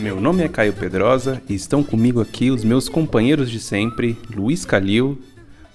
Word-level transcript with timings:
Meu 0.00 0.18
nome 0.18 0.42
é 0.42 0.48
Caio 0.48 0.72
Pedrosa 0.72 1.42
e 1.46 1.54
estão 1.54 1.82
comigo 1.82 2.22
aqui 2.22 2.50
os 2.50 2.64
meus 2.64 2.88
companheiros 2.88 3.50
de 3.50 3.60
sempre, 3.60 4.16
Luiz 4.34 4.64
Calil, 4.64 5.20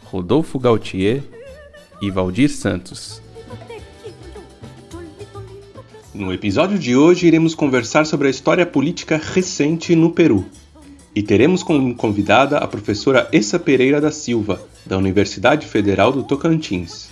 Rodolfo 0.04 0.58
Gautier 0.58 1.22
e 2.02 2.10
Valdir 2.10 2.50
Santos. 2.50 3.22
No 6.12 6.34
episódio 6.34 6.80
de 6.80 6.96
hoje 6.96 7.28
iremos 7.28 7.54
conversar 7.54 8.08
sobre 8.08 8.26
a 8.28 8.32
história 8.32 8.66
política 8.66 9.22
recente 9.24 9.96
no 9.96 10.10
Peru. 10.10 10.44
E 11.14 11.22
teremos 11.22 11.62
como 11.62 11.94
convidada 11.94 12.58
a 12.58 12.68
professora 12.68 13.30
Essa 13.32 13.60
Pereira 13.60 14.02
da 14.02 14.10
Silva, 14.10 14.60
da 14.84 14.98
Universidade 14.98 15.68
Federal 15.68 16.12
do 16.12 16.24
Tocantins. 16.24 17.12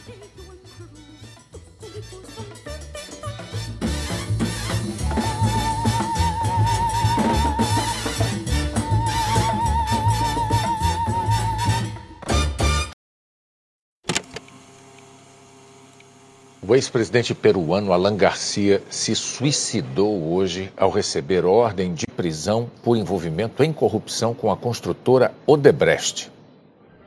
O 16.73 16.75
ex-presidente 16.75 17.35
peruano 17.35 17.93
Alan 17.93 18.17
Garcia 18.17 18.81
se 18.89 19.13
suicidou 19.13 20.33
hoje 20.33 20.71
ao 20.75 20.89
receber 20.89 21.45
ordem 21.45 21.93
de 21.93 22.07
prisão 22.07 22.67
por 22.81 22.97
envolvimento 22.97 23.63
em 23.63 23.71
corrupção 23.71 24.33
com 24.33 24.49
a 24.49 24.57
construtora 24.57 25.31
Odebrecht. 25.45 26.31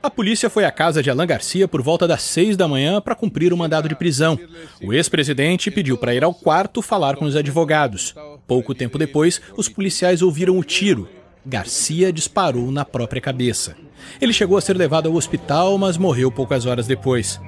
A 0.01 0.09
polícia 0.09 0.49
foi 0.49 0.65
à 0.65 0.71
casa 0.71 1.03
de 1.03 1.11
Alan 1.11 1.27
Garcia 1.27 1.67
por 1.67 1.83
volta 1.83 2.07
das 2.07 2.23
seis 2.23 2.57
da 2.57 2.69
manhã 2.69 3.01
para 3.01 3.17
cumprir 3.17 3.53
o 3.53 3.57
mandado 3.57 3.89
de 3.89 3.97
prisão. 3.97 4.39
O 4.81 4.95
ex-presidente 4.95 5.69
pediu 5.69 5.99
para 5.99 6.15
ir 6.15 6.23
ao 6.23 6.33
quarto 6.33 6.81
falar 6.81 7.17
com 7.17 7.25
os 7.25 7.35
advogados. 7.35 8.15
Pouco 8.47 8.73
tempo 8.73 8.97
depois, 8.97 9.43
os 9.57 9.69
policiais 9.69 10.23
ouviram 10.23 10.57
o 10.57 10.63
tiro. 10.63 11.09
Garcia 11.49 12.13
disparou 12.13 12.73
na 12.73 12.85
própria 12.85 13.23
cabeça. 13.23 13.77
Ele 14.21 14.33
chegou 14.33 14.59
a 14.59 14.61
ser 14.61 14.77
levado 14.77 15.09
ao 15.09 15.15
hospital, 15.15 15.79
mas 15.79 15.97
morreu 15.97 16.29
poucas 16.29 16.67
horas 16.67 16.89
depois. 16.89 17.41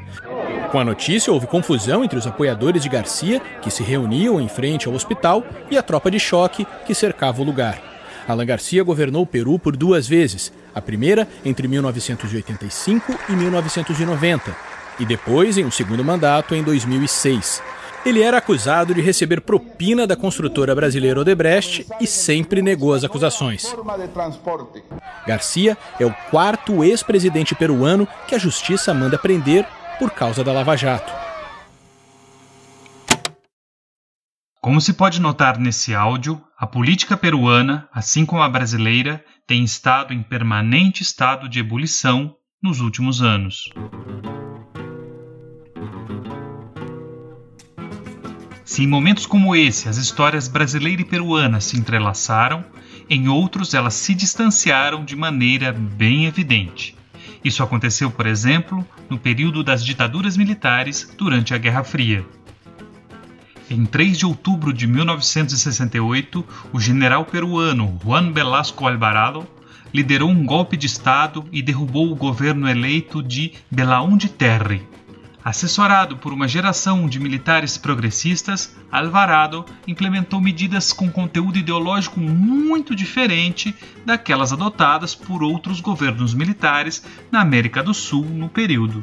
Com 0.71 0.79
a 0.79 0.85
notícia, 0.85 1.33
houve 1.33 1.49
confusão 1.49 2.05
entre 2.05 2.17
os 2.17 2.25
apoiadores 2.25 2.81
de 2.81 2.89
Garcia, 2.89 3.41
que 3.61 3.73
se 3.73 3.83
reuniam 3.83 4.41
em 4.41 4.47
frente 4.47 4.87
ao 4.87 4.95
hospital, 4.95 5.45
e 5.69 5.77
a 5.77 5.83
tropa 5.83 6.13
de 6.13 6.21
choque, 6.21 6.65
que 6.87 6.95
cercava 6.95 7.43
o 7.43 7.45
lugar. 7.45 7.83
Alan 8.29 8.47
Garcia 8.47 8.85
governou 8.85 9.23
o 9.23 9.27
Peru 9.27 9.59
por 9.59 9.77
duas 9.77 10.07
vezes, 10.07 10.53
a 10.73 10.81
primeira 10.81 11.27
entre 11.45 11.67
1985 11.67 13.19
e 13.29 13.33
1990, 13.33 14.57
e 15.01 15.05
depois 15.05 15.59
em 15.59 15.65
um 15.65 15.73
segundo 15.73 16.05
mandato 16.05 16.55
em 16.55 16.63
2006. 16.63 17.61
Ele 18.07 18.23
era 18.23 18.39
acusado 18.39 18.95
de 18.95 19.01
receber 19.01 19.41
propina 19.41 20.07
da 20.07 20.17
construtora 20.17 20.75
brasileira 20.75 21.21
Odebrecht 21.21 21.87
e 22.01 22.07
sempre 22.07 22.63
negou 22.63 22.95
as 22.95 23.05
acusações. 23.05 23.75
Garcia 25.27 25.77
é 25.99 26.07
o 26.07 26.15
quarto 26.31 26.83
ex-presidente 26.85 27.55
peruano 27.55 28.09
que 28.27 28.35
a 28.35 28.39
justiça 28.39 28.95
manda 28.95 29.19
prender 29.19 29.67
por 29.99 30.11
causa 30.11 30.45
da 30.45 30.53
Lava 30.53 30.77
Jato. 30.77 31.13
Como 34.61 34.81
se 34.81 34.93
pode 34.93 35.21
notar 35.21 35.59
nesse 35.59 35.95
áudio, 35.95 36.43
a 36.59 36.67
política 36.67 37.17
peruana, 37.17 37.89
assim 37.93 38.27
como 38.27 38.43
a 38.43 38.49
brasileira, 38.49 39.25
tem 39.47 39.65
estado 39.65 40.13
em 40.13 40.23
permanente 40.23 41.03
estado 41.03 41.49
de 41.49 41.61
ebulição 41.61 42.35
nos 42.63 42.81
últimos 42.81 43.23
anos. 43.23 43.71
Se 48.69 48.83
em 48.83 48.87
momentos 48.87 49.25
como 49.25 49.57
esse 49.57 49.89
as 49.89 49.97
histórias 49.97 50.47
brasileira 50.47 51.01
e 51.01 51.05
peruana 51.05 51.59
se 51.59 51.79
entrelaçaram, 51.79 52.63
em 53.09 53.27
outros 53.27 53.73
elas 53.73 53.95
se 53.95 54.15
distanciaram 54.15 55.07
de 55.07 55.17
maneira 55.17 55.73
bem 55.73 56.27
evidente. 56.27 56.95
Isso 57.43 57.63
aconteceu, 57.63 58.11
por 58.11 58.27
exemplo, 58.27 58.87
no 59.09 59.19
período 59.19 59.65
das 59.65 59.83
ditaduras 59.83 60.37
militares 60.37 61.11
durante 61.17 61.55
a 61.55 61.59
Guerra 61.59 61.83
Fria. 61.83 62.27
Em 63.71 63.87
3 63.87 64.19
de 64.19 64.27
outubro 64.27 64.71
de 64.71 64.87
1968, 64.87 66.45
o 66.71 66.79
general 66.79 67.25
peruano 67.25 67.99
Juan 68.05 68.33
Velasco 68.33 68.87
Alvarado 68.87 69.49
liderou 69.95 70.29
um 70.29 70.45
golpe 70.45 70.77
de 70.77 70.87
Estado 70.87 71.43
e 71.51 71.63
derrubou 71.63 72.13
o 72.13 72.17
governo 72.17 72.69
eleito 72.69 73.23
de 73.23 73.55
Belaúnde 73.71 74.29
Terre, 74.29 74.87
Assessorado 75.49 76.19
por 76.19 76.31
uma 76.31 76.47
geração 76.47 77.09
de 77.09 77.19
militares 77.19 77.79
progressistas, 77.79 78.77
Alvarado 78.93 79.65
implementou 79.87 80.43
medidas 80.43 80.93
com 80.93 81.11
conteúdo 81.11 81.57
ideológico 81.57 82.21
muito 82.21 82.95
diferente 82.95 83.75
daquelas 84.05 84.53
adotadas 84.53 85.15
por 85.15 85.43
outros 85.43 85.81
governos 85.81 86.35
militares 86.35 87.03
na 87.33 87.41
América 87.41 87.83
do 87.83 87.95
Sul 87.95 88.27
no 88.27 88.51
período. 88.51 89.03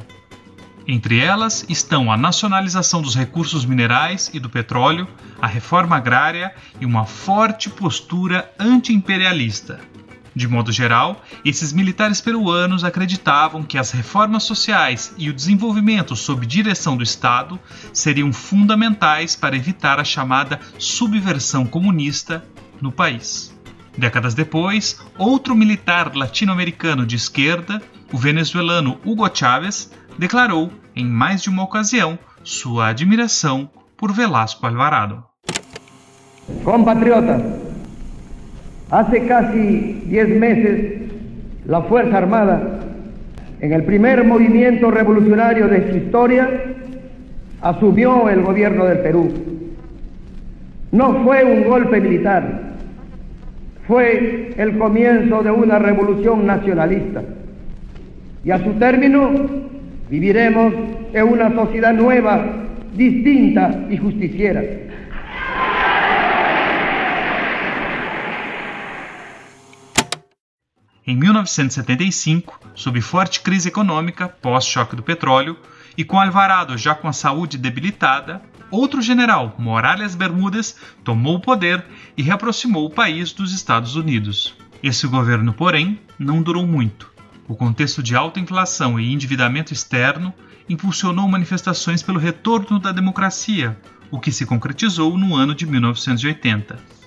Entre 0.87 1.17
elas 1.17 1.65
estão 1.67 2.11
a 2.11 2.15
nacionalização 2.15 3.01
dos 3.01 3.15
recursos 3.15 3.65
minerais 3.65 4.29
e 4.31 4.39
do 4.39 4.47
petróleo, 4.47 5.07
a 5.41 5.47
reforma 5.47 5.97
agrária 5.97 6.53
e 6.79 6.85
uma 6.85 7.07
forte 7.07 7.71
postura 7.71 8.53
anti-imperialista. 8.59 9.79
De 10.35 10.47
modo 10.49 10.69
geral, 10.69 11.21
esses 11.45 11.71
militares 11.71 12.19
peruanos 12.19 12.83
acreditavam 12.83 13.63
que 13.63 13.77
as 13.77 13.91
reformas 13.91 14.43
sociais 14.43 15.13
e 15.17 15.29
o 15.29 15.33
desenvolvimento 15.33 16.13
sob 16.13 16.45
direção 16.45 16.97
do 16.97 17.03
Estado 17.03 17.57
seriam 17.93 18.33
fundamentais 18.33 19.35
para 19.35 19.55
evitar 19.55 19.97
a 19.97 20.03
chamada 20.03 20.59
subversão 20.77 21.65
comunista 21.65 22.43
no 22.81 22.91
país. 22.91 23.55
Décadas 23.97 24.33
depois, 24.33 24.99
outro 25.17 25.55
militar 25.55 26.13
latino-americano 26.13 27.05
de 27.05 27.15
esquerda, 27.15 27.81
o 28.11 28.17
venezuelano 28.17 28.99
Hugo 29.05 29.29
Chávez, 29.33 29.89
declarou, 30.17 30.69
em 30.93 31.05
mais 31.05 31.41
de 31.43 31.49
uma 31.49 31.63
ocasião, 31.63 32.19
sua 32.43 32.89
admiração 32.89 33.69
por 33.95 34.11
Velasco 34.11 34.65
Alvarado. 34.65 35.23
Compatriota, 36.63 37.64
Hace 38.91 39.25
casi 39.25 40.03
diez 40.07 40.29
meses, 40.29 41.01
la 41.65 41.81
Fuerza 41.81 42.17
Armada, 42.17 42.79
en 43.59 43.73
el 43.73 43.83
primer 43.83 44.23
movimiento 44.23 44.91
revolucionario 44.91 45.67
de 45.67 45.89
su 45.89 45.97
historia, 45.97 46.47
asumió 47.61 48.29
el 48.29 48.43
gobierno 48.43 48.85
del 48.85 48.99
Perú. 48.99 49.29
No 50.91 51.23
fue 51.23 51.43
un 51.43 51.63
golpe 51.63 51.99
militar, 51.99 52.75
fue 53.87 54.53
el 54.55 54.77
comienzo 54.77 55.41
de 55.41 55.49
una 55.49 55.79
revolución 55.79 56.45
nacionalista. 56.45 57.23
Y 58.43 58.51
a 58.51 58.63
su 58.63 58.71
término 58.73 59.31
viviremos 60.11 60.73
en 61.11 61.23
una 61.23 61.51
sociedad 61.55 61.93
nueva, 61.93 62.45
distinta 62.95 63.87
y 63.89 63.97
justiciera. 63.97 64.61
Em 71.07 71.15
1975, 71.15 72.59
sob 72.73 72.99
forte 72.99 73.41
crise 73.41 73.67
econômica 73.67 74.27
pós-choque 74.27 74.95
do 74.95 75.03
petróleo 75.03 75.55
e 75.95 76.03
com 76.03 76.19
Alvarado 76.19 76.75
já 76.79 76.95
com 76.95 77.07
a 77.07 77.13
saúde 77.13 77.59
debilitada, 77.59 78.41
outro 78.71 79.03
general, 79.03 79.53
Morales 79.59 80.15
Bermúdez, 80.15 80.75
tomou 81.03 81.35
o 81.35 81.39
poder 81.39 81.85
e 82.17 82.23
reaproximou 82.23 82.87
o 82.87 82.89
país 82.89 83.31
dos 83.31 83.53
Estados 83.53 83.95
Unidos. 83.95 84.55
Esse 84.81 85.05
governo, 85.05 85.53
porém, 85.53 85.99
não 86.17 86.41
durou 86.41 86.65
muito. 86.65 87.13
O 87.47 87.55
contexto 87.55 88.01
de 88.01 88.15
alta 88.15 88.39
inflação 88.39 88.99
e 88.99 89.13
endividamento 89.13 89.71
externo 89.71 90.33
impulsionou 90.67 91.27
manifestações 91.27 92.01
pelo 92.01 92.17
retorno 92.17 92.79
da 92.79 92.91
democracia, 92.91 93.77
o 94.09 94.19
que 94.19 94.31
se 94.31 94.43
concretizou 94.43 95.15
no 95.19 95.35
ano 95.35 95.53
de 95.53 95.67
1980 95.67 97.04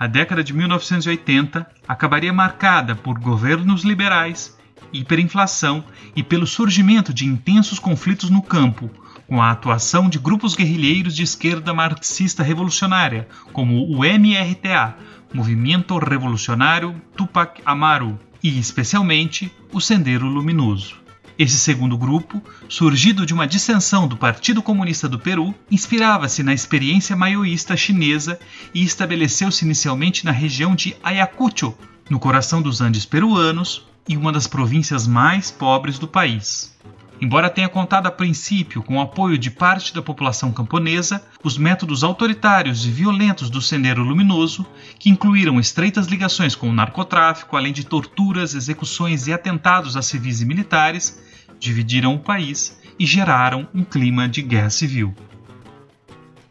a 0.00 0.06
década 0.06 0.42
de 0.42 0.54
1980 0.54 1.66
acabaria 1.86 2.32
marcada 2.32 2.96
por 2.96 3.18
governos 3.18 3.84
liberais, 3.84 4.56
hiperinflação 4.94 5.84
e 6.16 6.22
pelo 6.22 6.46
surgimento 6.46 7.12
de 7.12 7.26
intensos 7.26 7.78
conflitos 7.78 8.30
no 8.30 8.40
campo, 8.40 8.90
com 9.26 9.42
a 9.42 9.50
atuação 9.50 10.08
de 10.08 10.18
grupos 10.18 10.56
guerrilheiros 10.56 11.14
de 11.14 11.22
esquerda 11.22 11.74
marxista 11.74 12.42
revolucionária, 12.42 13.28
como 13.52 13.94
o 13.94 13.98
MRTA, 13.98 14.96
Movimento 15.34 15.98
Revolucionário 15.98 16.98
Tupac 17.14 17.60
Amaru, 17.66 18.18
e 18.42 18.58
especialmente 18.58 19.52
o 19.70 19.82
Sendero 19.82 20.26
Luminoso. 20.26 20.99
Esse 21.40 21.56
segundo 21.56 21.96
grupo, 21.96 22.42
surgido 22.68 23.24
de 23.24 23.32
uma 23.32 23.46
dissensão 23.46 24.06
do 24.06 24.14
Partido 24.14 24.60
Comunista 24.60 25.08
do 25.08 25.18
Peru, 25.18 25.54
inspirava-se 25.70 26.42
na 26.42 26.52
experiência 26.52 27.16
maoísta 27.16 27.74
chinesa 27.78 28.38
e 28.74 28.82
estabeleceu-se 28.84 29.64
inicialmente 29.64 30.22
na 30.26 30.32
região 30.32 30.74
de 30.74 30.94
Ayacucho, 31.02 31.74
no 32.10 32.20
coração 32.20 32.60
dos 32.60 32.82
Andes 32.82 33.06
peruanos 33.06 33.86
e 34.06 34.18
uma 34.18 34.30
das 34.30 34.46
províncias 34.46 35.06
mais 35.06 35.50
pobres 35.50 35.98
do 35.98 36.06
país. 36.06 36.76
Embora 37.22 37.48
tenha 37.48 37.70
contado 37.70 38.06
a 38.06 38.10
princípio 38.10 38.82
com 38.82 38.98
o 38.98 39.00
apoio 39.00 39.38
de 39.38 39.50
parte 39.50 39.94
da 39.94 40.02
população 40.02 40.52
camponesa, 40.52 41.24
os 41.42 41.56
métodos 41.56 42.04
autoritários 42.04 42.84
e 42.84 42.90
violentos 42.90 43.48
do 43.48 43.62
Sendero 43.62 44.02
Luminoso, 44.02 44.66
que 44.98 45.08
incluíram 45.08 45.58
estreitas 45.58 46.06
ligações 46.06 46.54
com 46.54 46.68
o 46.68 46.72
narcotráfico, 46.74 47.56
além 47.56 47.72
de 47.72 47.86
torturas, 47.86 48.54
execuções 48.54 49.26
e 49.26 49.32
atentados 49.32 49.96
a 49.96 50.02
civis 50.02 50.42
e 50.42 50.44
militares, 50.44 51.29
dividiram 51.60 52.14
o 52.14 52.18
país 52.18 52.80
e 52.98 53.06
geraram 53.06 53.68
um 53.72 53.84
clima 53.84 54.28
de 54.28 54.42
guerra 54.42 54.70
civil. 54.70 55.14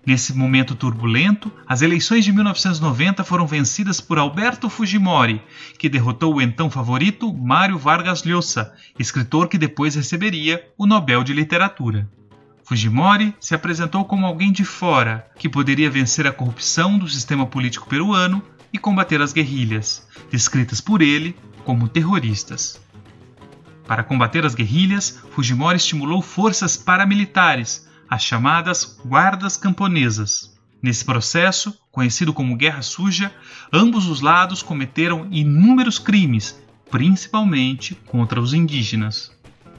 Nesse 0.06 0.34
momento 0.34 0.74
turbulento, 0.74 1.52
as 1.68 1.82
eleições 1.82 2.26
de 2.26 2.32
1990 2.32 3.24
foram 3.24 3.46
vencidas 3.46 4.00
por 4.02 4.18
Alberto 4.18 4.70
Fujimori, 4.70 5.42
que 5.78 5.90
derrotou 5.90 6.36
o 6.36 6.42
então 6.42 6.70
favorito 6.70 7.32
Mário 7.34 7.78
Vargas 7.78 8.24
Llosa, 8.24 8.74
escritor 8.98 9.48
que 9.48 9.58
depois 9.58 9.96
receberia 9.96 10.68
o 10.78 10.88
Nobel 10.88 11.24
de 11.24 11.34
Literatura. 11.34 12.10
Fujimori 12.64 13.36
se 13.40 13.54
apresentou 13.54 14.06
como 14.06 14.26
alguém 14.26 14.52
de 14.52 14.64
fora, 14.64 15.28
que 15.38 15.50
poderia 15.50 15.90
vencer 15.90 16.26
a 16.26 16.32
corrupção 16.32 16.98
do 16.98 17.08
sistema 17.08 17.46
político 17.46 17.88
peruano 17.88 18.42
e 18.72 18.78
combater 18.78 19.22
as 19.22 19.34
guerrilhas, 19.34 20.08
descritas 20.32 20.80
por 20.80 21.02
ele 21.02 21.36
como 21.66 21.88
terroristas. 21.88 22.80
Para 23.90 24.04
combater 24.04 24.46
as 24.46 24.54
guerrilhas, 24.54 25.20
Fujimori 25.32 25.78
estimulou 25.78 26.22
forças 26.22 26.78
paramilitares, 26.78 27.90
as 28.08 28.22
chamadas 28.22 29.00
guardas 29.04 29.58
camponesas. 29.58 30.56
Nesse 30.80 31.04
processo, 31.04 31.76
conhecido 31.92 32.32
como 32.32 32.56
Guerra 32.56 32.84
Suja, 32.84 33.34
ambos 33.74 34.06
os 34.06 34.22
lados 34.22 34.62
cometeram 34.62 35.28
inúmeros 35.32 35.98
crimes, 35.98 36.62
principalmente 36.92 37.96
contra 38.06 38.40
os 38.40 38.54
indígenas. 38.54 39.36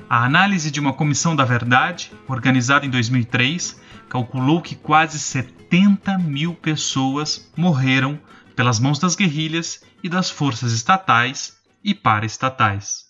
A 0.09 0.25
análise 0.25 0.73
de 0.73 0.81
uma 0.81 0.93
comissão 0.93 1.37
da 1.37 1.45
verdade, 1.45 2.11
organizada 2.27 2.85
em 2.85 2.91
2003, 2.91 3.81
calculou 4.09 4.61
que 4.61 4.75
quase 4.75 5.21
70 5.21 6.19
mil 6.19 6.53
pessoas 6.55 7.49
morreram 7.57 8.19
pelas 8.57 8.81
mãos 8.81 8.99
das 8.99 9.15
guerrilhas 9.15 9.85
e 10.03 10.09
das 10.09 10.29
forças 10.29 10.73
estatais 10.73 11.53
e 11.85 11.95
paraestatais. 11.95 13.10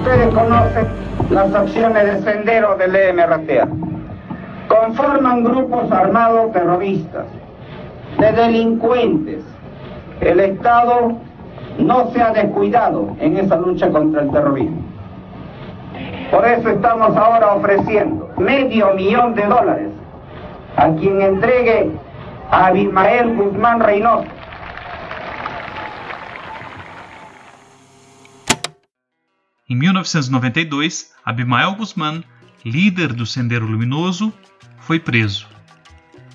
Ustedes 0.00 0.32
conhecem 0.32 0.86
las 1.28 1.54
acciones 1.54 2.04
de 2.04 2.22
sendero 2.22 2.74
del 2.76 2.96
EMRTA. 2.96 3.68
Conforman 4.66 5.44
grupos 5.44 5.92
armados 5.92 6.52
terroristas, 6.52 7.26
de 8.18 8.32
delincuentes. 8.32 9.44
El 10.22 10.40
Estado 10.40 11.12
no 11.78 12.10
se 12.12 12.22
ha 12.22 12.30
descuidado 12.30 13.14
en 13.20 13.36
esa 13.36 13.56
lucha 13.56 13.90
contra 13.90 14.22
el 14.22 14.30
terrorismo. 14.30 14.80
Por 16.30 16.46
eso 16.46 16.70
estamos 16.70 17.14
ahora 17.14 17.52
ofreciendo 17.56 18.30
medio 18.38 18.94
millón 18.94 19.34
de 19.34 19.46
dólares 19.46 19.88
a 20.78 20.88
quien 20.92 21.20
entregue 21.20 21.90
a 22.50 22.68
Abimael 22.68 23.36
Guzmán 23.36 23.80
Reynoso 23.80 24.39
Em 29.70 29.76
1992, 29.76 31.12
Abimael 31.24 31.76
Guzmán, 31.76 32.24
líder 32.64 33.12
do 33.12 33.24
Sendero 33.24 33.66
Luminoso, 33.66 34.34
foi 34.80 34.98
preso. 34.98 35.46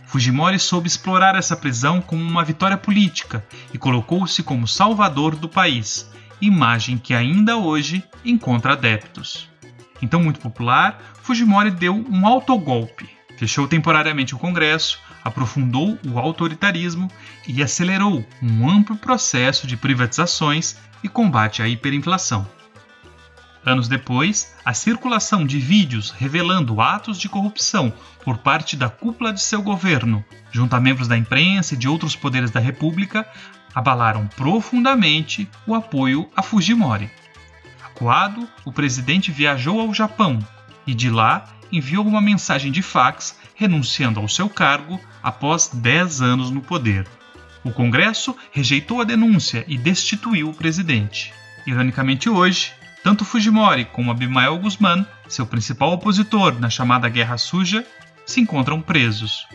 Fujimori 0.05 0.57
soube 0.57 0.87
explorar 0.87 1.35
essa 1.35 1.57
prisão 1.57 1.99
como 1.99 2.23
uma 2.23 2.45
vitória 2.45 2.77
política 2.77 3.45
e 3.73 3.77
colocou-se 3.77 4.41
como 4.41 4.65
salvador 4.65 5.35
do 5.35 5.49
país, 5.49 6.09
imagem 6.39 6.97
que 6.97 7.13
ainda 7.13 7.57
hoje 7.57 8.01
encontra 8.23 8.71
adeptos. 8.71 9.49
Então, 10.01 10.23
muito 10.23 10.39
popular, 10.39 11.01
Fujimori 11.21 11.71
deu 11.71 12.05
um 12.09 12.25
autogolpe, 12.25 13.09
fechou 13.37 13.67
temporariamente 13.67 14.33
o 14.33 14.39
Congresso, 14.39 14.97
aprofundou 15.25 15.99
o 16.07 16.17
autoritarismo 16.17 17.11
e 17.45 17.61
acelerou 17.61 18.25
um 18.41 18.69
amplo 18.69 18.95
processo 18.95 19.67
de 19.67 19.75
privatizações 19.75 20.77
e 21.03 21.09
combate 21.09 21.61
à 21.61 21.67
hiperinflação. 21.67 22.47
Anos 23.65 23.87
depois, 23.87 24.53
a 24.63 24.75
circulação 24.75 25.43
de 25.43 25.57
vídeos 25.57 26.11
revelando 26.11 26.79
atos 26.79 27.17
de 27.17 27.27
corrupção 27.27 27.91
por 28.23 28.37
parte 28.37 28.77
da 28.77 28.89
cúpula 28.89 29.33
de 29.33 29.41
seu 29.41 29.63
governo, 29.63 30.23
junto 30.51 30.75
a 30.75 30.79
membros 30.79 31.07
da 31.07 31.17
imprensa 31.17 31.73
e 31.73 31.77
de 31.77 31.87
outros 31.87 32.15
poderes 32.15 32.51
da 32.51 32.59
República, 32.59 33.27
abalaram 33.73 34.27
profundamente 34.27 35.49
o 35.65 35.73
apoio 35.73 36.29
a 36.35 36.43
Fujimori. 36.43 37.09
Acuado, 37.83 38.47
o 38.63 38.71
presidente 38.71 39.31
viajou 39.31 39.79
ao 39.79 39.91
Japão 39.93 40.37
e 40.85 40.93
de 40.93 41.09
lá 41.09 41.45
enviou 41.71 42.05
uma 42.05 42.21
mensagem 42.21 42.71
de 42.71 42.83
fax 42.83 43.35
renunciando 43.55 44.19
ao 44.19 44.29
seu 44.29 44.47
cargo 44.47 44.99
após 45.23 45.69
10 45.73 46.21
anos 46.21 46.51
no 46.51 46.61
poder. 46.61 47.07
O 47.63 47.71
Congresso 47.71 48.35
rejeitou 48.51 49.01
a 49.01 49.03
denúncia 49.03 49.65
e 49.67 49.75
destituiu 49.75 50.49
o 50.49 50.53
presidente. 50.53 51.33
Ironicamente, 51.65 52.29
hoje, 52.29 52.71
tanto 53.05 53.23
Fujimori 53.23 53.85
como 53.85 54.09
Abimael 54.09 54.57
Guzmán, 54.57 55.05
seu 55.29 55.45
principal 55.45 55.91
opositor 55.91 56.59
na 56.59 56.71
chamada 56.71 57.07
Guerra 57.07 57.37
Suja, 57.37 57.85
se 58.25 58.41
encontram 58.41 58.81
presos. 58.81 59.47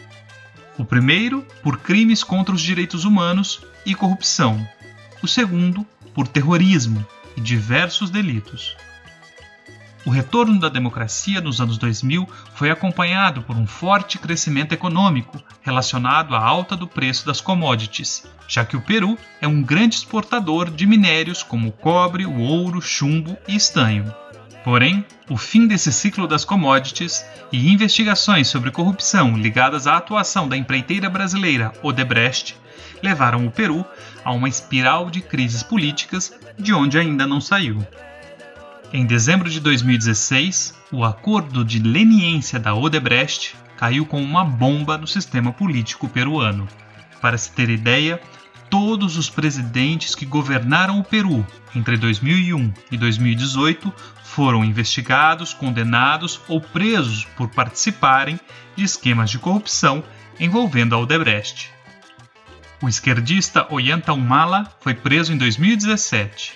O 0.79 0.85
primeiro 0.85 1.45
por 1.61 1.81
crimes 1.81 2.23
contra 2.23 2.55
os 2.55 2.63
direitos 2.63 3.05
humanos 3.05 3.61
e 3.85 3.93
corrupção, 3.93 4.65
o 5.21 5.27
segundo 5.27 5.85
por 6.15 6.29
terrorismo 6.29 7.05
e 7.37 7.41
diversos 7.41 8.09
delitos. 8.09 8.77
O 10.05 10.11
retorno 10.11 10.59
da 10.59 10.71
democracia 10.71 11.43
nos 11.43 11.61
anos 11.61 11.77
2000 11.77 12.27
foi 12.55 12.71
acompanhado 12.71 13.43
por 13.43 13.55
um 13.55 13.67
forte 13.67 14.19
crescimento 14.19 14.73
econômico 14.73 15.43
relacionado 15.61 16.35
à 16.35 16.43
alta 16.43 16.75
do 16.75 16.89
preço 16.89 17.27
das 17.27 17.41
commodities, 17.41 18.25
já 18.49 18.65
que 18.65 18.77
o 18.77 18.81
Peru 18.81 19.19
é 19.43 19.47
um 19.47 19.63
grande 19.63 19.97
exportador 19.97 20.71
de 20.71 20.87
minérios 20.87 21.43
como 21.43 21.71
cobre, 21.71 22.25
o 22.25 22.39
ouro, 22.39 22.81
chumbo 22.81 23.37
e 23.47 23.55
estanho. 23.55 24.13
Porém, 24.65 25.05
o 25.29 25.37
fim 25.37 25.67
desse 25.67 25.93
ciclo 25.93 26.27
das 26.27 26.45
commodities 26.47 27.25
e 27.53 27.71
investigações 27.71 28.49
sobre 28.49 28.71
corrupção 28.71 29.37
ligadas 29.37 29.87
à 29.87 29.99
atuação 29.99 30.49
da 30.49 30.57
empreiteira 30.57 31.11
brasileira 31.11 31.73
Odebrecht 31.83 32.57
levaram 33.03 33.47
o 33.47 33.51
Peru 33.51 33.85
a 34.25 34.33
uma 34.33 34.49
espiral 34.49 35.11
de 35.11 35.21
crises 35.21 35.63
políticas 35.63 36.33
de 36.59 36.73
onde 36.73 36.99
ainda 36.99 37.27
não 37.27 37.41
saiu. 37.41 37.87
Em 38.93 39.07
dezembro 39.07 39.49
de 39.49 39.61
2016, 39.61 40.75
o 40.91 41.05
acordo 41.05 41.65
de 41.65 41.79
leniência 41.79 42.59
da 42.59 42.75
Odebrecht 42.75 43.55
caiu 43.77 44.05
como 44.05 44.25
uma 44.25 44.45
bomba 44.45 44.99
no 44.99 45.07
sistema 45.07 45.53
político 45.53 46.09
peruano. 46.09 46.67
Para 47.21 47.39
se 47.39 47.53
ter 47.53 47.71
ideia, 47.71 48.21
todos 48.69 49.17
os 49.17 49.31
presidentes 49.31 50.17
que 50.17 50.27
governaram 50.27 50.99
o 50.99 51.05
Peru 51.05 51.47
entre 51.73 51.97
2001 51.97 52.73
e 52.91 52.97
2018 52.97 53.95
foram 54.25 54.65
investigados, 54.65 55.55
condenados 55.55 56.41
ou 56.49 56.61
presos 56.61 57.25
por 57.37 57.49
participarem 57.49 58.41
de 58.75 58.83
esquemas 58.83 59.31
de 59.31 59.39
corrupção 59.39 60.03
envolvendo 60.41 60.97
a 60.97 60.99
Odebrecht. 60.99 61.71
O 62.83 62.89
esquerdista 62.89 63.73
Ollanta 63.73 64.13
Humala 64.13 64.67
foi 64.81 64.95
preso 64.95 65.33
em 65.33 65.37
2017. 65.37 66.55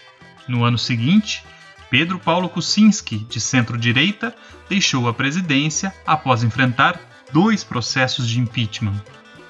No 0.49 0.65
ano 0.65 0.77
seguinte, 0.77 1.45
Pedro 1.91 2.19
Paulo 2.19 2.49
Kuczynski, 2.49 3.19
de 3.19 3.41
centro-direita, 3.41 4.35
deixou 4.69 5.09
a 5.09 5.15
presidência 5.15 5.95
após 6.07 6.43
enfrentar 6.43 7.01
dois 7.33 7.63
processos 7.63 8.29
de 8.29 8.41
impeachment. 8.41 9.01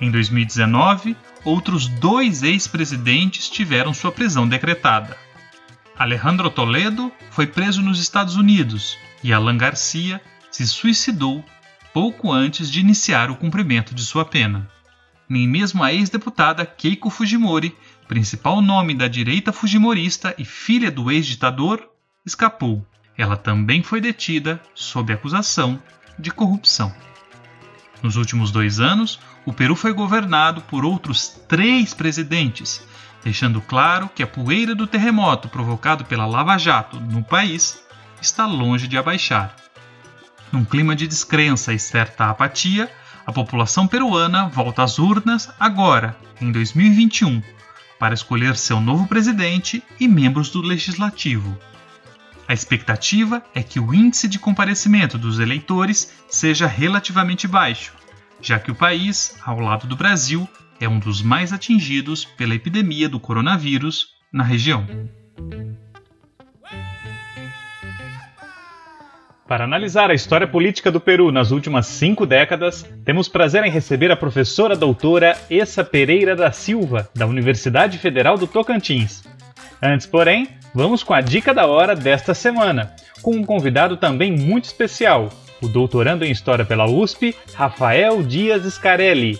Em 0.00 0.10
2019, 0.10 1.16
outros 1.44 1.86
dois 1.86 2.42
ex-presidentes 2.42 3.48
tiveram 3.48 3.94
sua 3.94 4.10
prisão 4.10 4.48
decretada. 4.48 5.16
Alejandro 5.96 6.50
Toledo 6.50 7.12
foi 7.30 7.46
preso 7.46 7.80
nos 7.80 8.00
Estados 8.00 8.36
Unidos 8.36 8.98
e 9.22 9.32
Alan 9.32 9.56
Garcia 9.56 10.20
se 10.50 10.66
suicidou 10.66 11.44
pouco 11.92 12.32
antes 12.32 12.70
de 12.70 12.80
iniciar 12.80 13.30
o 13.30 13.36
cumprimento 13.36 13.94
de 13.94 14.02
sua 14.02 14.24
pena. 14.24 14.68
Nem 15.28 15.46
mesmo 15.48 15.82
a 15.82 15.92
ex-deputada 15.92 16.66
Keiko 16.66 17.08
Fujimori, 17.08 17.74
principal 18.08 18.60
nome 18.60 18.94
da 18.94 19.08
direita 19.08 19.52
fujimorista 19.52 20.34
e 20.36 20.44
filha 20.44 20.90
do 20.90 21.10
ex-ditador, 21.10 21.88
escapou. 22.24 22.84
ela 23.16 23.36
também 23.36 23.82
foi 23.82 24.00
detida 24.00 24.60
sob 24.74 25.12
acusação 25.12 25.80
de 26.18 26.30
corrupção. 26.30 26.92
Nos 28.02 28.16
últimos 28.16 28.50
dois 28.50 28.80
anos, 28.80 29.20
o 29.46 29.52
Peru 29.52 29.76
foi 29.76 29.92
governado 29.92 30.60
por 30.62 30.84
outros 30.84 31.28
três 31.46 31.94
presidentes, 31.94 32.84
deixando 33.22 33.60
claro 33.60 34.10
que 34.12 34.22
a 34.22 34.26
poeira 34.26 34.74
do 34.74 34.86
terremoto 34.86 35.48
provocado 35.48 36.04
pela 36.04 36.26
Lava 36.26 36.58
Jato 36.58 36.98
no 36.98 37.22
país 37.22 37.78
está 38.20 38.46
longe 38.46 38.88
de 38.88 38.98
abaixar. 38.98 39.54
Num 40.50 40.64
clima 40.64 40.96
de 40.96 41.06
descrença 41.06 41.72
e 41.72 41.78
certa 41.78 42.30
apatia, 42.30 42.90
a 43.26 43.32
população 43.32 43.86
peruana 43.86 44.48
volta 44.48 44.82
às 44.82 44.98
urnas 44.98 45.50
agora, 45.58 46.16
em 46.40 46.50
2021, 46.50 47.42
para 47.98 48.14
escolher 48.14 48.56
seu 48.56 48.80
novo 48.80 49.06
presidente 49.06 49.82
e 50.00 50.08
membros 50.08 50.50
do 50.50 50.60
legislativo. 50.60 51.56
A 52.46 52.52
expectativa 52.52 53.42
é 53.54 53.62
que 53.62 53.80
o 53.80 53.94
índice 53.94 54.28
de 54.28 54.38
comparecimento 54.38 55.16
dos 55.16 55.38
eleitores 55.38 56.12
seja 56.28 56.66
relativamente 56.66 57.48
baixo, 57.48 57.94
já 58.40 58.58
que 58.58 58.70
o 58.70 58.74
país, 58.74 59.36
ao 59.44 59.58
lado 59.60 59.86
do 59.86 59.96
Brasil, 59.96 60.46
é 60.78 60.88
um 60.88 60.98
dos 60.98 61.22
mais 61.22 61.52
atingidos 61.52 62.24
pela 62.24 62.54
epidemia 62.54 63.08
do 63.08 63.18
coronavírus 63.18 64.08
na 64.30 64.44
região. 64.44 64.86
Para 69.46 69.64
analisar 69.64 70.10
a 70.10 70.14
história 70.14 70.46
política 70.46 70.90
do 70.90 71.00
Peru 71.00 71.30
nas 71.30 71.50
últimas 71.50 71.86
cinco 71.86 72.26
décadas, 72.26 72.82
temos 73.04 73.28
prazer 73.28 73.62
em 73.64 73.70
receber 73.70 74.10
a 74.10 74.16
professora 74.16 74.76
doutora 74.76 75.38
Essa 75.50 75.84
Pereira 75.84 76.34
da 76.34 76.50
Silva, 76.50 77.08
da 77.14 77.26
Universidade 77.26 77.98
Federal 77.98 78.36
do 78.36 78.46
Tocantins. 78.46 79.22
Antes, 79.82 80.06
porém, 80.06 80.48
vamos 80.74 81.04
com 81.04 81.14
a 81.14 81.20
dica 81.20 81.54
da 81.54 81.66
hora 81.66 81.94
desta 81.94 82.34
semana, 82.34 82.92
com 83.22 83.36
um 83.36 83.44
convidado 83.44 83.96
também 83.96 84.32
muito 84.32 84.64
especial, 84.64 85.30
o 85.62 85.68
doutorando 85.68 86.24
em 86.24 86.32
História 86.32 86.64
pela 86.64 86.90
USP, 86.90 87.32
Rafael 87.54 88.20
Dias 88.24 88.64
Scarelli. 88.74 89.38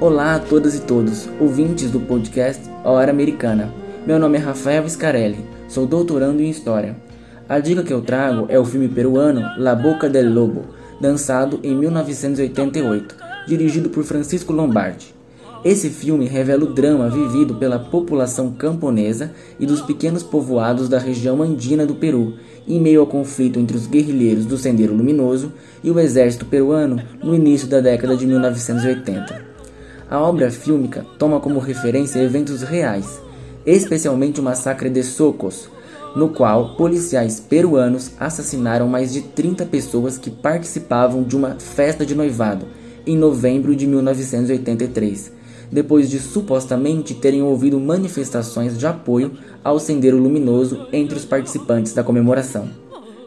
Olá 0.00 0.36
a 0.36 0.38
todas 0.38 0.74
e 0.74 0.80
todos, 0.82 1.28
ouvintes 1.38 1.90
do 1.90 2.00
podcast 2.00 2.62
Hora 2.82 3.10
Americana. 3.10 3.72
Meu 4.06 4.18
nome 4.18 4.38
é 4.38 4.40
Rafael 4.40 4.88
Scarelli, 4.88 5.44
sou 5.68 5.86
doutorando 5.86 6.40
em 6.40 6.48
História. 6.48 6.96
A 7.46 7.58
dica 7.58 7.82
que 7.82 7.92
eu 7.92 8.00
trago 8.00 8.46
é 8.48 8.58
o 8.58 8.64
filme 8.64 8.88
peruano 8.88 9.42
La 9.58 9.74
Boca 9.74 10.08
del 10.08 10.32
Lobo, 10.32 10.74
lançado 11.04 11.60
em 11.62 11.76
1988, 11.76 13.14
dirigido 13.46 13.90
por 13.90 14.04
Francisco 14.04 14.54
Lombardi. 14.54 15.14
Esse 15.62 15.90
filme 15.90 16.26
revela 16.26 16.64
o 16.64 16.72
drama 16.72 17.08
vivido 17.08 17.54
pela 17.54 17.78
população 17.78 18.50
camponesa 18.52 19.32
e 19.60 19.66
dos 19.66 19.82
pequenos 19.82 20.22
povoados 20.22 20.88
da 20.88 20.98
região 20.98 21.42
andina 21.42 21.86
do 21.86 21.94
Peru, 21.94 22.34
em 22.66 22.80
meio 22.80 23.00
ao 23.00 23.06
conflito 23.06 23.58
entre 23.58 23.76
os 23.76 23.86
guerrilheiros 23.86 24.46
do 24.46 24.56
Sendeiro 24.56 24.94
Luminoso 24.94 25.52
e 25.82 25.90
o 25.90 26.00
exército 26.00 26.46
peruano 26.46 27.02
no 27.22 27.34
início 27.34 27.68
da 27.68 27.80
década 27.80 28.16
de 28.16 28.26
1980. 28.26 29.44
A 30.10 30.20
obra 30.20 30.50
fílmica 30.50 31.04
toma 31.18 31.40
como 31.40 31.58
referência 31.58 32.20
eventos 32.20 32.62
reais, 32.62 33.20
especialmente 33.66 34.40
o 34.40 34.42
massacre 34.42 34.90
de 34.90 35.02
Socos, 35.02 35.68
no 36.14 36.28
qual 36.28 36.76
policiais 36.76 37.40
peruanos 37.40 38.12
assassinaram 38.18 38.88
mais 38.88 39.12
de 39.12 39.22
30 39.22 39.66
pessoas 39.66 40.16
que 40.16 40.30
participavam 40.30 41.22
de 41.22 41.36
uma 41.36 41.56
festa 41.58 42.06
de 42.06 42.14
noivado 42.14 42.66
em 43.06 43.16
novembro 43.16 43.74
de 43.74 43.86
1983, 43.86 45.32
depois 45.70 46.08
de 46.08 46.18
supostamente 46.18 47.14
terem 47.14 47.42
ouvido 47.42 47.80
manifestações 47.80 48.78
de 48.78 48.86
apoio 48.86 49.32
ao 49.62 49.78
Sendeiro 49.78 50.18
Luminoso 50.18 50.86
entre 50.92 51.18
os 51.18 51.24
participantes 51.24 51.92
da 51.92 52.04
comemoração. 52.04 52.68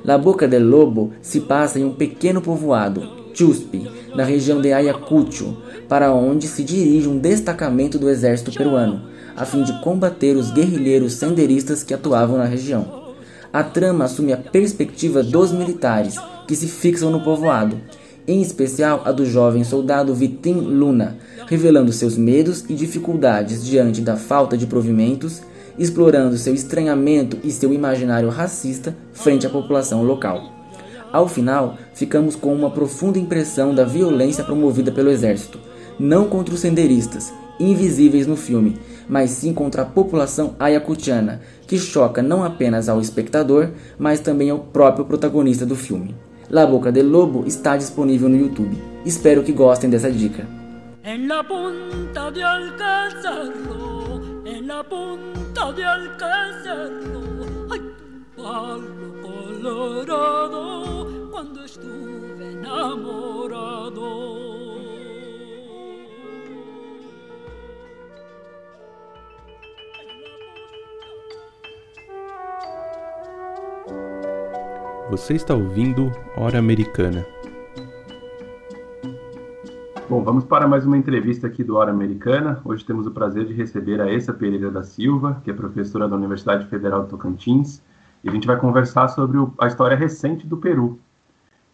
La 0.03 0.17
Boca 0.17 0.47
del 0.47 0.65
Lobo 0.65 1.11
se 1.21 1.41
passa 1.41 1.79
em 1.79 1.83
um 1.83 1.93
pequeno 1.93 2.41
povoado, 2.41 3.03
Chuspi, 3.33 3.87
na 4.15 4.23
região 4.23 4.61
de 4.61 4.71
Ayacucho, 4.71 5.57
para 5.87 6.13
onde 6.13 6.47
se 6.47 6.63
dirige 6.63 7.07
um 7.07 7.19
destacamento 7.19 7.99
do 7.99 8.09
exército 8.09 8.51
peruano, 8.51 9.01
a 9.37 9.45
fim 9.45 9.63
de 9.63 9.79
combater 9.81 10.35
os 10.35 10.49
guerrilheiros 10.49 11.13
senderistas 11.13 11.83
que 11.83 11.93
atuavam 11.93 12.37
na 12.37 12.45
região. 12.45 13.05
A 13.53 13.63
trama 13.63 14.05
assume 14.05 14.33
a 14.33 14.37
perspectiva 14.37 15.21
dos 15.21 15.51
militares, 15.51 16.15
que 16.47 16.55
se 16.55 16.67
fixam 16.67 17.11
no 17.11 17.23
povoado, 17.23 17.79
em 18.27 18.41
especial 18.41 19.03
a 19.05 19.11
do 19.11 19.25
jovem 19.25 19.63
soldado 19.63 20.13
Vitim 20.13 20.53
Luna, 20.53 21.17
revelando 21.47 21.93
seus 21.93 22.17
medos 22.17 22.65
e 22.67 22.73
dificuldades 22.73 23.65
diante 23.65 24.01
da 24.01 24.17
falta 24.17 24.57
de 24.57 24.65
provimentos, 24.65 25.41
explorando 25.79 26.37
seu 26.37 26.53
estranhamento 26.53 27.37
e 27.43 27.51
seu 27.51 27.71
imaginário 27.71 28.29
racista 28.29 28.97
frente 29.13 29.45
à 29.45 29.49
população 29.49 30.03
local. 30.03 30.51
Ao 31.13 31.27
final, 31.27 31.77
ficamos 31.93 32.35
com 32.35 32.53
uma 32.53 32.69
profunda 32.69 33.17
impressão 33.17 33.73
da 33.73 33.85
violência 33.85 34.43
promovida 34.43 34.91
pelo 34.91 35.09
exército, 35.09 35.59
não 35.97 36.27
contra 36.27 36.53
os 36.53 36.59
senderistas, 36.59 37.31
invisíveis 37.59 38.27
no 38.27 38.35
filme, 38.35 38.77
mas 39.07 39.31
sim 39.31 39.53
contra 39.53 39.83
a 39.83 39.85
população 39.85 40.55
ayacutiana, 40.59 41.41
que 41.67 41.77
choca 41.77 42.21
não 42.21 42.43
apenas 42.43 42.89
ao 42.89 43.01
espectador, 43.01 43.69
mas 43.97 44.19
também 44.19 44.49
ao 44.49 44.59
próprio 44.59 45.05
protagonista 45.05 45.65
do 45.65 45.75
filme. 45.75 46.15
La 46.49 46.65
Boca 46.65 46.91
del 46.91 47.09
Lobo 47.09 47.45
está 47.45 47.75
disponível 47.75 48.29
no 48.29 48.37
YouTube. 48.37 48.77
Espero 49.05 49.43
que 49.43 49.51
gostem 49.51 49.89
dessa 49.89 50.09
dica. 50.09 50.47
En 51.03 51.27
la 51.27 51.43
punta 51.43 52.31
de 52.31 52.43
Alcázarro, 52.43 54.21
en 54.45 54.67
la 54.67 54.83
punta 54.83 55.71
de 55.73 55.83
Alcázarro, 55.83 57.67
ay, 57.71 57.81
palo 58.35 59.13
colorado, 59.21 61.29
cuando 61.31 61.63
estuve 61.63 62.53
enamorado. 62.53 64.56
Você 75.09 75.35
está 75.35 75.55
ouvindo 75.55 76.11
Hora 76.35 76.59
Americana. 76.59 77.25
Bom, 80.09 80.21
vamos 80.21 80.43
para 80.43 80.67
mais 80.67 80.85
uma 80.85 80.97
entrevista 80.97 81.47
aqui 81.47 81.63
do 81.63 81.77
Hora 81.77 81.91
Americana. 81.91 82.59
Hoje 82.65 82.83
temos 82.83 83.07
o 83.07 83.11
prazer 83.11 83.45
de 83.45 83.53
receber 83.53 84.01
a 84.01 84.11
Essa 84.11 84.33
Pereira 84.33 84.69
da 84.69 84.83
Silva, 84.83 85.41
que 85.45 85.49
é 85.49 85.53
professora 85.53 86.09
da 86.09 86.15
Universidade 86.17 86.67
Federal 86.67 87.03
de 87.03 87.09
Tocantins, 87.09 87.81
e 88.21 88.27
a 88.27 88.31
gente 88.33 88.45
vai 88.45 88.57
conversar 88.57 89.07
sobre 89.07 89.37
a 89.57 89.67
história 89.67 89.95
recente 89.95 90.45
do 90.45 90.57
Peru. 90.57 90.99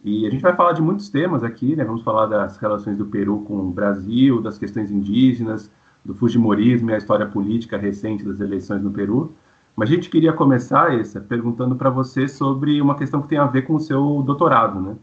E 0.04 0.28
a 0.28 0.30
gente 0.30 0.42
vai 0.42 0.54
falar 0.54 0.72
de 0.72 0.82
muitos 0.82 1.08
temas 1.08 1.42
aqui, 1.42 1.74
né? 1.74 1.84
Vamos 1.84 2.04
falar 2.04 2.26
das 2.26 2.56
relações 2.58 2.96
do 2.96 3.06
Peru 3.06 3.40
com 3.40 3.56
o 3.56 3.70
Brasil, 3.70 4.40
das 4.40 4.58
questões 4.58 4.92
indígenas, 4.92 5.68
do 6.04 6.14
Fujimorismo 6.14 6.90
e 6.90 6.94
a 6.94 6.98
história 6.98 7.26
política 7.26 7.76
recente 7.76 8.22
das 8.22 8.38
eleições 8.38 8.80
no 8.80 8.92
Peru. 8.92 9.34
Mas 9.76 9.88
a 9.88 9.92
gente 9.92 10.08
queria 10.08 10.32
começar, 10.32 10.98
essa, 10.98 11.20
perguntando 11.20 11.74
para 11.74 11.90
você 11.90 12.28
sobre 12.28 12.80
uma 12.80 12.94
questão 12.94 13.20
que 13.20 13.28
tem 13.28 13.38
a 13.38 13.46
ver 13.46 13.62
com 13.62 13.74
o 13.74 13.80
seu 13.80 14.22
doutorado, 14.22 14.80
né? 14.80 14.96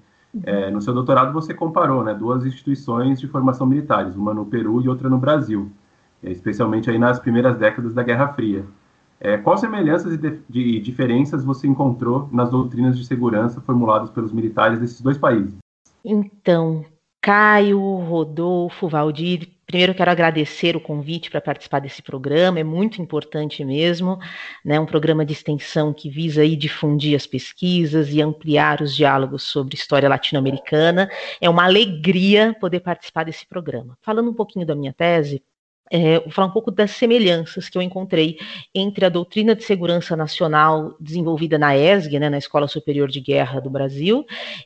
É, 0.43 0.71
no 0.71 0.81
seu 0.81 0.93
doutorado 0.93 1.33
você 1.33 1.53
comparou, 1.53 2.03
né, 2.03 2.13
duas 2.13 2.45
instituições 2.45 3.19
de 3.19 3.27
formação 3.27 3.67
militares, 3.67 4.15
uma 4.15 4.33
no 4.33 4.45
Peru 4.45 4.81
e 4.81 4.87
outra 4.87 5.09
no 5.09 5.17
Brasil, 5.17 5.69
é, 6.23 6.31
especialmente 6.31 6.89
aí 6.89 6.97
nas 6.97 7.19
primeiras 7.19 7.57
décadas 7.57 7.93
da 7.93 8.01
Guerra 8.01 8.29
Fria. 8.29 8.65
É, 9.19 9.37
quais 9.37 9.59
semelhanças 9.59 10.13
e 10.13 10.17
de, 10.17 10.39
de 10.49 10.79
diferenças 10.79 11.43
você 11.43 11.67
encontrou 11.67 12.29
nas 12.31 12.49
doutrinas 12.49 12.97
de 12.97 13.05
segurança 13.05 13.59
formuladas 13.61 14.09
pelos 14.09 14.31
militares 14.31 14.79
desses 14.79 15.01
dois 15.01 15.17
países? 15.17 15.53
Então, 16.03 16.83
Caio, 17.21 17.79
Rodolfo, 17.79 18.87
Valdir, 18.87 19.47
Primeiro, 19.71 19.95
quero 19.95 20.11
agradecer 20.11 20.75
o 20.75 20.81
convite 20.81 21.31
para 21.31 21.39
participar 21.39 21.79
desse 21.79 22.01
programa, 22.01 22.59
é 22.59 22.63
muito 22.63 23.01
importante 23.01 23.63
mesmo, 23.63 24.19
né? 24.65 24.77
Um 24.77 24.85
programa 24.85 25.25
de 25.25 25.31
extensão 25.31 25.93
que 25.93 26.09
visa 26.09 26.41
aí 26.41 26.57
difundir 26.57 27.15
as 27.15 27.25
pesquisas 27.25 28.09
e 28.13 28.21
ampliar 28.21 28.81
os 28.81 28.93
diálogos 28.93 29.43
sobre 29.43 29.75
história 29.75 30.09
latino-americana. 30.09 31.09
É 31.39 31.49
uma 31.49 31.63
alegria 31.63 32.53
poder 32.59 32.81
participar 32.81 33.23
desse 33.23 33.47
programa. 33.47 33.97
Falando 34.01 34.29
um 34.29 34.33
pouquinho 34.33 34.65
da 34.65 34.75
minha 34.75 34.91
tese, 34.91 35.41
é, 35.89 36.19
vou 36.19 36.31
falar 36.31 36.47
um 36.47 36.51
pouco 36.51 36.69
das 36.69 36.91
semelhanças 36.91 37.69
que 37.69 37.77
eu 37.77 37.81
encontrei 37.81 38.37
entre 38.75 39.05
a 39.05 39.09
doutrina 39.09 39.55
de 39.55 39.63
segurança 39.63 40.17
nacional 40.17 40.97
desenvolvida 40.99 41.57
na 41.57 41.77
ESG, 41.77 42.19
né, 42.19 42.29
na 42.29 42.37
Escola 42.37 42.67
Superior 42.67 43.09
de 43.09 43.21
Guerra 43.21 43.61
do 43.61 43.69
Brasil, 43.69 44.25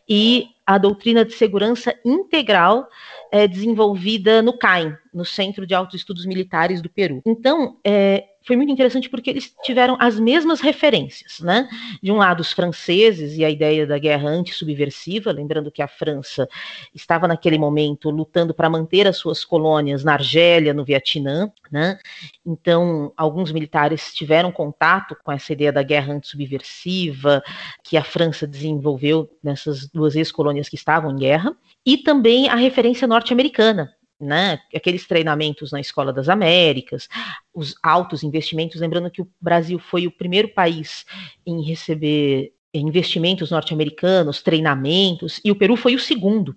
e 0.09 0.47
a 0.65 0.77
doutrina 0.77 1.23
de 1.23 1.33
segurança 1.33 1.95
integral 2.03 2.87
é, 3.35 3.49
desenvolvida 3.49 4.41
no 4.41 4.57
CAIM, 4.57 4.95
no 5.13 5.25
Centro 5.25 5.67
de 5.67 5.75
Autoestudos 5.75 6.25
Militares 6.25 6.81
do 6.81 6.89
Peru. 6.89 7.21
Então, 7.25 7.77
é, 7.83 8.23
foi 8.45 8.55
muito 8.55 8.71
interessante 8.71 9.09
porque 9.09 9.29
eles 9.29 9.53
tiveram 9.63 9.97
as 9.99 10.19
mesmas 10.19 10.61
referências, 10.61 11.39
né? 11.39 11.67
De 12.01 12.11
um 12.11 12.17
lado, 12.17 12.41
os 12.41 12.51
franceses 12.51 13.37
e 13.37 13.43
a 13.43 13.49
ideia 13.49 13.87
da 13.87 13.97
guerra 13.97 14.29
anti-subversiva, 14.29 15.31
lembrando 15.31 15.71
que 15.71 15.81
a 15.81 15.87
França 15.87 16.47
estava 16.93 17.27
naquele 17.27 17.57
momento 17.57 18.09
lutando 18.09 18.53
para 18.53 18.69
manter 18.69 19.07
as 19.07 19.17
suas 19.17 19.43
colônias 19.43 20.03
na 20.03 20.13
Argélia, 20.13 20.73
no 20.73 20.85
Vietnã, 20.85 21.51
né? 21.71 21.97
Então, 22.45 23.11
alguns 23.17 23.51
militares 23.51 24.13
tiveram 24.13 24.51
contato 24.51 25.17
com 25.23 25.31
essa 25.31 25.51
ideia 25.51 25.73
da 25.73 25.81
guerra 25.81 26.13
anti-subversiva 26.13 27.43
que 27.83 27.97
a 27.97 28.03
França 28.03 28.45
desenvolveu 28.45 29.29
nessas 29.43 29.87
duas 29.89 30.15
ex-colônias 30.15 30.69
que 30.69 30.75
estavam 30.75 31.11
em 31.11 31.17
guerra, 31.17 31.55
e 31.85 31.97
também 31.97 32.47
a 32.47 32.55
referência 32.55 33.07
norte-americana, 33.07 33.93
né, 34.19 34.59
aqueles 34.73 35.05
treinamentos 35.05 35.71
na 35.71 35.79
Escola 35.79 36.13
das 36.13 36.29
Américas, 36.29 37.07
os 37.53 37.75
altos 37.83 38.23
investimentos, 38.23 38.79
lembrando 38.79 39.11
que 39.11 39.21
o 39.21 39.29
Brasil 39.41 39.77
foi 39.77 40.07
o 40.07 40.11
primeiro 40.11 40.49
país 40.49 41.05
em 41.45 41.61
receber 41.63 42.53
investimentos 42.73 43.51
norte-americanos, 43.51 44.41
treinamentos, 44.41 45.39
e 45.43 45.51
o 45.51 45.55
Peru 45.55 45.75
foi 45.75 45.95
o 45.95 45.99
segundo. 45.99 46.55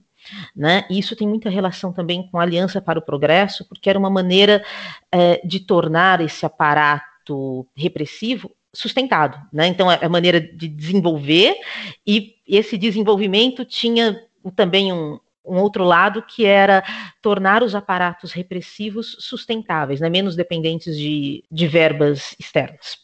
Né? 0.55 0.85
E 0.91 0.99
isso 0.99 1.17
tem 1.17 1.29
muita 1.29 1.49
relação 1.49 1.93
também 1.93 2.29
com 2.29 2.39
a 2.39 2.43
Aliança 2.43 2.81
para 2.81 2.99
o 2.99 3.03
Progresso, 3.03 3.65
porque 3.69 3.89
era 3.89 3.99
uma 3.99 4.11
maneira 4.11 4.65
é, 5.13 5.41
de 5.47 5.61
tornar 5.61 6.21
esse 6.21 6.45
aparato 6.45 7.67
repressivo 7.75 8.51
sustentado. 8.73 9.41
Né? 9.53 9.69
Então, 9.69 9.91
é 9.91 10.05
a 10.05 10.09
maneira 10.09 10.41
de 10.41 10.69
desenvolver, 10.69 11.57
e 12.07 12.35
esse 12.47 12.77
desenvolvimento 12.77 13.65
tinha 13.65 14.21
também 14.55 14.93
um, 14.93 15.19
um 15.49 15.59
outro 15.59 15.85
lado 15.85 16.23
que 16.23 16.45
era 16.45 16.85
tornar 17.23 17.63
os 17.63 17.75
aparatos 17.75 18.33
repressivos 18.33 19.17
sustentáveis, 19.21 20.01
né, 20.01 20.09
menos 20.09 20.37
dependentes 20.37 20.97
de, 20.97 21.45
de 21.51 21.67
verbas 21.67 22.35
externas. 22.39 22.99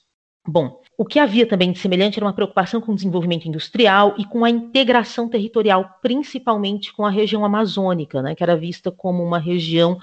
Bom, 0.46 0.82
o 0.98 1.06
que 1.06 1.18
havia 1.18 1.46
também 1.46 1.72
de 1.72 1.78
semelhante 1.78 2.18
era 2.18 2.26
uma 2.26 2.34
preocupação 2.34 2.80
com 2.80 2.92
o 2.92 2.94
desenvolvimento 2.94 3.48
industrial 3.48 4.14
e 4.18 4.26
com 4.26 4.44
a 4.44 4.50
integração 4.50 5.28
territorial, 5.28 5.98
principalmente 6.02 6.92
com 6.92 7.04
a 7.04 7.10
região 7.10 7.44
amazônica, 7.44 8.20
né, 8.20 8.34
que 8.34 8.42
era 8.42 8.56
vista 8.56 8.92
como 8.92 9.24
uma 9.24 9.38
região 9.38 9.98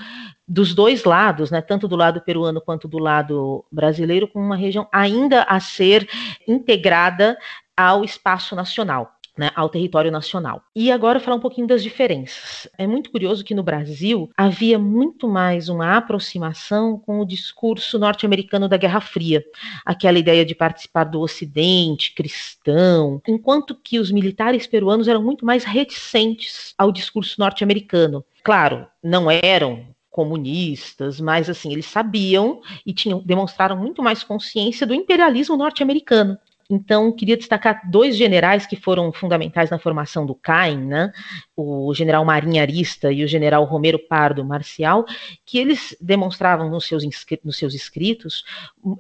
dos 0.47 0.73
dois 0.73 1.03
lados, 1.03 1.51
né, 1.51 1.61
tanto 1.61 1.87
do 1.87 1.95
lado 1.95 2.21
peruano 2.21 2.59
quanto 2.59 2.87
do 2.87 2.97
lado 2.97 3.63
brasileiro, 3.71 4.27
como 4.27 4.43
uma 4.43 4.55
região 4.55 4.87
ainda 4.91 5.43
a 5.43 5.59
ser 5.59 6.09
integrada 6.47 7.37
ao 7.77 8.03
espaço 8.03 8.55
nacional 8.55 9.20
né, 9.41 9.49
ao 9.55 9.69
território 9.69 10.11
nacional. 10.11 10.61
E 10.75 10.91
agora 10.91 11.19
falar 11.19 11.37
um 11.37 11.39
pouquinho 11.39 11.65
das 11.65 11.81
diferenças. 11.81 12.69
É 12.77 12.85
muito 12.85 13.09
curioso 13.09 13.43
que 13.43 13.55
no 13.55 13.63
Brasil 13.63 14.29
havia 14.37 14.77
muito 14.77 15.27
mais 15.27 15.67
uma 15.67 15.97
aproximação 15.97 16.99
com 16.99 17.19
o 17.19 17.25
discurso 17.25 17.97
norte-americano 17.97 18.69
da 18.69 18.77
Guerra 18.77 19.01
Fria, 19.01 19.43
aquela 19.83 20.19
ideia 20.19 20.45
de 20.45 20.53
participar 20.53 21.05
do 21.05 21.19
Ocidente 21.19 22.13
cristão, 22.13 23.19
enquanto 23.27 23.73
que 23.73 23.97
os 23.97 24.11
militares 24.11 24.67
peruanos 24.67 25.07
eram 25.07 25.23
muito 25.23 25.43
mais 25.43 25.63
reticentes 25.63 26.75
ao 26.77 26.91
discurso 26.91 27.39
norte-americano. 27.39 28.23
Claro, 28.43 28.85
não 29.03 29.25
eram 29.31 29.87
comunistas, 30.11 31.19
mas 31.19 31.49
assim, 31.49 31.71
eles 31.71 31.87
sabiam 31.87 32.61
e 32.85 32.93
tinham 32.93 33.23
demonstraram 33.25 33.77
muito 33.77 34.03
mais 34.03 34.23
consciência 34.23 34.85
do 34.85 34.93
imperialismo 34.93 35.57
norte-americano. 35.57 36.37
Então, 36.71 37.11
queria 37.11 37.35
destacar 37.35 37.81
dois 37.89 38.15
generais 38.15 38.65
que 38.65 38.77
foram 38.77 39.11
fundamentais 39.11 39.69
na 39.69 39.77
formação 39.77 40.25
do 40.25 40.33
CAIN, 40.33 40.77
né? 40.85 41.11
o 41.55 41.93
general 41.93 42.23
Marinho 42.23 42.61
Arista 42.61 43.11
e 43.11 43.23
o 43.23 43.27
general 43.27 43.65
Romero 43.65 43.99
Pardo 43.99 44.43
Marcial, 44.43 45.05
que 45.45 45.57
eles 45.57 45.95
demonstravam 45.99 46.69
nos 46.69 46.85
seus, 46.85 47.03
nos 47.43 47.57
seus 47.57 47.73
escritos 47.73 48.43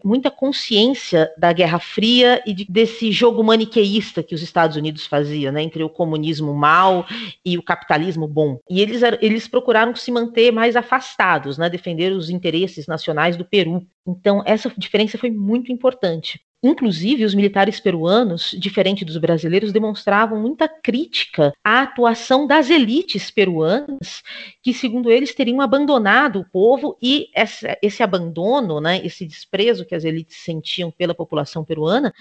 muita 0.03 0.29
consciência 0.29 1.31
da 1.37 1.51
Guerra 1.53 1.79
Fria 1.79 2.43
e 2.45 2.53
de, 2.53 2.65
desse 2.65 3.11
jogo 3.11 3.43
maniqueísta 3.43 4.21
que 4.21 4.35
os 4.35 4.41
Estados 4.41 4.75
Unidos 4.75 5.07
faziam, 5.07 5.51
né? 5.51 5.63
entre 5.63 5.83
o 5.83 5.89
comunismo 5.89 6.53
mal 6.53 7.05
e 7.43 7.57
o 7.57 7.63
capitalismo 7.63 8.27
bom. 8.27 8.59
E 8.69 8.81
eles, 8.81 9.01
eles 9.21 9.47
procuraram 9.47 9.95
se 9.95 10.11
manter 10.11 10.51
mais 10.51 10.75
afastados, 10.75 11.57
né? 11.57 11.69
defender 11.69 12.11
os 12.11 12.29
interesses 12.29 12.85
nacionais 12.85 13.37
do 13.37 13.45
Peru. 13.45 13.85
Então, 14.05 14.43
essa 14.45 14.71
diferença 14.77 15.17
foi 15.17 15.31
muito 15.31 15.71
importante. 15.71 16.41
Inclusive, 16.63 17.25
os 17.25 17.33
militares 17.33 17.79
peruanos, 17.79 18.55
diferente 18.57 19.03
dos 19.03 19.17
brasileiros, 19.17 19.71
demonstravam 19.71 20.39
muita 20.39 20.67
crítica 20.67 21.51
à 21.63 21.81
atuação 21.81 22.45
das 22.45 22.69
elites 22.69 23.31
peruanas, 23.31 24.21
que, 24.61 24.71
segundo 24.71 25.11
eles, 25.11 25.33
teriam 25.33 25.59
abandonado 25.59 26.39
o 26.39 26.45
povo 26.45 26.95
e 27.01 27.29
essa, 27.33 27.75
esse 27.81 28.03
abandono, 28.03 28.79
né, 28.79 29.03
esse 29.03 29.25
desprezo 29.25 29.85
que 29.85 29.95
as 29.95 30.03
elites 30.03 30.37
sentiam 30.37 30.91
pela 30.91 31.15
população 31.15 31.65
peruana, 31.65 32.13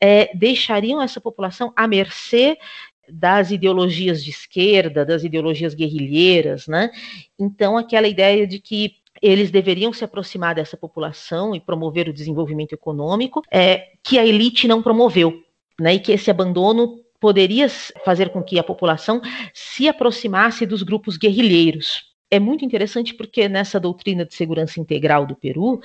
é, 0.00 0.34
deixariam 0.34 1.00
essa 1.00 1.20
população 1.20 1.72
à 1.76 1.86
mercê 1.86 2.58
das 3.08 3.50
ideologias 3.50 4.24
de 4.24 4.30
esquerda, 4.30 5.04
das 5.04 5.22
ideologias 5.22 5.74
guerrilheiras, 5.74 6.66
né? 6.66 6.90
Então, 7.38 7.76
aquela 7.76 8.08
ideia 8.08 8.46
de 8.46 8.58
que 8.58 8.96
eles 9.24 9.50
deveriam 9.50 9.90
se 9.90 10.04
aproximar 10.04 10.54
dessa 10.54 10.76
população 10.76 11.54
e 11.54 11.60
promover 11.60 12.10
o 12.10 12.12
desenvolvimento 12.12 12.74
econômico, 12.74 13.42
é, 13.50 13.92
que 14.02 14.18
a 14.18 14.26
elite 14.26 14.68
não 14.68 14.82
promoveu, 14.82 15.42
né, 15.80 15.94
e 15.94 15.98
que 15.98 16.12
esse 16.12 16.30
abandono 16.30 17.00
poderia 17.18 17.66
fazer 18.04 18.28
com 18.28 18.42
que 18.42 18.58
a 18.58 18.62
população 18.62 19.22
se 19.54 19.88
aproximasse 19.88 20.66
dos 20.66 20.82
grupos 20.82 21.16
guerrilheiros. 21.16 22.12
É 22.30 22.38
muito 22.38 22.66
interessante 22.66 23.14
porque 23.14 23.48
nessa 23.48 23.80
doutrina 23.80 24.26
de 24.26 24.34
segurança 24.34 24.78
integral 24.78 25.24
do 25.24 25.34
Peru, 25.34 25.80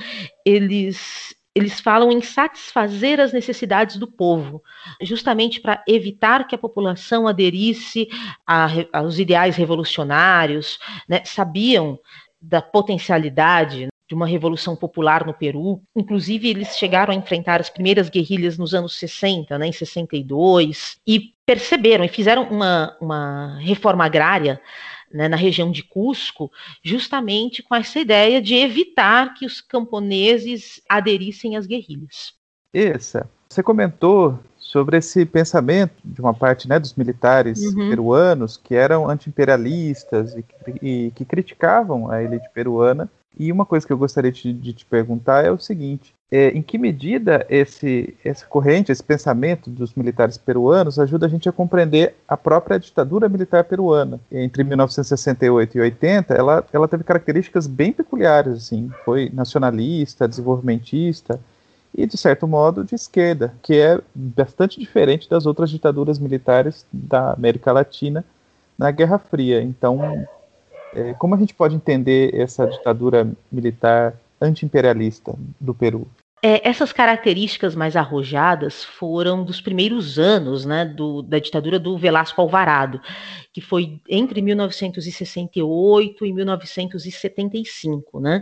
eles 0.45 1.33
eles 1.55 1.79
falam 1.79 2.11
em 2.11 2.21
satisfazer 2.21 3.19
as 3.19 3.33
necessidades 3.33 3.97
do 3.97 4.07
povo, 4.07 4.61
justamente 5.01 5.59
para 5.59 5.83
evitar 5.87 6.47
que 6.47 6.55
a 6.55 6.59
população 6.59 7.27
aderisse 7.27 8.07
a, 8.45 8.67
aos 8.93 9.17
ideais 9.17 9.55
revolucionários, 9.55 10.77
né? 11.07 11.21
sabiam 11.25 11.99
da 12.41 12.61
potencialidade 12.61 13.87
de 14.07 14.15
uma 14.15 14.25
revolução 14.25 14.75
popular 14.75 15.25
no 15.25 15.33
Peru. 15.33 15.81
Inclusive, 15.95 16.49
eles 16.49 16.77
chegaram 16.77 17.13
a 17.13 17.15
enfrentar 17.15 17.61
as 17.61 17.69
primeiras 17.69 18.09
guerrilhas 18.09 18.57
nos 18.57 18.73
anos 18.73 18.97
60, 18.97 19.57
né, 19.57 19.67
em 19.67 19.71
62, 19.71 20.97
e 21.05 21.33
perceberam 21.45 22.03
e 22.03 22.07
fizeram 22.09 22.43
uma, 22.49 22.97
uma 22.99 23.59
reforma 23.59 24.03
agrária 24.03 24.59
né, 25.11 25.27
na 25.27 25.35
região 25.35 25.71
de 25.71 25.83
Cusco, 25.83 26.51
justamente 26.83 27.61
com 27.61 27.75
essa 27.75 27.99
ideia 27.99 28.41
de 28.41 28.55
evitar 28.55 29.33
que 29.35 29.45
os 29.45 29.61
camponeses 29.61 30.81
aderissem 30.89 31.55
às 31.55 31.67
guerrilhas. 31.67 32.33
Essa, 32.73 33.29
você 33.47 33.61
comentou 33.63 34.39
sobre 34.69 34.97
esse 34.97 35.25
pensamento 35.25 35.93
de 36.05 36.21
uma 36.21 36.31
parte 36.31 36.69
né, 36.69 36.77
dos 36.77 36.93
militares 36.93 37.59
uhum. 37.59 37.89
peruanos 37.89 38.55
que 38.55 38.75
eram 38.75 39.09
anti-imperialistas 39.09 40.35
e, 40.35 40.45
e, 40.79 41.11
que 41.15 41.25
criticavam 41.25 42.11
a 42.11 42.21
elite 42.21 42.47
peruana. 42.53 43.09
E 43.37 43.51
uma 43.51 43.65
coisa 43.65 43.87
que 43.87 43.91
eu 43.91 43.97
gostaria 43.97 44.31
de, 44.31 44.53
de 44.53 44.73
te 44.73 44.85
perguntar 44.85 45.43
é 45.43 45.49
o 45.49 45.57
seguinte: 45.57 46.13
é, 46.31 46.49
em 46.49 46.61
que 46.61 46.77
medida 46.77 47.47
esse, 47.49 48.15
essa 48.23 48.45
corrente, 48.45 48.91
esse 48.91 49.01
pensamento 49.01 49.71
dos 49.71 49.95
militares 49.95 50.37
peruanos 50.37 50.99
ajuda 50.99 51.25
a 51.25 51.29
gente 51.29 51.49
a 51.49 51.51
compreender 51.51 52.13
a 52.27 52.37
própria 52.37 52.77
ditadura 52.77 53.27
militar 53.27 53.63
peruana? 53.63 54.19
Entre 54.31 54.63
1968 54.63 55.77
e 55.77 55.81
80, 55.81 56.33
ela, 56.35 56.63
ela 56.71 56.87
teve 56.87 57.03
características 57.03 57.65
bem 57.65 57.91
peculiares, 57.91 58.53
assim, 58.53 58.91
foi 59.03 59.31
nacionalista, 59.33 60.27
desenvolvimentista, 60.27 61.39
e, 61.95 62.05
de 62.05 62.17
certo 62.17 62.47
modo, 62.47 62.83
de 62.83 62.95
esquerda, 62.95 63.53
que 63.61 63.79
é 63.79 63.99
bastante 64.13 64.79
diferente 64.79 65.29
das 65.29 65.45
outras 65.45 65.69
ditaduras 65.69 66.19
militares 66.19 66.85
da 66.91 67.33
América 67.33 67.71
Latina 67.71 68.23
na 68.77 68.91
Guerra 68.91 69.17
Fria. 69.17 69.61
Então, 69.61 70.27
é, 70.93 71.13
como 71.13 71.35
a 71.35 71.37
gente 71.37 71.53
pode 71.53 71.75
entender 71.75 72.33
essa 72.33 72.65
ditadura 72.67 73.29
militar 73.51 74.15
anti-imperialista 74.39 75.35
do 75.59 75.73
Peru? 75.73 76.07
É, 76.41 76.67
essas 76.67 76.93
características 76.93 77.75
mais 77.75 77.97
arrojadas 77.97 78.83
foram 78.83 79.43
dos 79.43 79.59
primeiros 79.59 80.17
anos 80.17 80.63
né, 80.63 80.85
do, 80.85 81.21
da 81.21 81.37
ditadura 81.37 81.77
do 81.77 81.97
Velasco 81.97 82.39
Alvarado, 82.39 83.01
que 83.51 83.59
foi 83.59 83.99
entre 84.07 84.41
1968 84.41 86.25
e 86.25 86.31
1975. 86.33 88.21
Né? 88.21 88.41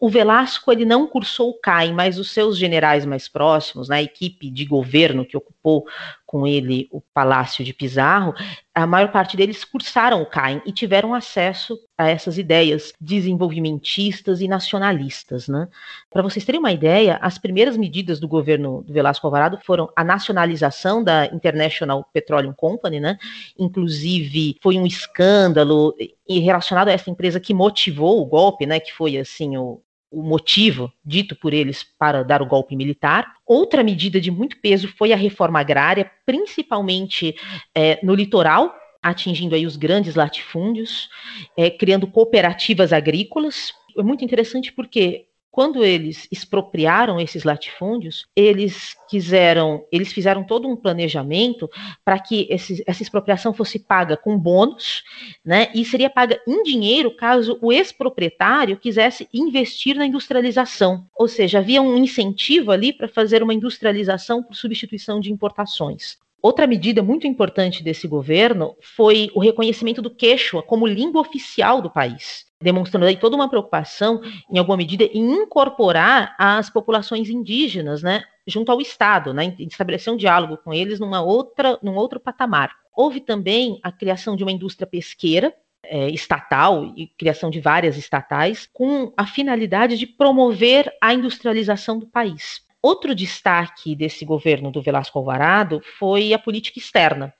O 0.00 0.08
Velasco 0.08 0.72
ele 0.72 0.84
não 0.84 1.06
cursou 1.06 1.50
o 1.50 1.60
CAI, 1.60 1.92
mas 1.92 2.18
os 2.18 2.32
seus 2.32 2.58
generais 2.58 3.06
mais 3.06 3.28
próximos, 3.28 3.88
né, 3.88 3.98
a 3.98 4.02
equipe 4.02 4.50
de 4.50 4.64
governo 4.64 5.24
que 5.24 5.36
ocupou 5.36 5.84
com 6.26 6.46
ele 6.46 6.88
o 6.90 7.00
Palácio 7.00 7.64
de 7.64 7.72
Pizarro, 7.72 8.34
a 8.74 8.86
maior 8.86 9.10
parte 9.10 9.36
deles 9.36 9.64
cursaram 9.64 10.20
o 10.20 10.26
CAIM 10.26 10.60
e 10.66 10.72
tiveram 10.72 11.14
acesso 11.14 11.78
a 11.96 12.10
essas 12.10 12.36
ideias 12.36 12.92
desenvolvimentistas 13.00 14.40
e 14.40 14.48
nacionalistas. 14.48 15.48
Né? 15.48 15.66
Para 16.10 16.22
vocês 16.22 16.44
terem 16.44 16.58
uma 16.58 16.72
ideia, 16.72 17.18
as 17.22 17.38
primeiras 17.38 17.76
medidas 17.76 18.20
do 18.20 18.28
governo 18.28 18.82
do 18.82 18.92
Velasco 18.92 19.26
Alvarado 19.26 19.58
foram 19.64 19.88
a 19.96 20.04
nacionalização 20.04 21.02
da 21.02 21.26
International 21.26 22.06
Petroleum 22.12 22.52
Company, 22.52 23.00
né? 23.00 23.16
inclusive 23.58 24.58
foi 24.62 24.76
um 24.76 24.84
escândalo 24.84 25.94
relacionado 26.28 26.88
a 26.88 26.92
essa 26.92 27.08
empresa 27.08 27.40
que 27.40 27.54
motivou 27.54 28.20
o 28.20 28.26
golpe, 28.26 28.66
né? 28.66 28.78
que 28.78 28.92
foi 28.92 29.16
assim 29.16 29.56
o, 29.56 29.80
o 30.10 30.22
motivo 30.22 30.92
dito 31.04 31.34
por 31.36 31.52
eles 31.52 31.84
para 31.98 32.22
dar 32.22 32.40
o 32.40 32.46
golpe 32.46 32.76
militar. 32.76 33.34
Outra 33.46 33.82
medida 33.82 34.20
de 34.20 34.30
muito 34.30 34.58
peso 34.60 34.88
foi 34.88 35.12
a 35.12 35.16
reforma 35.16 35.60
agrária, 35.60 36.10
principalmente 36.24 37.34
é, 37.74 37.98
no 38.02 38.14
litoral, 38.14 38.74
atingindo 39.02 39.54
aí 39.54 39.66
os 39.66 39.76
grandes 39.76 40.14
latifúndios, 40.14 41.08
é, 41.56 41.70
criando 41.70 42.06
cooperativas 42.06 42.92
agrícolas. 42.92 43.72
É 43.96 44.02
muito 44.02 44.24
interessante 44.24 44.72
porque 44.72 45.26
quando 45.56 45.82
eles 45.82 46.28
expropriaram 46.30 47.18
esses 47.18 47.42
latifúndios, 47.42 48.26
eles 48.36 48.94
quiseram, 49.08 49.86
eles 49.90 50.12
fizeram 50.12 50.44
todo 50.44 50.68
um 50.68 50.76
planejamento 50.76 51.66
para 52.04 52.18
que 52.18 52.46
esse, 52.50 52.84
essa 52.86 53.02
expropriação 53.02 53.54
fosse 53.54 53.78
paga 53.78 54.18
com 54.18 54.38
bônus, 54.38 55.02
né? 55.42 55.70
E 55.74 55.82
seria 55.82 56.10
paga 56.10 56.38
em 56.46 56.62
dinheiro 56.62 57.10
caso 57.16 57.58
o 57.62 57.72
ex-proprietário 57.72 58.76
quisesse 58.76 59.30
investir 59.32 59.96
na 59.96 60.04
industrialização. 60.04 61.06
Ou 61.18 61.26
seja, 61.26 61.60
havia 61.60 61.80
um 61.80 61.96
incentivo 61.96 62.70
ali 62.70 62.92
para 62.92 63.08
fazer 63.08 63.42
uma 63.42 63.54
industrialização 63.54 64.42
por 64.42 64.54
substituição 64.54 65.20
de 65.20 65.32
importações. 65.32 66.18
Outra 66.46 66.64
medida 66.64 67.02
muito 67.02 67.26
importante 67.26 67.82
desse 67.82 68.06
governo 68.06 68.76
foi 68.80 69.32
o 69.34 69.40
reconhecimento 69.40 70.00
do 70.00 70.14
Quechua 70.14 70.62
como 70.62 70.86
língua 70.86 71.20
oficial 71.20 71.82
do 71.82 71.90
país 71.90 72.46
demonstrando 72.62 73.04
aí 73.04 73.16
toda 73.16 73.36
uma 73.36 73.50
preocupação, 73.50 74.22
em 74.50 74.56
alguma 74.56 74.78
medida, 74.78 75.04
em 75.04 75.42
incorporar 75.42 76.34
as 76.38 76.70
populações 76.70 77.28
indígenas, 77.28 78.02
né, 78.02 78.22
junto 78.46 78.72
ao 78.72 78.80
Estado, 78.80 79.34
né, 79.34 79.54
estabelecer 79.58 80.10
um 80.10 80.16
diálogo 80.16 80.56
com 80.56 80.72
eles 80.72 80.98
numa 80.98 81.20
outra, 81.20 81.78
num 81.82 81.94
outro 81.96 82.18
patamar. 82.18 82.70
Houve 82.96 83.20
também 83.20 83.78
a 83.82 83.92
criação 83.92 84.34
de 84.34 84.42
uma 84.42 84.50
indústria 84.50 84.86
pesqueira, 84.86 85.52
é, 85.84 86.08
estatal 86.08 86.94
e 86.96 87.08
criação 87.08 87.50
de 87.50 87.60
várias 87.60 87.98
estatais, 87.98 88.66
com 88.72 89.12
a 89.18 89.26
finalidade 89.26 89.98
de 89.98 90.06
promover 90.06 90.90
a 91.02 91.12
industrialização 91.12 91.98
do 91.98 92.06
país. 92.06 92.65
Outro 92.86 93.14
destaque 93.14 93.96
desse 93.96 94.24
governo 94.24 94.70
do 94.70 94.80
Velasco 94.80 95.18
Alvarado 95.18 95.80
foi 95.98 96.32
a 96.32 96.38
política 96.38 96.78
externa 96.78 97.34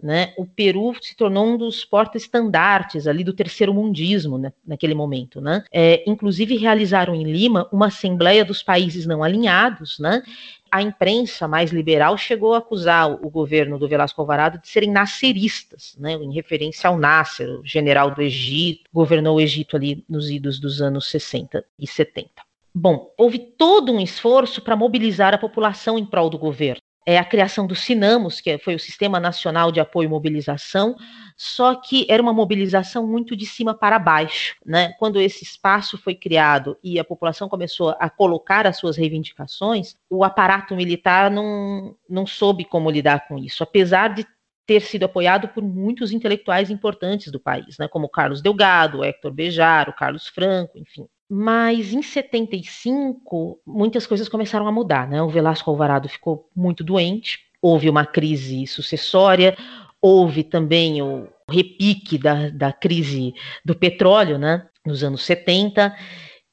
né, 0.00 0.32
o 0.36 0.46
Peru 0.46 0.94
se 1.00 1.16
tornou 1.16 1.46
um 1.46 1.56
dos 1.56 1.84
porta-estandartes 1.84 3.06
ali 3.06 3.24
do 3.24 3.32
terceiro 3.32 3.74
mundismo 3.74 4.38
né, 4.38 4.52
naquele 4.66 4.94
momento. 4.94 5.40
Né? 5.40 5.64
É, 5.72 6.02
inclusive 6.08 6.56
realizaram 6.56 7.14
em 7.14 7.24
Lima 7.24 7.68
uma 7.72 7.86
assembleia 7.86 8.44
dos 8.44 8.62
países 8.62 9.06
não 9.06 9.22
alinhados, 9.22 9.98
né? 9.98 10.22
a 10.70 10.80
imprensa 10.80 11.46
mais 11.46 11.70
liberal 11.70 12.16
chegou 12.16 12.54
a 12.54 12.58
acusar 12.58 13.10
o 13.10 13.28
governo 13.28 13.78
do 13.78 13.88
Velasco 13.88 14.20
Alvarado 14.22 14.58
de 14.58 14.68
serem 14.68 14.90
nasceristas, 14.90 15.94
né, 15.98 16.14
em 16.14 16.32
referência 16.32 16.88
ao 16.88 16.96
Nasser, 16.96 17.60
general 17.62 18.14
do 18.14 18.22
Egito, 18.22 18.88
governou 18.90 19.36
o 19.36 19.40
Egito 19.40 19.76
ali 19.76 20.02
nos 20.08 20.30
idos 20.30 20.58
dos 20.58 20.80
anos 20.80 21.10
60 21.10 21.62
e 21.78 21.86
70. 21.86 22.30
Bom, 22.74 23.12
houve 23.18 23.38
todo 23.38 23.92
um 23.92 24.00
esforço 24.00 24.62
para 24.62 24.76
mobilizar 24.76 25.34
a 25.34 25.38
população 25.38 25.98
em 25.98 26.06
prol 26.06 26.30
do 26.30 26.38
governo 26.38 26.80
é 27.06 27.18
a 27.18 27.24
criação 27.24 27.66
do 27.66 27.74
Sinamos, 27.74 28.40
que 28.40 28.58
foi 28.58 28.74
o 28.74 28.78
Sistema 28.78 29.18
Nacional 29.18 29.72
de 29.72 29.80
Apoio 29.80 30.06
e 30.06 30.10
Mobilização, 30.10 30.96
só 31.36 31.74
que 31.74 32.06
era 32.08 32.22
uma 32.22 32.32
mobilização 32.32 33.06
muito 33.06 33.34
de 33.36 33.44
cima 33.44 33.74
para 33.74 33.98
baixo. 33.98 34.54
Né? 34.64 34.92
Quando 34.98 35.20
esse 35.20 35.42
espaço 35.42 35.98
foi 35.98 36.14
criado 36.14 36.76
e 36.82 36.98
a 36.98 37.04
população 37.04 37.48
começou 37.48 37.96
a 37.98 38.08
colocar 38.08 38.66
as 38.66 38.76
suas 38.76 38.96
reivindicações, 38.96 39.96
o 40.08 40.22
aparato 40.22 40.76
militar 40.76 41.30
não, 41.30 41.96
não 42.08 42.26
soube 42.26 42.64
como 42.64 42.90
lidar 42.90 43.26
com 43.26 43.36
isso, 43.36 43.62
apesar 43.62 44.14
de 44.14 44.26
ter 44.64 44.80
sido 44.80 45.04
apoiado 45.04 45.48
por 45.48 45.62
muitos 45.62 46.12
intelectuais 46.12 46.70
importantes 46.70 47.32
do 47.32 47.40
país, 47.40 47.76
né, 47.78 47.88
como 47.88 48.08
Carlos 48.08 48.40
Delgado, 48.40 49.02
Héctor 49.02 49.32
Bejar, 49.32 49.88
o 49.88 49.92
Carlos 49.92 50.28
Franco, 50.28 50.78
enfim. 50.78 51.08
Mas 51.34 51.94
em 51.94 52.02
75, 52.02 53.58
muitas 53.66 54.06
coisas 54.06 54.28
começaram 54.28 54.68
a 54.68 54.72
mudar, 54.72 55.08
né? 55.08 55.22
O 55.22 55.30
Velasco 55.30 55.70
Alvarado 55.70 56.06
ficou 56.06 56.46
muito 56.54 56.84
doente, 56.84 57.38
houve 57.62 57.88
uma 57.88 58.04
crise 58.04 58.66
sucessória, 58.66 59.56
houve 59.98 60.44
também 60.44 61.00
o 61.00 61.26
repique 61.48 62.18
da, 62.18 62.50
da 62.50 62.70
crise 62.70 63.32
do 63.64 63.74
petróleo, 63.74 64.36
né? 64.36 64.68
Nos 64.84 65.02
anos 65.02 65.22
70, 65.22 65.96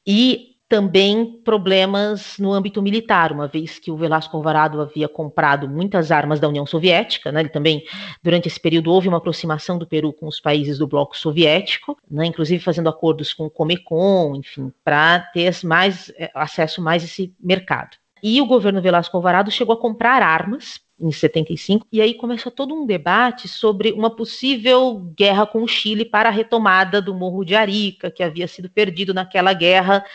e 0.07 0.48
também 0.69 1.41
problemas 1.43 2.37
no 2.37 2.53
âmbito 2.53 2.79
militar, 2.79 3.31
uma 3.31 3.47
vez 3.47 3.79
que 3.79 3.89
o 3.89 3.97
Velasco 3.97 4.37
Alvarado 4.37 4.79
havia 4.79 5.09
comprado 5.09 5.67
muitas 5.67 6.11
armas 6.11 6.39
da 6.39 6.47
União 6.47 6.65
Soviética, 6.65 7.31
né, 7.31 7.39
ele 7.39 7.49
também, 7.49 7.83
durante 8.21 8.47
esse 8.47 8.59
período, 8.59 8.91
houve 8.91 9.07
uma 9.07 9.17
aproximação 9.17 9.79
do 9.79 9.87
Peru 9.87 10.13
com 10.13 10.27
os 10.27 10.39
países 10.39 10.77
do 10.77 10.85
bloco 10.85 11.17
soviético, 11.17 11.97
né, 12.09 12.27
inclusive 12.27 12.63
fazendo 12.63 12.87
acordos 12.87 13.33
com 13.33 13.47
o 13.47 13.49
Comecon, 13.49 14.35
enfim, 14.35 14.71
para 14.83 15.19
ter 15.19 15.57
mais 15.63 16.13
eh, 16.15 16.29
acesso 16.35 16.81
mais 16.81 17.01
a 17.01 17.05
esse 17.07 17.33
mercado. 17.39 17.97
E 18.21 18.39
o 18.39 18.45
governo 18.45 18.81
Velasco 18.81 19.17
Alvarado 19.17 19.49
chegou 19.49 19.73
a 19.73 19.79
comprar 19.79 20.21
armas 20.21 20.79
em 20.99 21.11
75, 21.11 21.87
e 21.91 22.01
aí 22.01 22.13
começou 22.13 22.51
todo 22.51 22.75
um 22.75 22.85
debate 22.85 23.47
sobre 23.47 23.91
uma 23.91 24.09
possível 24.09 24.99
guerra 25.17 25.47
com 25.47 25.63
o 25.63 25.67
Chile 25.67 26.05
para 26.05 26.29
a 26.29 26.31
retomada 26.31 27.01
do 27.01 27.15
Morro 27.15 27.43
de 27.43 27.55
Arica, 27.55 28.11
que 28.11 28.21
havia 28.21 28.47
sido 28.47 28.69
perdido 28.69 29.13
naquela 29.13 29.53
guerra 29.53 30.05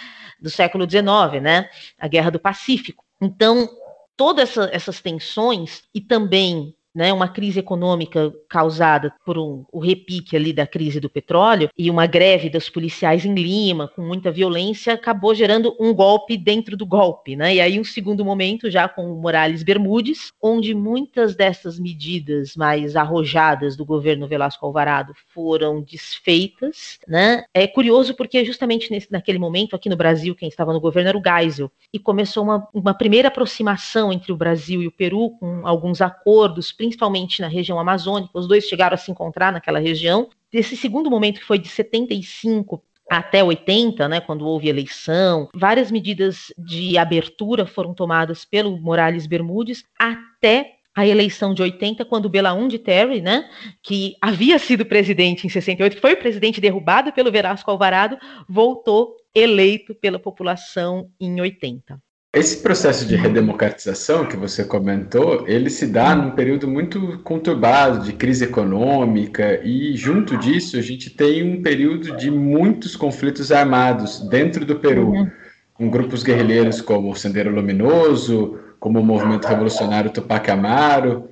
do 0.44 0.50
século 0.50 0.88
XIX, 0.88 1.42
né? 1.42 1.70
A 1.98 2.06
Guerra 2.06 2.30
do 2.30 2.38
Pacífico. 2.38 3.02
Então, 3.18 3.66
todas 4.14 4.50
essa, 4.50 4.68
essas 4.70 5.00
tensões 5.00 5.84
e 5.94 6.02
também 6.02 6.76
né, 6.94 7.12
uma 7.12 7.28
crise 7.28 7.58
econômica 7.58 8.32
causada 8.48 9.12
por 9.24 9.36
um, 9.36 9.64
o 9.72 9.80
repique 9.80 10.36
ali 10.36 10.52
da 10.52 10.66
crise 10.66 11.00
do 11.00 11.10
petróleo 11.10 11.68
e 11.76 11.90
uma 11.90 12.06
greve 12.06 12.48
dos 12.48 12.68
policiais 12.68 13.24
em 13.24 13.34
Lima, 13.34 13.88
com 13.88 14.02
muita 14.02 14.30
violência, 14.30 14.94
acabou 14.94 15.34
gerando 15.34 15.74
um 15.80 15.92
golpe 15.92 16.36
dentro 16.36 16.76
do 16.76 16.86
golpe. 16.86 17.36
Né? 17.36 17.56
E 17.56 17.60
aí, 17.60 17.80
um 17.80 17.84
segundo 17.84 18.24
momento, 18.24 18.70
já 18.70 18.88
com 18.88 19.12
o 19.12 19.20
Morales 19.20 19.62
Bermudes, 19.62 20.32
onde 20.40 20.74
muitas 20.74 21.34
dessas 21.34 21.78
medidas 21.78 22.54
mais 22.56 22.96
arrojadas 22.96 23.76
do 23.76 23.84
governo 23.84 24.28
Velasco 24.28 24.64
Alvarado 24.64 25.12
foram 25.32 25.82
desfeitas. 25.82 26.98
Né? 27.08 27.44
É 27.52 27.66
curioso 27.66 28.14
porque, 28.14 28.44
justamente 28.44 28.90
nesse, 28.90 29.10
naquele 29.10 29.38
momento, 29.38 29.74
aqui 29.74 29.88
no 29.88 29.96
Brasil, 29.96 30.34
quem 30.34 30.48
estava 30.48 30.72
no 30.72 30.80
governo 30.80 31.08
era 31.08 31.18
o 31.18 31.22
Geisel, 31.22 31.70
e 31.92 31.98
começou 31.98 32.44
uma, 32.44 32.68
uma 32.72 32.94
primeira 32.94 33.28
aproximação 33.28 34.12
entre 34.12 34.32
o 34.32 34.36
Brasil 34.36 34.82
e 34.82 34.86
o 34.86 34.92
Peru, 34.92 35.30
com 35.38 35.66
alguns 35.66 36.00
acordos, 36.00 36.72
principalmente 36.84 37.40
na 37.40 37.48
região 37.48 37.80
amazônica, 37.80 38.30
os 38.34 38.46
dois 38.46 38.64
chegaram 38.64 38.94
a 38.94 38.98
se 38.98 39.10
encontrar 39.10 39.50
naquela 39.50 39.78
região. 39.78 40.28
Desse 40.52 40.76
segundo 40.76 41.10
momento, 41.10 41.40
que 41.40 41.46
foi 41.46 41.58
de 41.58 41.68
75 41.68 42.82
até 43.10 43.42
80, 43.42 44.06
né, 44.06 44.20
quando 44.20 44.46
houve 44.46 44.68
eleição, 44.68 45.48
várias 45.54 45.90
medidas 45.90 46.52
de 46.58 46.98
abertura 46.98 47.66
foram 47.66 47.94
tomadas 47.94 48.44
pelo 48.44 48.78
Morales 48.78 49.26
Bermudes 49.26 49.84
até 49.98 50.74
a 50.94 51.06
eleição 51.06 51.54
de 51.54 51.62
80, 51.62 52.04
quando 52.04 52.28
Belaúnde 52.28 52.78
Terry, 52.78 53.20
né, 53.20 53.48
que 53.82 54.14
havia 54.20 54.58
sido 54.58 54.86
presidente 54.86 55.46
em 55.46 55.50
68, 55.50 55.96
que 55.96 56.00
foi 56.00 56.12
o 56.12 56.18
presidente 56.18 56.60
derrubado 56.60 57.12
pelo 57.12 57.32
Velasco 57.32 57.70
Alvarado, 57.70 58.16
voltou 58.48 59.16
eleito 59.34 59.94
pela 59.94 60.18
população 60.18 61.10
em 61.18 61.40
80. 61.40 61.98
Esse 62.34 62.56
processo 62.56 63.06
de 63.06 63.14
redemocratização 63.14 64.26
que 64.26 64.36
você 64.36 64.64
comentou, 64.64 65.44
ele 65.46 65.70
se 65.70 65.86
dá 65.86 66.16
num 66.16 66.32
período 66.32 66.66
muito 66.66 67.20
conturbado 67.22 68.04
de 68.04 68.12
crise 68.12 68.42
econômica 68.42 69.60
e 69.62 69.96
junto 69.96 70.36
disso 70.36 70.76
a 70.76 70.82
gente 70.82 71.10
tem 71.10 71.44
um 71.44 71.62
período 71.62 72.16
de 72.16 72.32
muitos 72.32 72.96
conflitos 72.96 73.52
armados 73.52 74.18
dentro 74.28 74.64
do 74.64 74.74
Peru, 74.74 75.10
uhum. 75.10 75.30
com 75.74 75.88
grupos 75.88 76.24
guerrilheiros 76.24 76.80
como 76.80 77.12
o 77.12 77.14
Sendero 77.14 77.54
Luminoso, 77.54 78.58
como 78.80 78.98
o 78.98 79.04
Movimento 79.04 79.46
Revolucionário 79.46 80.10
Tupac 80.10 80.50
Amaro. 80.50 81.28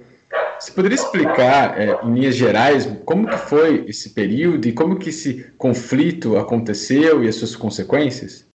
Você 0.57 0.71
poderia 0.71 0.95
explicar, 0.95 1.81
é, 1.81 1.99
em 2.05 2.15
linhas 2.15 2.37
gerais, 2.37 2.89
como 3.05 3.27
que 3.27 3.39
foi 3.39 3.87
esse 3.89 4.11
período 4.11 4.69
e 4.69 4.73
como 4.73 4.95
que 4.95 5.09
esse 5.09 5.47
conflito 5.59 6.37
aconteceu 6.37 7.25
e 7.25 7.29
as 7.29 7.35
suas 7.35 7.57
consequências? 7.57 8.52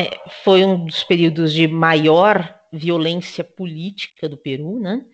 É, 0.00 0.18
foi 0.42 0.64
um 0.64 0.86
dos 0.86 1.04
períodos 1.04 1.52
de 1.52 1.68
maior 1.68 2.58
violência 2.72 3.44
política 3.44 4.30
do 4.30 4.36
Peru, 4.38 4.80
né? 4.80 5.04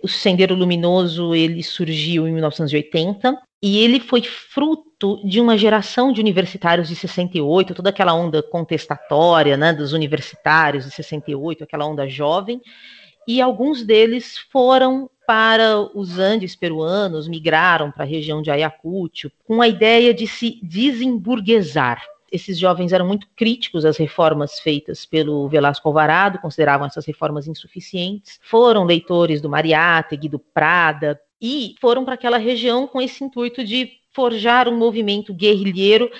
O 0.00 0.06
Sendero 0.06 0.54
Luminoso 0.54 1.34
ele 1.34 1.60
surgiu 1.60 2.28
em 2.28 2.32
1980 2.32 3.36
e 3.60 3.78
ele 3.78 3.98
foi 3.98 4.22
fruto 4.22 5.20
de 5.26 5.40
uma 5.40 5.58
geração 5.58 6.12
de 6.12 6.20
universitários 6.20 6.86
de 6.86 6.94
68, 6.94 7.74
toda 7.74 7.90
aquela 7.90 8.14
onda 8.14 8.40
contestatória, 8.40 9.56
né, 9.56 9.72
dos 9.72 9.92
universitários 9.92 10.84
de 10.84 10.92
68, 10.92 11.64
aquela 11.64 11.84
onda 11.84 12.06
jovem, 12.06 12.60
e 13.26 13.42
alguns 13.42 13.82
deles 13.82 14.38
foram 14.52 15.10
para 15.26 15.80
os 15.98 16.16
Andes 16.16 16.54
peruanos, 16.54 17.26
migraram 17.26 17.90
para 17.90 18.04
a 18.04 18.06
região 18.06 18.40
de 18.40 18.52
Ayacucho, 18.52 19.32
com 19.44 19.60
a 19.60 19.66
ideia 19.66 20.14
de 20.14 20.28
se 20.28 20.60
desemburguesar 20.62 22.00
esses 22.30 22.58
jovens 22.58 22.92
eram 22.92 23.06
muito 23.06 23.26
críticos 23.34 23.84
às 23.84 23.96
reformas 23.96 24.58
feitas 24.60 25.06
pelo 25.06 25.48
Velasco 25.48 25.88
Alvarado, 25.88 26.38
consideravam 26.38 26.86
essas 26.86 27.06
reformas 27.06 27.46
insuficientes, 27.46 28.38
foram 28.42 28.84
leitores 28.84 29.40
do 29.40 29.48
Mariátegui, 29.48 30.28
do 30.28 30.38
Prada, 30.38 31.20
e 31.40 31.74
foram 31.80 32.04
para 32.04 32.14
aquela 32.14 32.38
região 32.38 32.86
com 32.86 33.00
esse 33.00 33.22
intuito 33.22 33.64
de 33.64 33.92
forjar 34.12 34.68
um 34.68 34.76
movimento 34.76 35.32
guerrilheiro 35.32 36.10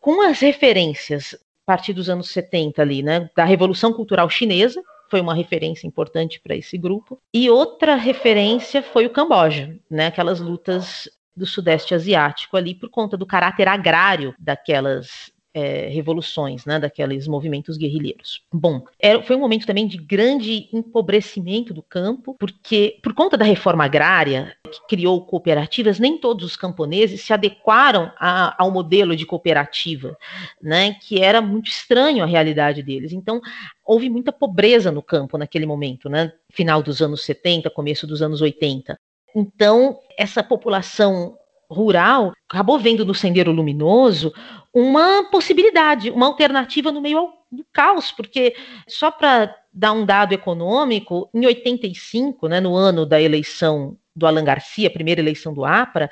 com 0.00 0.20
as 0.20 0.40
referências 0.40 1.36
partir 1.64 1.92
dos 1.92 2.08
anos 2.08 2.28
70 2.28 2.82
ali, 2.82 3.02
né, 3.02 3.30
da 3.34 3.44
Revolução 3.44 3.92
Cultural 3.92 4.28
Chinesa, 4.28 4.82
foi 5.10 5.20
uma 5.20 5.34
referência 5.34 5.86
importante 5.86 6.40
para 6.40 6.56
esse 6.56 6.76
grupo. 6.76 7.20
E 7.32 7.48
outra 7.48 7.94
referência 7.94 8.82
foi 8.82 9.06
o 9.06 9.10
Camboja, 9.10 9.76
né, 9.90 10.06
aquelas 10.06 10.40
lutas 10.40 11.08
do 11.36 11.46
Sudeste 11.46 11.94
Asiático 11.94 12.56
ali 12.56 12.74
por 12.74 12.88
conta 12.88 13.16
do 13.16 13.26
caráter 13.26 13.66
agrário 13.66 14.34
daquelas 14.38 15.32
é, 15.54 15.86
revoluções, 15.86 16.66
né, 16.66 16.80
daqueles 16.80 17.28
movimentos 17.28 17.76
guerrilheiros. 17.76 18.42
Bom, 18.52 18.84
era, 18.98 19.22
foi 19.22 19.36
um 19.36 19.40
momento 19.40 19.66
também 19.66 19.86
de 19.86 19.96
grande 19.96 20.68
empobrecimento 20.72 21.72
do 21.72 21.82
campo, 21.82 22.34
porque 22.34 22.98
por 23.00 23.14
conta 23.14 23.36
da 23.36 23.44
reforma 23.44 23.84
agrária 23.84 24.56
que 24.64 24.96
criou 24.96 25.24
cooperativas, 25.24 26.00
nem 26.00 26.18
todos 26.18 26.44
os 26.44 26.56
camponeses 26.56 27.20
se 27.20 27.32
adequaram 27.32 28.10
a, 28.18 28.60
ao 28.60 28.72
modelo 28.72 29.14
de 29.14 29.24
cooperativa, 29.24 30.18
né, 30.60 30.94
que 30.94 31.20
era 31.22 31.40
muito 31.40 31.68
estranho 31.68 32.24
à 32.24 32.26
realidade 32.26 32.82
deles. 32.82 33.12
Então, 33.12 33.40
houve 33.84 34.10
muita 34.10 34.32
pobreza 34.32 34.90
no 34.90 35.02
campo 35.02 35.38
naquele 35.38 35.66
momento, 35.66 36.08
né, 36.08 36.32
final 36.52 36.82
dos 36.82 37.00
anos 37.00 37.22
70, 37.24 37.70
começo 37.70 38.06
dos 38.06 38.20
anos 38.20 38.40
80. 38.40 38.98
Então, 39.36 39.98
essa 40.16 40.42
população 40.42 41.36
rural 41.74 42.32
acabou 42.48 42.78
vendo 42.78 43.04
no 43.04 43.14
Sendeiro 43.14 43.52
Luminoso 43.52 44.32
uma 44.72 45.24
possibilidade, 45.30 46.10
uma 46.10 46.26
alternativa 46.26 46.90
no 46.90 47.00
meio 47.00 47.30
do 47.50 47.64
caos, 47.72 48.10
porque 48.10 48.54
só 48.88 49.10
para 49.10 49.54
dar 49.72 49.92
um 49.92 50.06
dado 50.06 50.32
econômico, 50.32 51.28
em 51.34 51.44
85, 51.46 52.48
né, 52.48 52.60
no 52.60 52.74
ano 52.74 53.04
da 53.04 53.20
eleição 53.20 53.96
do 54.14 54.26
Alan 54.26 54.44
Garcia, 54.44 54.90
primeira 54.90 55.20
eleição 55.20 55.52
do 55.52 55.64
APRA, 55.64 56.10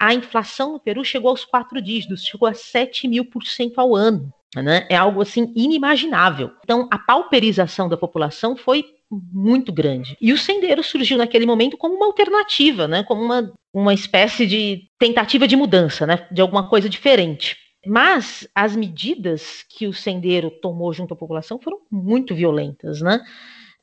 a 0.00 0.14
inflação 0.14 0.72
no 0.72 0.80
Peru 0.80 1.04
chegou 1.04 1.30
aos 1.30 1.44
quatro 1.44 1.82
dígitos, 1.82 2.24
chegou 2.24 2.48
a 2.48 2.54
7 2.54 3.06
mil 3.06 3.24
por 3.24 3.44
cento 3.44 3.78
ao 3.78 3.94
ano. 3.94 4.32
Né? 4.56 4.86
É 4.88 4.96
algo 4.96 5.20
assim 5.20 5.52
inimaginável. 5.54 6.50
Então, 6.64 6.88
a 6.90 6.98
pauperização 6.98 7.88
da 7.88 7.96
população 7.96 8.56
foi 8.56 8.84
muito 9.10 9.72
grande. 9.72 10.16
E 10.20 10.32
o 10.32 10.38
sendeiro 10.38 10.82
surgiu 10.82 11.18
naquele 11.18 11.44
momento 11.44 11.76
como 11.76 11.96
uma 11.96 12.06
alternativa, 12.06 12.86
né? 12.86 13.02
como 13.02 13.22
uma, 13.22 13.52
uma 13.72 13.92
espécie 13.92 14.46
de 14.46 14.88
tentativa 14.98 15.48
de 15.48 15.56
mudança, 15.56 16.06
né? 16.06 16.26
de 16.30 16.40
alguma 16.40 16.68
coisa 16.68 16.88
diferente. 16.88 17.56
Mas 17.86 18.46
as 18.54 18.76
medidas 18.76 19.64
que 19.68 19.86
o 19.86 19.92
sendeiro 19.92 20.50
tomou 20.50 20.92
junto 20.92 21.14
à 21.14 21.16
população 21.16 21.58
foram 21.58 21.78
muito 21.90 22.34
violentas, 22.34 23.00
né? 23.00 23.20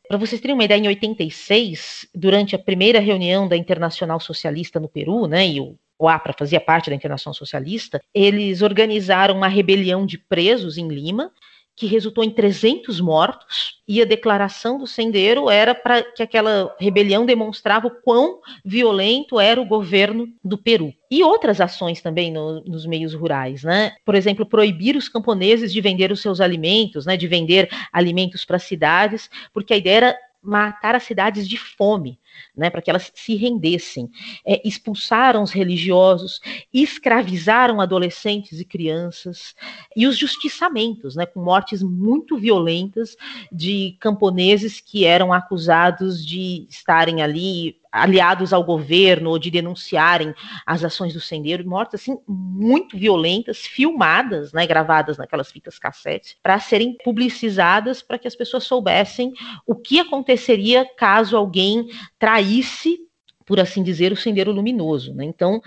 Para 0.08 0.18
vocês 0.18 0.40
terem 0.40 0.54
uma 0.54 0.64
ideia, 0.64 0.80
em 0.80 0.88
86, 0.88 2.08
durante 2.16 2.56
a 2.56 2.60
primeira 2.60 3.00
reunião 3.00 3.46
da 3.46 3.58
Internacional 3.58 4.20
Socialista 4.22 4.80
no 4.80 4.88
Peru, 4.88 5.28
né, 5.28 5.46
e 5.46 5.60
o, 5.60 5.76
o 6.00 6.08
APRA 6.08 6.34
fazia 6.38 6.62
parte 6.62 6.90
da 6.90 6.96
Internacional 6.96 7.34
Socialista, 7.34 8.02
eles 8.14 8.62
organizaram 8.62 9.36
uma 9.36 9.50
rebelião 9.50 10.06
de 10.06 10.18
presos 10.18 10.78
em 10.78 10.88
Lima 10.88 11.30
que 11.78 11.86
resultou 11.86 12.24
em 12.24 12.32
300 12.32 13.00
mortos, 13.00 13.78
e 13.88 14.02
a 14.02 14.06
declaração 14.06 14.80
do 14.80 14.88
Sendeiro 14.88 15.48
era 15.48 15.76
para 15.76 16.02
que 16.02 16.24
aquela 16.24 16.76
rebelião 16.80 17.24
demonstrava 17.24 17.86
o 17.86 17.92
quão 17.92 18.40
violento 18.66 19.40
era 19.40 19.62
o 19.62 19.66
governo 19.66 20.28
do 20.44 20.58
Peru. 20.58 20.92
E 21.10 21.24
outras 21.24 21.62
ações 21.62 22.02
também 22.02 22.34
no, 22.34 22.62
nos 22.62 22.88
meios 22.88 23.14
rurais, 23.14 23.64
né? 23.64 23.96
Por 24.04 24.16
exemplo, 24.16 24.44
proibir 24.44 24.96
os 24.96 25.08
camponeses 25.08 25.72
de 25.72 25.80
vender 25.80 26.12
os 26.12 26.20
seus 26.20 26.42
alimentos, 26.42 27.06
né? 27.06 27.16
De 27.16 27.28
vender 27.28 27.70
alimentos 27.94 28.44
para 28.44 28.58
cidades, 28.58 29.30
porque 29.54 29.76
a 29.76 29.78
ideia 29.78 29.98
era 29.98 30.18
matar 30.42 30.96
as 30.96 31.04
cidades 31.04 31.48
de 31.48 31.58
fome, 31.58 32.18
né, 32.56 32.70
para 32.70 32.82
que 32.82 32.90
elas 32.90 33.12
se 33.14 33.36
rendessem. 33.36 34.10
É, 34.46 34.62
expulsaram 34.68 35.44
os 35.44 35.52
religiosos, 35.52 36.40
escravizaram 36.74 37.82
adolescentes 37.82 38.60
e 38.60 38.66
crianças, 38.66 39.56
e 39.96 40.08
os 40.08 40.18
justiçamentos, 40.18 41.16
né, 41.16 41.26
com 41.26 41.42
mortes 41.42 41.82
muito 41.84 42.38
violentas 42.38 43.16
de 43.52 43.98
camponeses 44.00 44.80
que 44.80 45.06
eram 45.06 45.32
acusados 45.34 46.26
de 46.26 46.68
estarem 46.70 47.22
ali 47.22 47.78
aliados 47.92 48.54
ao 48.54 48.64
governo 48.64 49.30
ou 49.30 49.40
de 49.40 49.50
denunciarem 49.50 50.34
as 50.66 50.84
ações 50.84 51.14
do 51.14 51.22
sendeiro, 51.22 51.68
mortes 51.68 52.02
assim 52.02 52.18
muito 52.28 52.98
violentas, 52.98 53.60
filmadas, 53.60 54.54
né, 54.54 54.66
gravadas 54.68 55.18
naquelas 55.18 55.52
fitas 55.52 55.80
cassete, 55.80 56.38
para 56.44 56.60
serem 56.60 56.96
publicizadas 57.04 58.02
para 58.02 58.18
que 58.18 58.28
as 58.28 58.36
pessoas 58.36 58.66
soubessem 58.66 59.34
o 59.66 59.76
que 59.76 60.00
aconteceria 60.00 60.86
caso 60.98 61.36
alguém 61.36 61.88
traísse, 62.28 63.00
por 63.46 63.58
assim 63.58 63.82
dizer, 63.82 64.12
o 64.12 64.18
sendeiro 64.18 64.52
luminoso. 64.52 65.14
Né? 65.14 65.24
Então, 65.24 65.62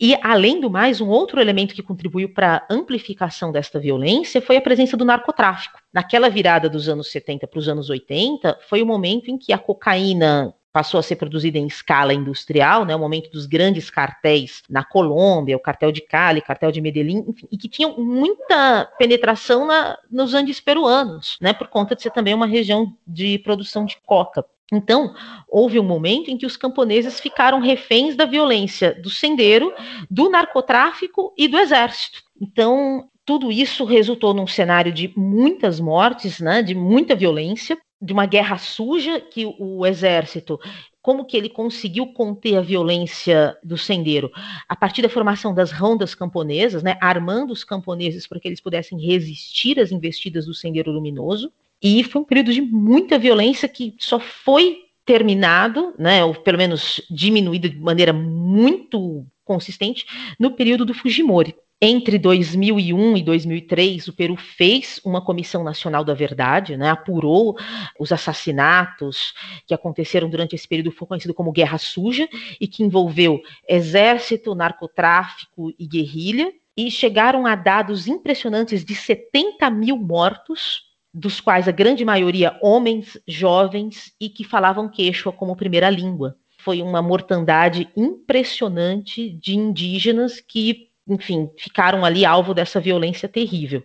e, 0.00 0.16
além 0.20 0.60
do 0.60 0.68
mais, 0.68 1.00
um 1.00 1.08
outro 1.08 1.40
elemento 1.40 1.72
que 1.72 1.84
contribuiu 1.84 2.34
para 2.34 2.56
a 2.56 2.74
amplificação 2.74 3.52
desta 3.52 3.78
violência 3.78 4.42
foi 4.42 4.56
a 4.56 4.60
presença 4.60 4.96
do 4.96 5.04
narcotráfico. 5.04 5.78
Naquela 5.92 6.28
virada 6.28 6.68
dos 6.68 6.88
anos 6.88 7.12
70 7.12 7.46
para 7.46 7.60
os 7.60 7.68
anos 7.68 7.88
80, 7.88 8.58
foi 8.68 8.82
o 8.82 8.86
momento 8.86 9.30
em 9.30 9.38
que 9.38 9.52
a 9.52 9.58
cocaína 9.58 10.52
passou 10.72 10.98
a 10.98 11.02
ser 11.02 11.14
produzida 11.14 11.58
em 11.58 11.66
escala 11.66 12.12
industrial, 12.12 12.84
né, 12.84 12.94
o 12.94 12.98
momento 12.98 13.30
dos 13.30 13.46
grandes 13.46 13.88
cartéis 13.88 14.62
na 14.68 14.84
Colômbia, 14.84 15.56
o 15.56 15.60
cartel 15.60 15.92
de 15.92 16.00
Cali, 16.00 16.40
cartel 16.40 16.72
de 16.72 16.80
Medellín, 16.80 17.24
enfim, 17.28 17.46
e 17.50 17.56
que 17.56 17.68
tinham 17.68 17.96
muita 17.98 18.88
penetração 18.98 19.66
na, 19.66 19.98
nos 20.10 20.34
Andes 20.34 20.60
peruanos, 20.60 21.38
né, 21.40 21.52
por 21.52 21.68
conta 21.68 21.94
de 21.94 22.02
ser 22.02 22.10
também 22.10 22.34
uma 22.34 22.46
região 22.46 22.92
de 23.06 23.38
produção 23.40 23.84
de 23.84 23.96
coca. 24.04 24.44
Então, 24.72 25.14
houve 25.48 25.80
um 25.80 25.84
momento 25.84 26.30
em 26.30 26.36
que 26.38 26.46
os 26.46 26.56
camponeses 26.56 27.18
ficaram 27.18 27.60
reféns 27.60 28.14
da 28.16 28.24
violência 28.24 28.94
do 29.02 29.10
sendeiro, 29.10 29.72
do 30.08 30.30
narcotráfico 30.30 31.34
e 31.36 31.48
do 31.48 31.58
exército. 31.58 32.20
Então, 32.40 33.08
tudo 33.24 33.50
isso 33.50 33.84
resultou 33.84 34.32
num 34.32 34.46
cenário 34.46 34.92
de 34.92 35.12
muitas 35.16 35.80
mortes, 35.80 36.40
né, 36.40 36.62
de 36.62 36.74
muita 36.74 37.14
violência, 37.14 37.76
de 38.00 38.12
uma 38.12 38.26
guerra 38.26 38.56
suja 38.58 39.20
que 39.20 39.44
o 39.58 39.84
exército 39.84 40.58
como 41.02 41.24
que 41.24 41.36
ele 41.36 41.48
conseguiu 41.48 42.12
conter 42.12 42.56
a 42.56 42.60
violência 42.60 43.56
do 43.64 43.76
sendeiro 43.78 44.30
a 44.68 44.76
partir 44.76 45.00
da 45.02 45.08
formação 45.08 45.54
das 45.54 45.72
rondas 45.72 46.14
camponesas, 46.14 46.82
né, 46.82 46.96
armando 47.00 47.52
os 47.52 47.64
camponeses 47.64 48.26
para 48.26 48.38
que 48.38 48.48
eles 48.48 48.60
pudessem 48.60 49.00
resistir 49.00 49.80
às 49.80 49.90
investidas 49.92 50.46
do 50.46 50.54
sendeiro 50.54 50.90
luminoso. 50.90 51.52
E 51.82 52.04
foi 52.04 52.22
um 52.22 52.24
período 52.24 52.52
de 52.52 52.60
muita 52.60 53.18
violência 53.18 53.68
que 53.68 53.94
só 53.98 54.20
foi 54.20 54.84
terminado, 55.04 55.94
né, 55.98 56.24
ou 56.24 56.34
pelo 56.34 56.58
menos 56.58 57.00
diminuído 57.10 57.68
de 57.68 57.78
maneira 57.78 58.12
muito 58.12 59.26
consistente 59.44 60.06
no 60.38 60.52
período 60.52 60.84
do 60.84 60.94
Fujimori. 60.94 61.56
Entre 61.82 62.18
2001 62.18 63.16
e 63.16 63.22
2003, 63.22 64.06
o 64.08 64.12
Peru 64.12 64.36
fez 64.36 65.00
uma 65.02 65.24
Comissão 65.24 65.64
Nacional 65.64 66.04
da 66.04 66.12
Verdade, 66.12 66.76
né, 66.76 66.90
apurou 66.90 67.56
os 67.98 68.12
assassinatos 68.12 69.32
que 69.66 69.72
aconteceram 69.72 70.28
durante 70.28 70.54
esse 70.54 70.68
período, 70.68 70.92
foi 70.92 71.08
conhecido 71.08 71.32
como 71.32 71.50
Guerra 71.50 71.78
Suja, 71.78 72.28
e 72.60 72.68
que 72.68 72.82
envolveu 72.82 73.40
exército, 73.66 74.54
narcotráfico 74.54 75.72
e 75.78 75.86
guerrilha, 75.86 76.52
e 76.76 76.90
chegaram 76.90 77.46
a 77.46 77.54
dados 77.54 78.06
impressionantes 78.06 78.84
de 78.84 78.94
70 78.94 79.70
mil 79.70 79.96
mortos, 79.96 80.89
dos 81.12 81.40
quais 81.40 81.66
a 81.66 81.72
grande 81.72 82.04
maioria 82.04 82.56
homens 82.62 83.18
jovens 83.26 84.12
e 84.20 84.28
que 84.28 84.44
falavam 84.44 84.88
quechua 84.88 85.32
como 85.32 85.56
primeira 85.56 85.90
língua. 85.90 86.36
Foi 86.58 86.82
uma 86.82 87.00
mortandade 87.00 87.88
impressionante 87.96 89.30
de 89.30 89.56
indígenas 89.56 90.40
que 90.40 90.90
enfim, 91.10 91.50
ficaram 91.58 92.04
ali 92.04 92.24
alvo 92.24 92.54
dessa 92.54 92.80
violência 92.80 93.28
terrível. 93.28 93.82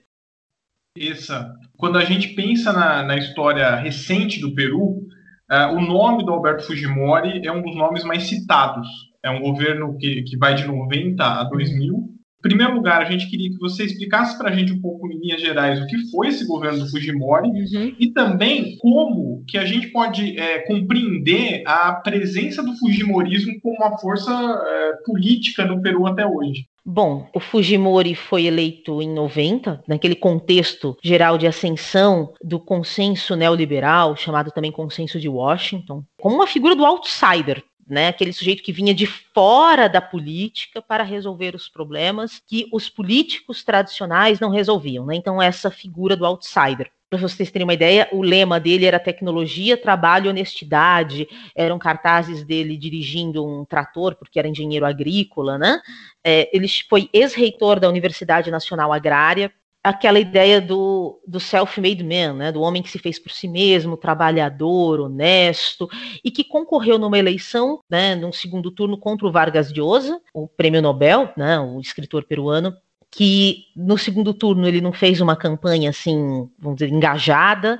Essa, 0.97 1.53
quando 1.75 1.97
a 1.97 2.05
gente 2.05 2.29
pensa 2.29 2.71
na, 2.71 3.03
na 3.03 3.17
história 3.17 3.75
recente 3.75 4.39
do 4.39 4.53
Peru, 4.53 5.07
uh, 5.51 5.75
o 5.75 5.81
nome 5.81 6.23
do 6.23 6.31
Alberto 6.31 6.63
Fujimori 6.63 7.45
é 7.45 7.51
um 7.51 7.61
dos 7.61 7.75
nomes 7.75 8.03
mais 8.03 8.23
citados. 8.23 8.87
É 9.23 9.29
um 9.29 9.41
governo 9.41 9.97
que, 9.97 10.21
que 10.23 10.37
vai 10.37 10.53
de 10.53 10.65
90 10.65 11.23
a 11.23 11.43
2000. 11.45 12.14
Primeiro 12.45 12.75
lugar, 12.75 13.01
a 13.01 13.05
gente 13.05 13.27
queria 13.27 13.49
que 13.49 13.57
você 13.57 13.85
explicasse 13.85 14.37
para 14.37 14.51
a 14.51 14.55
gente 14.55 14.71
um 14.71 14.79
pouco, 14.79 15.11
em 15.11 15.17
linhas 15.17 15.41
gerais, 15.41 15.81
o 15.81 15.87
que 15.87 16.11
foi 16.11 16.27
esse 16.27 16.45
governo 16.45 16.77
do 16.77 16.91
Fujimori 16.91 17.49
uhum. 17.49 17.95
e 17.99 18.11
também 18.11 18.77
como 18.77 19.43
que 19.47 19.57
a 19.57 19.65
gente 19.65 19.87
pode 19.87 20.37
é, 20.37 20.59
compreender 20.59 21.63
a 21.65 21.91
presença 21.93 22.61
do 22.61 22.77
Fujimorismo 22.77 23.59
como 23.61 23.77
uma 23.77 23.97
força 23.97 24.31
é, 24.31 24.93
política 25.03 25.65
no 25.65 25.81
Peru 25.81 26.05
até 26.05 26.23
hoje. 26.23 26.67
Bom, 26.85 27.27
o 27.33 27.39
Fujimori 27.39 28.13
foi 28.13 28.45
eleito 28.45 29.01
em 29.01 29.11
90, 29.11 29.81
naquele 29.87 30.13
contexto 30.13 30.95
geral 31.03 31.35
de 31.35 31.47
ascensão 31.47 32.31
do 32.43 32.59
consenso 32.59 33.35
neoliberal, 33.35 34.15
chamado 34.15 34.51
também 34.51 34.71
consenso 34.71 35.19
de 35.19 35.27
Washington, 35.27 36.03
como 36.21 36.35
uma 36.35 36.45
figura 36.45 36.75
do 36.75 36.85
outsider, 36.85 37.63
né, 37.87 38.07
aquele 38.07 38.33
sujeito 38.33 38.63
que 38.63 38.71
vinha 38.71 38.93
de 38.93 39.05
fora 39.05 39.87
da 39.87 40.01
política 40.01 40.81
para 40.81 41.03
resolver 41.03 41.55
os 41.55 41.69
problemas 41.69 42.41
que 42.47 42.67
os 42.71 42.89
políticos 42.89 43.63
tradicionais 43.63 44.39
não 44.39 44.49
resolviam. 44.49 45.05
Né? 45.05 45.15
Então, 45.15 45.41
essa 45.41 45.69
figura 45.69 46.15
do 46.15 46.25
outsider. 46.25 46.91
Para 47.07 47.19
vocês 47.19 47.51
terem 47.51 47.65
uma 47.65 47.73
ideia, 47.73 48.09
o 48.11 48.21
lema 48.23 48.59
dele 48.59 48.85
era 48.85 48.99
tecnologia, 48.99 49.77
trabalho 49.77 50.29
honestidade. 50.31 51.27
Eram 51.55 51.77
cartazes 51.77 52.43
dele 52.43 52.75
dirigindo 52.75 53.45
um 53.45 53.63
trator, 53.63 54.15
porque 54.15 54.39
era 54.39 54.47
engenheiro 54.47 54.85
agrícola, 54.85 55.57
né? 55.57 55.79
É, 56.23 56.49
ele 56.51 56.67
foi 56.89 57.07
ex-reitor 57.13 57.79
da 57.79 57.87
Universidade 57.87 58.49
Nacional 58.49 58.91
Agrária, 58.91 59.53
aquela 59.85 60.19
ideia 60.19 60.59
do, 60.59 61.21
do 61.27 61.39
self-made 61.39 62.03
man, 62.03 62.33
né, 62.33 62.51
do 62.51 62.61
homem 62.61 62.81
que 62.81 62.89
se 62.89 62.97
fez 62.97 63.19
por 63.19 63.31
si 63.31 63.47
mesmo, 63.47 63.95
trabalhador, 63.95 64.99
honesto, 64.99 65.87
e 66.23 66.31
que 66.31 66.43
concorreu 66.43 66.97
numa 66.97 67.19
eleição, 67.19 67.79
né, 67.87 68.15
num 68.15 68.31
segundo 68.31 68.71
turno 68.71 68.97
contra 68.97 69.27
o 69.27 69.31
Vargas 69.31 69.71
Llosa, 69.71 70.19
o 70.33 70.47
prêmio 70.47 70.81
Nobel, 70.81 71.31
né, 71.37 71.59
o 71.59 71.79
escritor 71.79 72.23
peruano, 72.23 72.75
que 73.11 73.65
no 73.75 73.95
segundo 73.95 74.33
turno 74.33 74.67
ele 74.67 74.81
não 74.81 74.91
fez 74.91 75.21
uma 75.21 75.35
campanha 75.35 75.91
assim, 75.91 76.49
vamos 76.57 76.79
dizer, 76.79 76.91
engajada, 76.91 77.79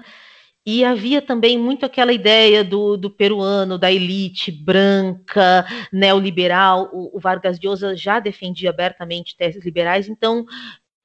e 0.64 0.86
havia 0.86 1.24
também 1.24 1.58
muito 1.58 1.86
aquela 1.86 2.14
ideia 2.14 2.64
do, 2.64 2.98
do 2.98 3.10
peruano, 3.10 3.78
da 3.78 3.92
elite 3.92 4.52
branca, 4.52 5.64
neoliberal. 5.94 6.90
O, 6.92 7.18
o 7.18 7.20
Vargas 7.20 7.60
Llosa 7.60 7.96
já 7.96 8.20
defendia 8.20 8.72
abertamente 8.72 9.38
teses 9.38 9.64
liberais, 9.64 10.10
então 10.10 10.44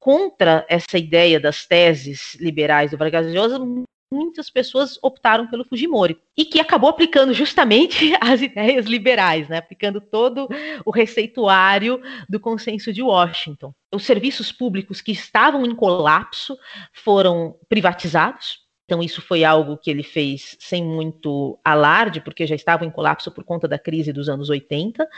contra 0.01 0.67
essa 0.69 0.99
ideia 0.99 1.39
das 1.39 1.67
teses 1.67 2.35
liberais 2.41 2.91
do 2.91 2.97
Vargas 2.97 3.27
muitas 4.13 4.51
pessoas 4.51 4.99
optaram 5.03 5.47
pelo 5.47 5.65
Fujimori 5.65 6.19
e 6.37 6.45
que 6.45 6.59
acabou 6.59 6.91
aplicando 6.91 7.33
justamente 7.33 8.13
as 8.21 8.43
ideias 8.43 8.87
liberais, 8.87 9.49
né? 9.49 9.59
aplicando 9.59 10.01
todo 10.01 10.49
o 10.85 10.91
receituário 10.91 12.03
do 12.29 12.41
consenso 12.41 12.93
de 12.93 13.03
Washington. 13.03 13.73
Os 13.95 14.05
serviços 14.05 14.51
públicos 14.51 15.01
que 15.01 15.13
estavam 15.13 15.65
em 15.65 15.75
colapso 15.75 16.59
foram 16.93 17.57
privatizados, 17.69 18.69
então, 18.91 19.01
isso 19.01 19.23
foi 19.23 19.45
algo 19.45 19.77
que 19.77 19.89
ele 19.89 20.03
fez 20.03 20.57
sem 20.59 20.83
muito 20.83 21.57
alarde, 21.65 22.21
porque 22.21 22.45
já 22.45 22.57
estava 22.57 22.85
em 22.85 22.91
colapso 22.91 23.31
por 23.31 23.45
conta 23.45 23.69
da 23.69 23.79
crise 23.79 24.13
dos 24.13 24.29
anos 24.29 24.51
80. 24.51 25.09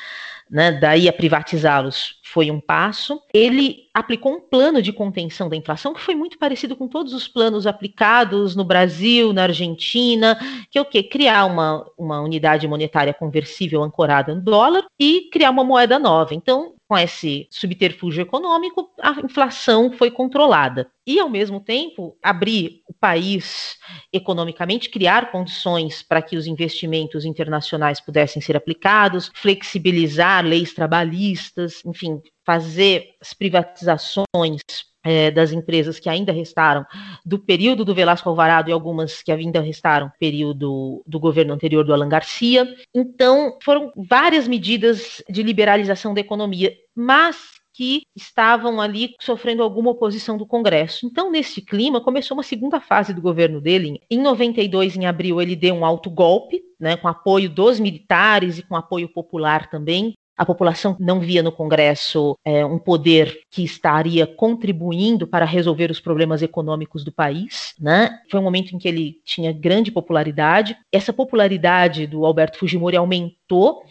Né? 0.52 0.70
Daí 0.70 1.08
a 1.08 1.12
privatizá-los 1.14 2.20
foi 2.22 2.50
um 2.50 2.60
passo. 2.60 3.22
Ele 3.32 3.88
aplicou 3.94 4.34
um 4.34 4.40
plano 4.40 4.82
de 4.82 4.92
contenção 4.92 5.48
da 5.48 5.56
inflação 5.56 5.94
que 5.94 6.00
foi 6.00 6.14
muito 6.14 6.38
parecido 6.38 6.76
com 6.76 6.86
todos 6.86 7.14
os 7.14 7.26
planos 7.26 7.66
aplicados 7.66 8.54
no 8.54 8.62
Brasil, 8.62 9.32
na 9.32 9.44
Argentina, 9.44 10.38
que 10.70 10.78
é 10.78 10.82
o 10.82 10.84
quê? 10.84 11.02
Criar 11.02 11.46
uma, 11.46 11.86
uma 11.96 12.20
unidade 12.20 12.68
monetária 12.68 13.14
conversível 13.14 13.82
ancorada 13.82 14.34
no 14.34 14.42
dólar 14.42 14.84
e 15.00 15.30
criar 15.32 15.50
uma 15.50 15.64
moeda 15.64 15.98
nova. 15.98 16.34
Então, 16.34 16.74
com 16.92 16.98
esse 16.98 17.48
subterfúgio 17.50 18.20
econômico, 18.20 18.90
a 19.00 19.12
inflação 19.24 19.90
foi 19.92 20.10
controlada. 20.10 20.90
E, 21.06 21.18
ao 21.18 21.28
mesmo 21.28 21.58
tempo, 21.58 22.16
abrir 22.22 22.82
o 22.86 22.92
país 22.92 23.78
economicamente, 24.12 24.90
criar 24.90 25.32
condições 25.32 26.02
para 26.02 26.20
que 26.20 26.36
os 26.36 26.46
investimentos 26.46 27.24
internacionais 27.24 27.98
pudessem 27.98 28.42
ser 28.42 28.56
aplicados, 28.56 29.30
flexibilizar 29.34 30.41
leis 30.42 30.72
trabalhistas, 30.74 31.82
enfim, 31.84 32.20
fazer 32.44 33.10
as 33.20 33.32
privatizações 33.32 34.60
é, 35.04 35.30
das 35.30 35.52
empresas 35.52 35.98
que 35.98 36.08
ainda 36.08 36.32
restaram 36.32 36.86
do 37.24 37.38
período 37.38 37.84
do 37.84 37.94
Velasco 37.94 38.28
Alvarado 38.28 38.70
e 38.70 38.72
algumas 38.72 39.22
que 39.22 39.32
ainda 39.32 39.60
restaram 39.60 40.10
período 40.18 41.02
do 41.06 41.18
governo 41.18 41.52
anterior 41.52 41.84
do 41.84 41.92
Alan 41.92 42.08
Garcia. 42.08 42.66
Então, 42.94 43.58
foram 43.62 43.92
várias 43.96 44.46
medidas 44.46 45.22
de 45.28 45.42
liberalização 45.42 46.14
da 46.14 46.20
economia, 46.20 46.74
mas 46.94 47.62
que 47.74 48.02
estavam 48.14 48.80
ali 48.80 49.14
sofrendo 49.20 49.62
alguma 49.62 49.90
oposição 49.90 50.36
do 50.36 50.46
Congresso. 50.46 51.06
Então, 51.06 51.30
nesse 51.30 51.62
clima, 51.62 52.02
começou 52.02 52.36
uma 52.36 52.42
segunda 52.42 52.80
fase 52.80 53.14
do 53.14 53.22
governo 53.22 53.60
dele. 53.60 53.98
Em 54.10 54.18
92, 54.18 54.96
em 54.96 55.06
abril, 55.06 55.40
ele 55.40 55.56
deu 55.56 55.74
um 55.74 55.84
alto 55.84 56.10
golpe, 56.10 56.62
né, 56.78 56.96
com 56.96 57.08
apoio 57.08 57.48
dos 57.48 57.80
militares 57.80 58.58
e 58.58 58.62
com 58.62 58.76
apoio 58.76 59.08
popular 59.08 59.70
também. 59.70 60.12
A 60.36 60.46
população 60.46 60.96
não 60.98 61.20
via 61.20 61.42
no 61.42 61.52
Congresso 61.52 62.36
é, 62.44 62.64
um 62.64 62.78
poder 62.78 63.40
que 63.50 63.62
estaria 63.62 64.26
contribuindo 64.26 65.26
para 65.26 65.44
resolver 65.44 65.90
os 65.90 66.00
problemas 66.00 66.42
econômicos 66.42 67.04
do 67.04 67.12
país. 67.12 67.74
Né? 67.78 68.18
Foi 68.30 68.40
um 68.40 68.42
momento 68.42 68.74
em 68.74 68.78
que 68.78 68.88
ele 68.88 69.16
tinha 69.24 69.52
grande 69.52 69.92
popularidade. 69.92 70.76
Essa 70.90 71.12
popularidade 71.12 72.06
do 72.06 72.24
Alberto 72.24 72.58
Fujimori 72.58 72.96
aumentou 72.96 73.82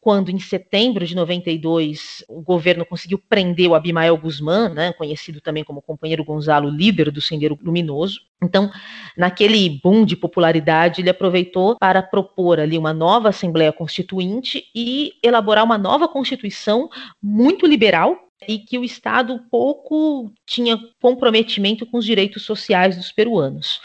quando 0.00 0.30
em 0.30 0.38
setembro 0.38 1.06
de 1.06 1.14
92 1.14 2.24
o 2.28 2.40
governo 2.40 2.86
conseguiu 2.86 3.18
prender 3.18 3.68
o 3.68 3.74
Abimael 3.74 4.16
Guzmán, 4.16 4.70
né, 4.70 4.92
conhecido 4.94 5.40
também 5.40 5.62
como 5.62 5.82
companheiro 5.82 6.24
Gonzalo, 6.24 6.70
líder 6.70 7.10
do 7.10 7.20
Sendeiro 7.20 7.58
Luminoso. 7.62 8.20
Então, 8.42 8.70
naquele 9.16 9.80
boom 9.82 10.04
de 10.04 10.16
popularidade, 10.16 11.02
ele 11.02 11.10
aproveitou 11.10 11.76
para 11.78 12.02
propor 12.02 12.58
ali 12.58 12.78
uma 12.78 12.94
nova 12.94 13.28
Assembleia 13.28 13.72
Constituinte 13.72 14.64
e 14.74 15.12
elaborar 15.22 15.64
uma 15.64 15.76
nova 15.76 16.08
Constituição 16.08 16.88
muito 17.22 17.66
liberal, 17.66 18.16
e 18.48 18.58
que 18.58 18.78
o 18.78 18.84
Estado 18.84 19.38
pouco 19.50 20.32
tinha 20.46 20.78
comprometimento 21.00 21.84
com 21.84 21.98
os 21.98 22.04
direitos 22.04 22.42
sociais 22.44 22.96
dos 22.96 23.12
peruanos. 23.12 23.80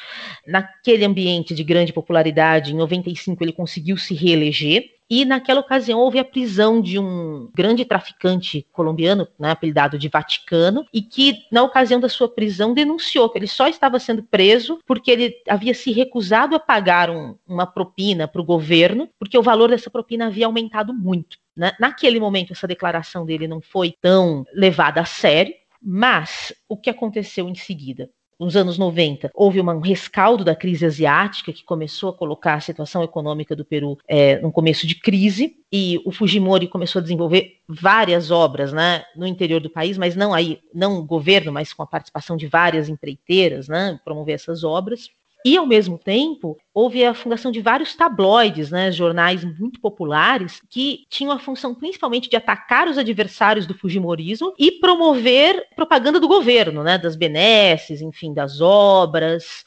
Naquele 0.47 1.04
ambiente 1.04 1.54
de 1.54 1.63
grande 1.63 1.91
popularidade, 1.91 2.71
em 2.71 2.78
95 2.78 3.43
ele 3.43 3.51
conseguiu 3.51 3.97
se 3.97 4.13
reeleger, 4.13 4.94
e 5.10 5.26
naquela 5.26 5.60
ocasião 5.60 6.00
houve 6.00 6.20
a 6.20 6.26
prisão 6.26 6.82
de 6.82 6.98
um 6.98 7.50
grande 7.56 7.86
traficante 7.86 8.65
colombiano, 8.72 9.28
né, 9.39 9.52
apelidado 9.52 9.98
de 9.98 10.10
Vaticano, 10.10 10.86
e 10.94 11.02
que 11.02 11.44
na 11.52 11.63
ocasião 11.63 12.00
da 12.00 12.10
sua 12.10 12.28
prisão 12.28 12.74
denunciou 12.74 13.30
que 13.30 13.38
ele 13.38 13.48
só 13.48 13.68
estava 13.68 14.00
sendo 14.00 14.24
preso 14.24 14.80
porque 14.86 15.12
ele 15.12 15.36
havia 15.48 15.74
se 15.74 15.91
recusado 15.91 16.56
a 16.56 16.60
pagar 16.60 17.10
um, 17.10 17.36
uma 17.48 17.65
propina 17.65 18.28
para 18.28 18.41
o 18.41 18.46
governo, 18.46 19.10
porque 19.20 19.38
o 19.38 19.44
valor 19.44 19.70
dessa 19.70 19.89
propina 19.89 20.28
havia 20.28 20.46
aumentado 20.46 20.94
muito. 20.94 21.38
Né? 21.56 21.72
Naquele 21.80 22.20
momento, 22.20 22.52
essa 22.52 22.68
declaração 22.68 23.26
dele 23.26 23.48
não 23.48 23.62
foi 23.62 23.94
tão 24.02 24.46
levada 24.54 25.02
a 25.02 25.06
sério, 25.06 25.54
mas 25.82 26.52
o 26.68 26.76
que 26.76 26.89
aconteceu 26.89 27.48
em 27.48 27.56
seguida? 27.56 28.10
Nos 28.39 28.56
anos 28.56 28.78
90, 28.78 29.32
houve 29.34 29.62
um 29.62 29.80
rescaldo 29.80 30.43
da 30.43 30.56
crise 30.56 30.86
asiática 30.86 31.54
que 31.54 31.63
começou 31.63 32.10
a 32.10 32.13
colocar 32.13 32.56
a 32.56 32.60
situação 32.60 33.04
econômica 33.04 33.56
do 33.56 33.63
Peru 33.63 33.98
é, 34.08 34.39
num 34.41 34.52
começo 34.52 34.86
de 34.86 34.95
crise, 34.95 35.56
e 35.71 36.02
o 36.06 36.12
Fujimori 36.12 36.67
começou 36.67 37.00
a 37.00 37.04
desenvolver 37.04 37.58
várias 37.67 38.32
obras 38.32 38.71
né, 38.71 39.04
no 39.15 39.26
interior 39.26 39.60
do 39.60 39.69
país, 39.69 39.98
mas 39.98 40.15
não 40.15 40.34
aí, 40.34 40.60
não 40.74 41.00
o 41.00 41.04
governo, 41.04 41.52
mas 41.52 41.74
com 41.74 41.84
a 41.84 41.88
participação 41.88 42.38
de 42.38 42.48
várias 42.48 42.88
empreiteiras, 42.88 43.67
né, 43.67 44.00
promover 44.04 44.36
essas 44.36 44.63
obras. 44.63 45.10
E, 45.45 45.55
ao 45.55 45.67
mesmo 45.67 45.99
tempo, 45.99 46.58
houve 46.73 47.05
a 47.05 47.13
fundação 47.13 47.51
de 47.51 47.62
vários 47.62 47.93
tabloides, 47.93 48.71
né, 48.71 48.91
jornais 48.91 49.45
muito 49.45 49.79
populares, 49.79 50.60
que 50.71 51.05
tinham 51.08 51.31
a 51.31 51.38
função 51.38 51.75
principalmente 51.75 52.27
de 52.27 52.36
atacar 52.36 52.88
os 52.88 52.97
adversários 52.97 53.67
do 53.67 53.77
Fujimorismo 53.77 54.55
e 54.58 54.71
promover 54.71 55.63
propaganda 55.75 56.19
do 56.19 56.27
governo, 56.27 56.81
né, 56.81 56.97
das 56.97 57.15
benesses, 57.15 58.01
enfim, 58.01 58.34
das 58.34 58.60
obras. 58.60 59.63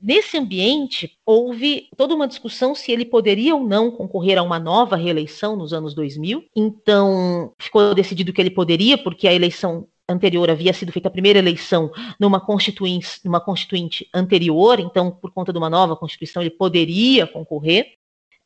Nesse 0.00 0.38
ambiente, 0.38 1.12
houve 1.26 1.88
toda 1.94 2.14
uma 2.14 2.26
discussão 2.26 2.74
se 2.74 2.90
ele 2.90 3.04
poderia 3.04 3.54
ou 3.54 3.62
não 3.62 3.90
concorrer 3.90 4.38
a 4.38 4.42
uma 4.42 4.58
nova 4.58 4.96
reeleição 4.96 5.56
nos 5.56 5.74
anos 5.74 5.94
2000. 5.94 6.42
Então, 6.56 7.52
ficou 7.58 7.94
decidido 7.94 8.32
que 8.32 8.40
ele 8.40 8.50
poderia, 8.50 8.96
porque 8.96 9.28
a 9.28 9.34
eleição 9.34 9.86
anterior 10.12 10.50
havia 10.50 10.72
sido 10.72 10.92
feita 10.92 11.08
a 11.08 11.10
primeira 11.10 11.38
eleição 11.38 11.90
numa 12.18 12.40
constituinte, 12.40 13.20
numa 13.24 13.40
constituinte 13.40 14.08
anterior, 14.14 14.78
então, 14.78 15.10
por 15.10 15.32
conta 15.32 15.52
de 15.52 15.58
uma 15.58 15.70
nova 15.70 15.96
constituição, 15.96 16.42
ele 16.42 16.50
poderia 16.50 17.26
concorrer. 17.26 17.94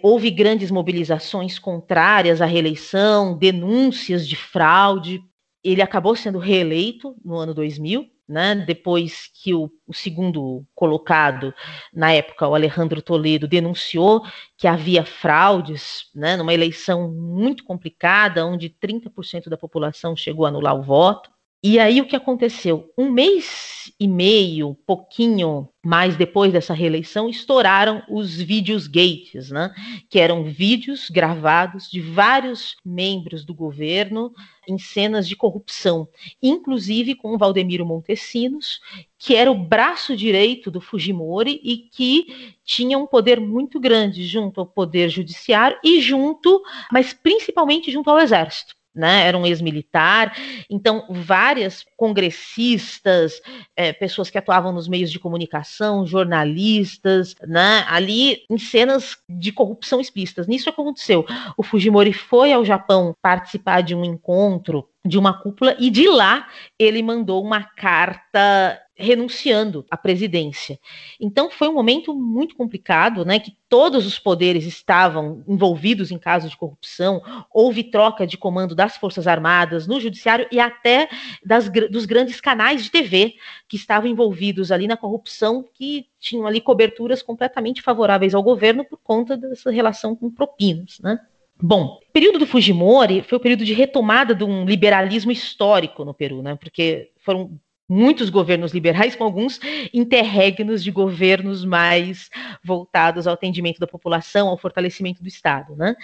Houve 0.02 0.30
grandes 0.30 0.70
mobilizações 0.70 1.58
contrárias 1.58 2.42
à 2.42 2.46
reeleição, 2.46 3.36
denúncias 3.36 4.28
de 4.28 4.36
fraude. 4.36 5.22
Ele 5.64 5.80
acabou 5.80 6.14
sendo 6.14 6.38
reeleito 6.38 7.16
no 7.24 7.36
ano 7.36 7.54
2000, 7.54 8.06
né, 8.28 8.56
depois 8.56 9.30
que 9.32 9.54
o, 9.54 9.70
o, 9.86 9.94
segundo 9.94 10.66
colocado, 10.74 11.54
na 11.92 12.12
época, 12.12 12.46
o 12.48 12.54
Alejandro 12.54 13.00
Toledo, 13.00 13.46
denunciou 13.46 14.22
que 14.56 14.66
havia 14.66 15.04
fraudes 15.04 16.10
né, 16.14 16.36
numa 16.36 16.52
eleição 16.52 17.10
muito 17.10 17.64
complicada, 17.64 18.44
onde 18.44 18.68
30% 18.68 19.48
da 19.48 19.56
população 19.56 20.16
chegou 20.16 20.44
a 20.44 20.48
anular 20.48 20.76
o 20.76 20.82
voto. 20.82 21.30
E 21.62 21.78
aí 21.78 22.00
o 22.00 22.06
que 22.06 22.14
aconteceu? 22.14 22.92
Um 22.96 23.10
mês 23.10 23.92
e 23.98 24.06
meio, 24.06 24.76
pouquinho 24.86 25.68
mais 25.84 26.16
depois 26.16 26.52
dessa 26.52 26.74
reeleição, 26.74 27.28
estouraram 27.28 28.04
os 28.08 28.36
vídeos 28.36 28.86
gates, 28.86 29.50
né? 29.50 29.74
Que 30.10 30.18
eram 30.18 30.44
vídeos 30.44 31.08
gravados 31.08 31.90
de 31.90 32.00
vários 32.00 32.76
membros 32.84 33.44
do 33.44 33.54
governo 33.54 34.32
em 34.68 34.78
cenas 34.78 35.26
de 35.26 35.34
corrupção, 35.34 36.06
inclusive 36.42 37.14
com 37.14 37.34
o 37.34 37.38
Valdemiro 37.38 37.86
Montesinos, 37.86 38.80
que 39.18 39.34
era 39.34 39.50
o 39.50 39.54
braço 39.54 40.16
direito 40.16 40.70
do 40.70 40.80
Fujimori 40.80 41.60
e 41.64 41.78
que 41.78 42.54
tinha 42.64 42.98
um 42.98 43.06
poder 43.06 43.40
muito 43.40 43.80
grande 43.80 44.24
junto 44.26 44.60
ao 44.60 44.66
poder 44.66 45.08
judiciário 45.08 45.78
e 45.82 46.00
junto, 46.00 46.62
mas 46.92 47.14
principalmente 47.14 47.90
junto 47.90 48.10
ao 48.10 48.18
exército. 48.18 48.75
Né, 48.96 49.26
era 49.26 49.36
um 49.36 49.46
ex-militar, 49.46 50.34
então 50.70 51.04
várias 51.10 51.84
congressistas, 51.96 53.40
é, 53.76 53.92
pessoas 53.92 54.30
que 54.30 54.38
atuavam 54.38 54.72
nos 54.72 54.88
meios 54.88 55.12
de 55.12 55.18
comunicação, 55.18 56.06
jornalistas, 56.06 57.36
né, 57.46 57.84
ali 57.88 58.44
em 58.50 58.58
cenas 58.58 59.18
de 59.28 59.52
corrupção 59.52 60.00
explícitas. 60.00 60.46
Nisso 60.46 60.70
aconteceu. 60.70 61.26
O 61.56 61.62
Fujimori 61.62 62.12
foi 62.12 62.52
ao 62.52 62.64
Japão 62.64 63.14
participar 63.20 63.82
de 63.82 63.94
um 63.94 64.04
encontro 64.04 64.88
de 65.06 65.18
uma 65.18 65.32
cúpula 65.32 65.76
e 65.78 65.90
de 65.90 66.08
lá 66.08 66.48
ele 66.78 67.02
mandou 67.02 67.42
uma 67.44 67.62
carta 67.62 68.80
renunciando 68.96 69.84
à 69.90 69.96
presidência. 69.96 70.78
Então 71.20 71.50
foi 71.50 71.68
um 71.68 71.74
momento 71.74 72.14
muito 72.14 72.56
complicado, 72.56 73.24
né, 73.24 73.38
que 73.38 73.54
todos 73.68 74.06
os 74.06 74.18
poderes 74.18 74.64
estavam 74.64 75.44
envolvidos 75.46 76.10
em 76.10 76.18
casos 76.18 76.50
de 76.50 76.56
corrupção, 76.56 77.20
houve 77.52 77.84
troca 77.84 78.26
de 78.26 78.38
comando 78.38 78.74
das 78.74 78.96
Forças 78.96 79.26
Armadas, 79.26 79.86
no 79.86 80.00
judiciário 80.00 80.48
e 80.50 80.58
até 80.58 81.08
das, 81.44 81.68
dos 81.90 82.06
grandes 82.06 82.40
canais 82.40 82.84
de 82.84 82.90
TV 82.90 83.34
que 83.68 83.76
estavam 83.76 84.08
envolvidos 84.08 84.72
ali 84.72 84.86
na 84.86 84.96
corrupção, 84.96 85.64
que 85.74 86.06
tinham 86.18 86.46
ali 86.46 86.60
coberturas 86.60 87.22
completamente 87.22 87.82
favoráveis 87.82 88.34
ao 88.34 88.42
governo 88.42 88.84
por 88.84 88.98
conta 88.98 89.36
dessa 89.36 89.70
relação 89.70 90.16
com 90.16 90.30
propinas, 90.30 90.98
né? 91.00 91.20
Bom, 91.60 91.98
o 92.06 92.12
período 92.12 92.38
do 92.38 92.46
Fujimori 92.46 93.22
foi 93.22 93.38
o 93.38 93.40
período 93.40 93.64
de 93.64 93.72
retomada 93.72 94.34
de 94.34 94.44
um 94.44 94.66
liberalismo 94.66 95.32
histórico 95.32 96.04
no 96.04 96.12
Peru, 96.12 96.42
né? 96.42 96.54
Porque 96.54 97.10
foram 97.24 97.58
muitos 97.88 98.30
governos 98.30 98.72
liberais, 98.72 99.14
com 99.14 99.24
alguns 99.24 99.60
interregnos 99.92 100.82
de 100.82 100.90
governos 100.90 101.64
mais 101.64 102.28
voltados 102.62 103.26
ao 103.26 103.34
atendimento 103.34 103.78
da 103.78 103.86
população, 103.86 104.48
ao 104.48 104.58
fortalecimento 104.58 105.22
do 105.22 105.28
Estado. 105.28 105.76
Né? 105.76 105.94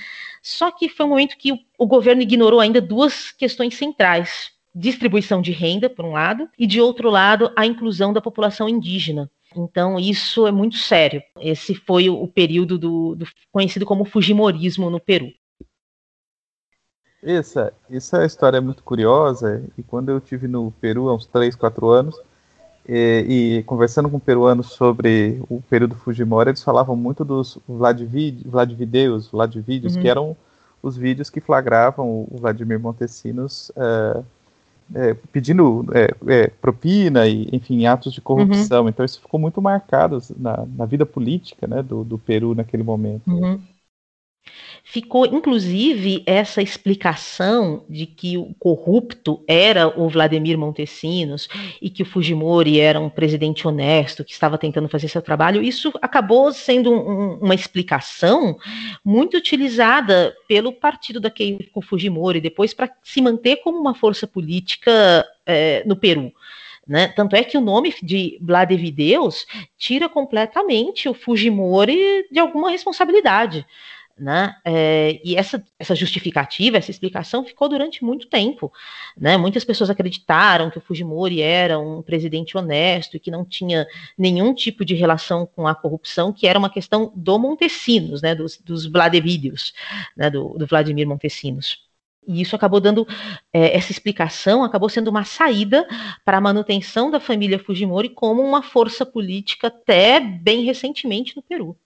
Só 0.42 0.70
que 0.70 0.88
foi 0.88 1.06
um 1.06 1.10
momento 1.10 1.36
que 1.36 1.52
o, 1.78 1.86
governo 1.86 2.22
ignorou 2.22 2.60
ainda 2.60 2.80
duas 2.80 3.32
questões 3.32 3.74
centrais: 3.74 4.52
distribuição 4.74 5.42
de 5.42 5.52
renda, 5.52 5.90
por 5.90 6.04
um 6.04 6.12
lado, 6.12 6.48
e 6.58 6.66
de 6.66 6.80
outro 6.80 7.10
lado, 7.10 7.52
a 7.56 7.66
inclusão 7.66 8.12
da 8.12 8.20
população 8.20 8.68
indígena. 8.68 9.30
Então, 9.54 9.98
isso 9.98 10.46
é 10.46 10.50
muito 10.50 10.76
sério. 10.76 11.22
Esse 11.38 11.74
foi 11.74 12.08
o, 12.08 12.26
período 12.26 12.78
do, 12.78 13.14
do 13.14 13.26
conhecido 13.50 13.84
como 13.84 14.04
Fujimorismo 14.04 14.88
no 14.88 14.98
Peru. 14.98 15.30
Essa, 17.22 17.72
essa 17.90 18.24
história 18.24 18.56
é 18.56 18.60
muito 18.60 18.82
curiosa, 18.82 19.62
e 19.78 19.82
quando 19.82 20.10
eu 20.10 20.20
tive 20.20 20.48
no 20.48 20.72
Peru 20.80 21.08
há 21.08 21.14
uns 21.14 21.24
3, 21.26 21.54
4 21.54 21.88
anos, 21.88 22.20
e, 22.88 23.58
e, 23.58 23.62
conversando 23.62 24.10
com 24.10 24.18
peruanos 24.18 24.72
sobre 24.72 25.40
o 25.48 25.62
período 25.62 25.94
Fujimori, 25.94 26.50
eles 26.50 26.64
falavam 26.64 26.96
muito 26.96 27.24
dos 27.24 27.58
Vladivid, 27.68 28.42
Vladivideus, 28.44 29.28
Vladivídeos, 29.28 29.94
uhum. 29.94 30.02
que 30.02 30.08
eram 30.08 30.36
os 30.82 30.96
vídeos 30.96 31.30
que 31.30 31.40
flagravam 31.40 32.26
o 32.28 32.38
Vladimir 32.40 32.80
Montesinos 32.80 33.70
é, 33.76 34.22
é, 34.94 35.14
pedindo 35.32 35.86
é, 35.92 36.08
é 36.26 36.48
propina 36.48 37.28
e, 37.28 37.48
enfim, 37.52 37.86
atos 37.86 38.12
de 38.12 38.20
corrupção. 38.20 38.82
Uhum. 38.82 38.88
Então 38.88 39.04
isso 39.04 39.20
ficou 39.20 39.38
muito 39.38 39.62
marcado 39.62 40.18
na, 40.36 40.66
na 40.76 40.84
vida 40.84 41.06
política 41.06 41.68
né, 41.68 41.84
do, 41.84 42.02
do 42.02 42.18
Peru 42.18 42.52
naquele 42.52 42.82
momento. 42.82 43.30
Uhum. 43.30 43.60
Ficou, 44.84 45.24
inclusive, 45.26 46.22
essa 46.26 46.60
explicação 46.60 47.84
de 47.88 48.04
que 48.04 48.36
o 48.36 48.52
corrupto 48.58 49.42
era 49.46 49.88
o 49.88 50.08
Vladimir 50.08 50.58
Montesinos 50.58 51.48
e 51.80 51.88
que 51.88 52.02
o 52.02 52.06
Fujimori 52.06 52.80
era 52.80 53.00
um 53.00 53.08
presidente 53.08 53.66
honesto 53.66 54.24
que 54.24 54.32
estava 54.32 54.58
tentando 54.58 54.88
fazer 54.88 55.08
seu 55.08 55.22
trabalho. 55.22 55.62
Isso 55.62 55.92
acabou 56.02 56.52
sendo 56.52 56.92
um, 56.92 57.38
uma 57.40 57.54
explicação 57.54 58.58
muito 59.04 59.36
utilizada 59.36 60.34
pelo 60.48 60.72
partido 60.72 61.20
da 61.20 61.30
Keiko 61.30 61.80
Fujimori 61.80 62.40
depois 62.40 62.74
para 62.74 62.90
se 63.02 63.22
manter 63.22 63.56
como 63.58 63.78
uma 63.78 63.94
força 63.94 64.26
política 64.26 65.24
é, 65.46 65.84
no 65.86 65.96
Peru. 65.96 66.32
Né? 66.86 67.06
Tanto 67.08 67.36
é 67.36 67.44
que 67.44 67.56
o 67.56 67.60
nome 67.60 67.94
de 68.02 68.36
Vladivideus 68.40 69.46
tira 69.78 70.08
completamente 70.08 71.08
o 71.08 71.14
Fujimori 71.14 72.26
de 72.30 72.40
alguma 72.40 72.70
responsabilidade. 72.70 73.64
Né? 74.18 74.54
É, 74.64 75.20
e 75.24 75.36
essa, 75.36 75.64
essa 75.78 75.94
justificativa, 75.94 76.76
essa 76.76 76.90
explicação 76.90 77.44
ficou 77.44 77.68
durante 77.68 78.04
muito 78.04 78.28
tempo. 78.28 78.72
Né? 79.16 79.36
Muitas 79.36 79.64
pessoas 79.64 79.90
acreditaram 79.90 80.70
que 80.70 80.78
o 80.78 80.80
Fujimori 80.80 81.40
era 81.40 81.78
um 81.78 82.02
presidente 82.02 82.56
honesto 82.56 83.16
e 83.16 83.20
que 83.20 83.30
não 83.30 83.44
tinha 83.44 83.86
nenhum 84.16 84.54
tipo 84.54 84.84
de 84.84 84.94
relação 84.94 85.46
com 85.46 85.66
a 85.66 85.74
corrupção, 85.74 86.32
que 86.32 86.46
era 86.46 86.58
uma 86.58 86.70
questão 86.70 87.12
do 87.16 87.38
Montesinos, 87.38 88.22
né? 88.22 88.34
dos, 88.34 88.58
dos 88.58 88.86
Vladevídeos, 88.86 89.72
né? 90.16 90.30
do, 90.30 90.56
do 90.58 90.66
Vladimir 90.66 91.06
Montesinos. 91.06 91.90
E 92.26 92.40
isso 92.40 92.54
acabou 92.54 92.80
dando, 92.80 93.06
é, 93.52 93.76
essa 93.76 93.90
explicação 93.90 94.62
acabou 94.62 94.88
sendo 94.88 95.08
uma 95.08 95.24
saída 95.24 95.86
para 96.24 96.38
a 96.38 96.40
manutenção 96.40 97.10
da 97.10 97.18
família 97.18 97.58
Fujimori 97.58 98.10
como 98.10 98.42
uma 98.42 98.62
força 98.62 99.04
política 99.04 99.66
até 99.66 100.20
bem 100.20 100.62
recentemente 100.64 101.34
no 101.34 101.42
Peru. 101.42 101.76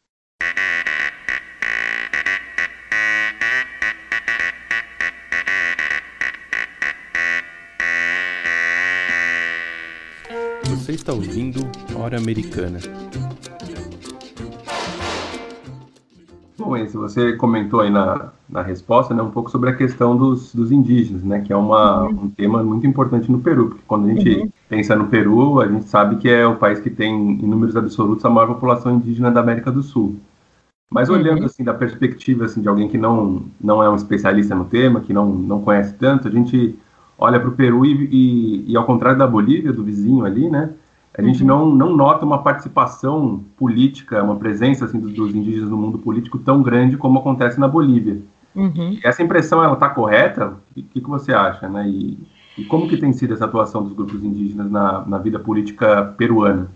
Você 10.87 10.93
está 10.93 11.13
ouvindo 11.13 11.59
Hora 11.97 12.17
Americana. 12.17 12.79
Bom, 16.57 16.77
esse 16.77 16.97
você 16.97 17.33
comentou 17.33 17.81
aí 17.81 17.91
na, 17.91 18.31
na 18.49 18.63
resposta 18.63 19.13
né, 19.13 19.21
um 19.21 19.33
pouco 19.33 19.51
sobre 19.51 19.69
a 19.69 19.75
questão 19.75 20.17
dos, 20.17 20.55
dos 20.55 20.71
indígenas, 20.71 21.25
né, 21.25 21.41
que 21.41 21.53
é 21.53 21.57
uma, 21.57 22.05
uhum. 22.05 22.27
um 22.27 22.31
tema 22.31 22.63
muito 22.63 22.87
importante 22.87 23.33
no 23.33 23.41
Peru, 23.41 23.71
porque 23.71 23.83
quando 23.85 24.05
a 24.05 24.15
gente 24.15 24.43
uhum. 24.43 24.49
pensa 24.69 24.95
no 24.95 25.09
Peru, 25.09 25.61
a 25.61 25.67
gente 25.67 25.87
sabe 25.87 26.19
que 26.19 26.29
é 26.29 26.47
o 26.47 26.55
país 26.55 26.79
que 26.79 26.89
tem, 26.89 27.13
em 27.13 27.49
números 27.49 27.77
absolutos, 27.77 28.25
a 28.25 28.31
maior 28.31 28.47
população 28.47 28.95
indígena 28.95 29.29
da 29.29 29.41
América 29.41 29.73
do 29.73 29.83
Sul. 29.83 30.15
Mas 30.89 31.11
olhando 31.11 31.41
uhum. 31.41 31.47
assim 31.47 31.65
da 31.65 31.75
perspectiva 31.75 32.45
assim, 32.45 32.61
de 32.63 32.69
alguém 32.69 32.87
que 32.87 32.97
não, 32.97 33.43
não 33.61 33.83
é 33.83 33.91
um 33.91 33.97
especialista 33.97 34.55
no 34.55 34.67
tema, 34.67 35.01
que 35.01 35.13
não, 35.13 35.31
não 35.31 35.63
conhece 35.63 35.95
tanto, 35.95 36.29
a 36.29 36.31
gente 36.31 36.79
olha 37.19 37.41
para 37.41 37.49
o 37.49 37.53
Peru 37.53 37.85
e, 37.85 38.09
e, 38.11 38.73
e, 38.73 38.77
ao 38.77 38.85
contrário 38.85 39.19
da 39.19 39.27
Bolívia, 39.27 39.73
do 39.73 39.83
vizinho 39.83 40.25
ali, 40.25 40.49
né, 40.51 40.71
a 41.17 41.23
gente 41.23 41.43
uhum. 41.43 41.49
não, 41.49 41.75
não 41.75 41.97
nota 41.97 42.27
uma 42.27 42.43
participação 42.43 43.43
política, 43.57 44.23
uma 44.23 44.37
presença 44.37 44.85
assim, 44.85 45.01
dos, 45.01 45.15
dos, 45.15 45.35
indígenas 45.35 45.71
no 45.71 45.77
mundo 45.77 45.99
político 45.99 46.39
tão 46.39 46.63
grande 46.63 46.97
como 46.97 47.19
acontece 47.19 47.59
na 47.59 47.67
Bolívia. 47.67 48.21
Uhum. 48.55 48.99
Essa 49.03 49.23
impressão 49.23 49.65
ela 49.65 49.75
está 49.75 49.89
correta? 49.89 50.55
O 50.77 50.83
que, 50.83 51.01
que, 51.01 51.09
você 51.09 51.33
acha, 51.33 51.69
né? 51.69 51.89
E, 51.89 52.19
e, 52.59 52.65
como 52.65 52.89
que 52.89 52.99
tem 52.99 53.13
sido 53.15 53.33
essa 53.33 53.47
atuação 53.47 53.83
dos 53.83 53.95
grupos 53.95 54.23
indígenas 54.23 54.71
na, 54.71 55.07
na 55.07 55.19
vida 55.19 55.39
política 55.39 56.15
peruana? 56.19 56.69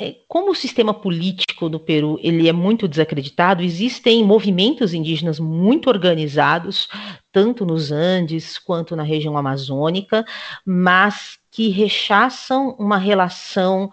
É, 0.00 0.14
como 0.28 0.52
o 0.52 0.54
sistema 0.54 0.94
político 0.94 1.68
no 1.68 1.80
Peru 1.80 2.20
ele 2.22 2.48
é 2.48 2.52
muito 2.52 2.86
desacreditado, 2.86 3.64
existem 3.64 4.24
movimentos 4.24 4.94
indígenas 4.94 5.40
muito 5.40 5.88
organizados, 5.88 6.88
tanto 7.32 7.66
nos 7.66 7.90
Andes 7.90 8.58
quanto 8.58 8.94
na 8.94 9.02
região 9.02 9.36
amazônica, 9.36 10.24
mas 10.64 11.36
que 11.50 11.68
rechaçam 11.70 12.76
uma 12.78 12.96
relação 12.96 13.90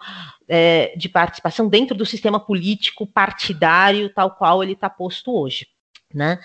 é, 0.48 0.94
de 0.96 1.08
participação 1.08 1.68
dentro 1.68 1.96
do 1.96 2.06
sistema 2.06 2.38
político 2.38 3.04
partidário 3.04 4.08
tal 4.14 4.30
qual 4.30 4.62
ele 4.62 4.74
está 4.74 4.88
posto 4.88 5.32
hoje. 5.32 5.66
Né? 6.14 6.38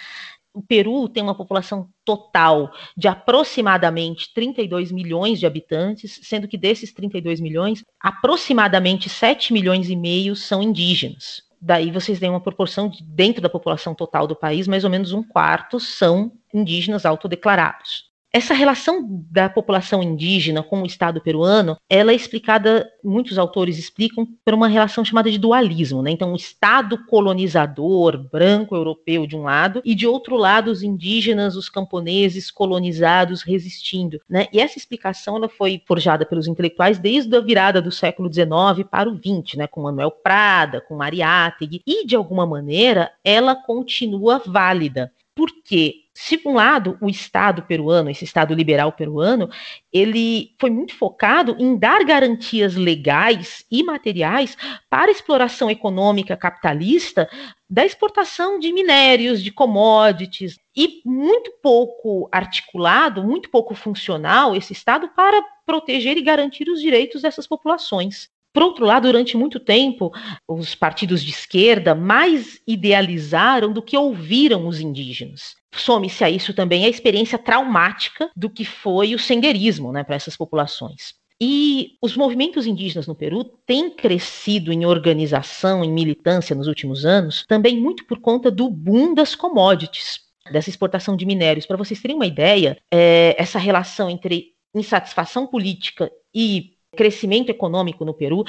O 0.54 0.62
Peru 0.62 1.08
tem 1.08 1.24
uma 1.24 1.36
população 1.36 1.90
total 2.04 2.72
de 2.96 3.08
aproximadamente 3.08 4.34
32 4.34 4.92
milhões 4.92 5.40
de 5.40 5.46
habitantes, 5.46 6.20
sendo 6.24 6.48
que 6.48 6.58
desses 6.58 6.94
32 6.94 7.40
milhões, 7.40 7.84
aproximadamente 8.00 9.10
7 9.10 9.54
milhões 9.54 9.90
e 9.90 9.96
meio 9.96 10.36
são 10.36 10.62
indígenas. 10.62 11.44
Daí 11.62 11.92
vocês 11.92 12.20
têm 12.20 12.30
uma 12.30 12.42
proporção 12.42 12.90
de, 12.90 13.04
dentro 13.04 13.42
da 13.42 13.50
população 13.50 13.94
total 13.94 14.28
do 14.28 14.36
país, 14.36 14.68
mais 14.68 14.84
ou 14.84 14.90
menos 14.90 15.14
um 15.14 15.24
quarto 15.24 15.80
são 15.80 16.32
indígenas 16.54 17.06
autodeclarados. 17.06 18.11
Essa 18.34 18.54
relação 18.54 19.06
da 19.30 19.50
população 19.50 20.02
indígena 20.02 20.64
com 20.64 20.82
o 20.82 20.86
Estado 20.86 21.20
peruano, 21.20 21.76
ela 21.90 22.14
é 22.14 22.16
explicada, 22.16 22.90
muitos 23.04 23.38
autores 23.38 23.78
explicam, 23.78 24.26
por 24.46 24.54
uma 24.54 24.70
relação 24.70 25.04
chamada 25.04 25.30
de 25.30 25.38
dualismo. 25.38 26.02
Né? 26.02 26.12
Então, 26.12 26.32
o 26.32 26.38
Estado 26.38 27.06
colonizador, 27.08 28.30
branco, 28.32 28.74
europeu, 28.74 29.28
de 29.28 29.36
um 29.36 29.44
lado, 29.44 29.82
e 29.84 29.94
de 29.94 30.08
outro 30.08 30.38
lado, 30.38 30.72
os 30.72 30.82
indígenas, 30.82 31.58
os 31.58 31.68
camponeses 31.68 32.50
colonizados 32.50 33.42
resistindo. 33.42 34.22
Né? 34.30 34.48
E 34.54 34.62
essa 34.62 34.78
explicação 34.78 35.36
ela 35.36 35.50
foi 35.50 35.82
forjada 35.86 36.26
pelos 36.26 36.48
intelectuais 36.48 36.98
desde 36.98 37.36
a 37.36 37.42
virada 37.42 37.82
do 37.82 37.92
século 37.92 38.34
XIX 38.34 38.88
para 38.90 39.10
o 39.10 39.18
XX, 39.18 39.58
né? 39.58 39.68
com 39.68 39.82
Manuel 39.82 40.10
Prada, 40.12 40.80
com 40.80 40.96
Mariátegui, 40.96 41.82
e, 41.86 42.08
de 42.08 42.16
alguma 42.16 42.46
maneira, 42.46 43.12
ela 43.26 43.56
continua 43.56 44.42
válida. 44.46 45.12
Porque 45.36 46.01
Se 46.14 46.38
por 46.38 46.52
um 46.52 46.56
lado 46.56 46.98
o 47.02 47.10
Estado 47.10 47.64
peruano, 47.64 48.10
esse 48.10 48.26
Estado 48.26 48.54
liberal 48.54 48.92
peruano, 48.92 49.50
ele 49.94 50.54
foi 50.60 50.70
muito 50.70 50.94
focado 50.94 51.56
em 51.58 51.78
dar 51.78 52.04
garantias 52.04 52.76
legais 52.76 53.66
e 53.72 53.82
materiais 53.82 54.58
para 54.90 55.08
a 55.08 55.12
exploração 55.12 55.70
econômica 55.70 56.36
capitalista 56.36 57.30
da 57.70 57.86
exportação 57.86 58.60
de 58.60 58.74
minérios, 58.74 59.42
de 59.42 59.52
commodities, 59.52 60.60
e 60.76 61.02
muito 61.06 61.52
pouco 61.64 62.28
articulado, 62.30 63.24
muito 63.24 63.50
pouco 63.50 63.74
funcional 63.74 64.54
esse 64.54 64.74
Estado 64.74 65.08
para 65.16 65.42
proteger 65.66 66.18
e 66.18 66.22
garantir 66.22 66.68
os 66.70 66.82
direitos 66.82 67.22
dessas 67.22 67.48
populações. 67.48 68.30
Por 68.54 68.64
outro 68.64 68.86
lado, 68.86 69.08
durante 69.08 69.38
muito 69.38 69.62
tempo, 69.62 70.12
os 70.46 70.76
partidos 70.76 71.24
de 71.24 71.32
esquerda 71.32 71.96
mais 71.96 72.62
idealizaram 72.68 73.72
do 73.72 73.82
que 73.82 73.96
ouviram 73.96 74.68
os 74.68 74.82
indígenas. 74.82 75.61
Some-se 75.74 76.24
a 76.24 76.30
isso 76.30 76.54
também 76.54 76.86
a 76.86 76.90
experiência 76.90 77.38
traumática 77.38 78.30
do 78.36 78.50
que 78.50 78.66
foi 78.66 79.16
o 79.16 79.20
senderismo 79.20 79.92
né, 79.92 80.04
para 80.04 80.16
essas 80.16 80.36
populações. 80.36 81.14
E 81.44 81.98
os 82.00 82.16
movimentos 82.16 82.68
indígenas 82.68 83.08
no 83.08 83.16
Peru 83.16 83.44
têm 83.44 83.90
crescido 83.90 84.72
em 84.72 84.86
organização, 84.86 85.84
em 85.84 85.92
militância 85.92 86.56
nos 86.56 86.68
últimos 86.68 87.04
anos, 87.04 87.46
também 87.48 87.80
muito 87.80 88.06
por 88.06 88.20
conta 88.20 88.52
do 88.52 88.70
boom 88.70 89.16
das 89.16 89.34
commodities, 89.34 90.20
dessa 90.52 90.70
exportação 90.70 91.16
de 91.16 91.26
minérios. 91.26 91.66
Para 91.66 91.78
vocês 91.78 92.00
terem 92.00 92.16
uma 92.16 92.28
ideia, 92.28 92.78
é, 92.92 93.36
essa 93.42 93.58
relação 93.58 94.08
entre 94.08 94.54
insatisfação 94.76 95.48
política 95.48 96.12
e 96.34 96.74
crescimento 96.96 97.50
econômico 97.50 98.04
no 98.04 98.14
Peru 98.14 98.44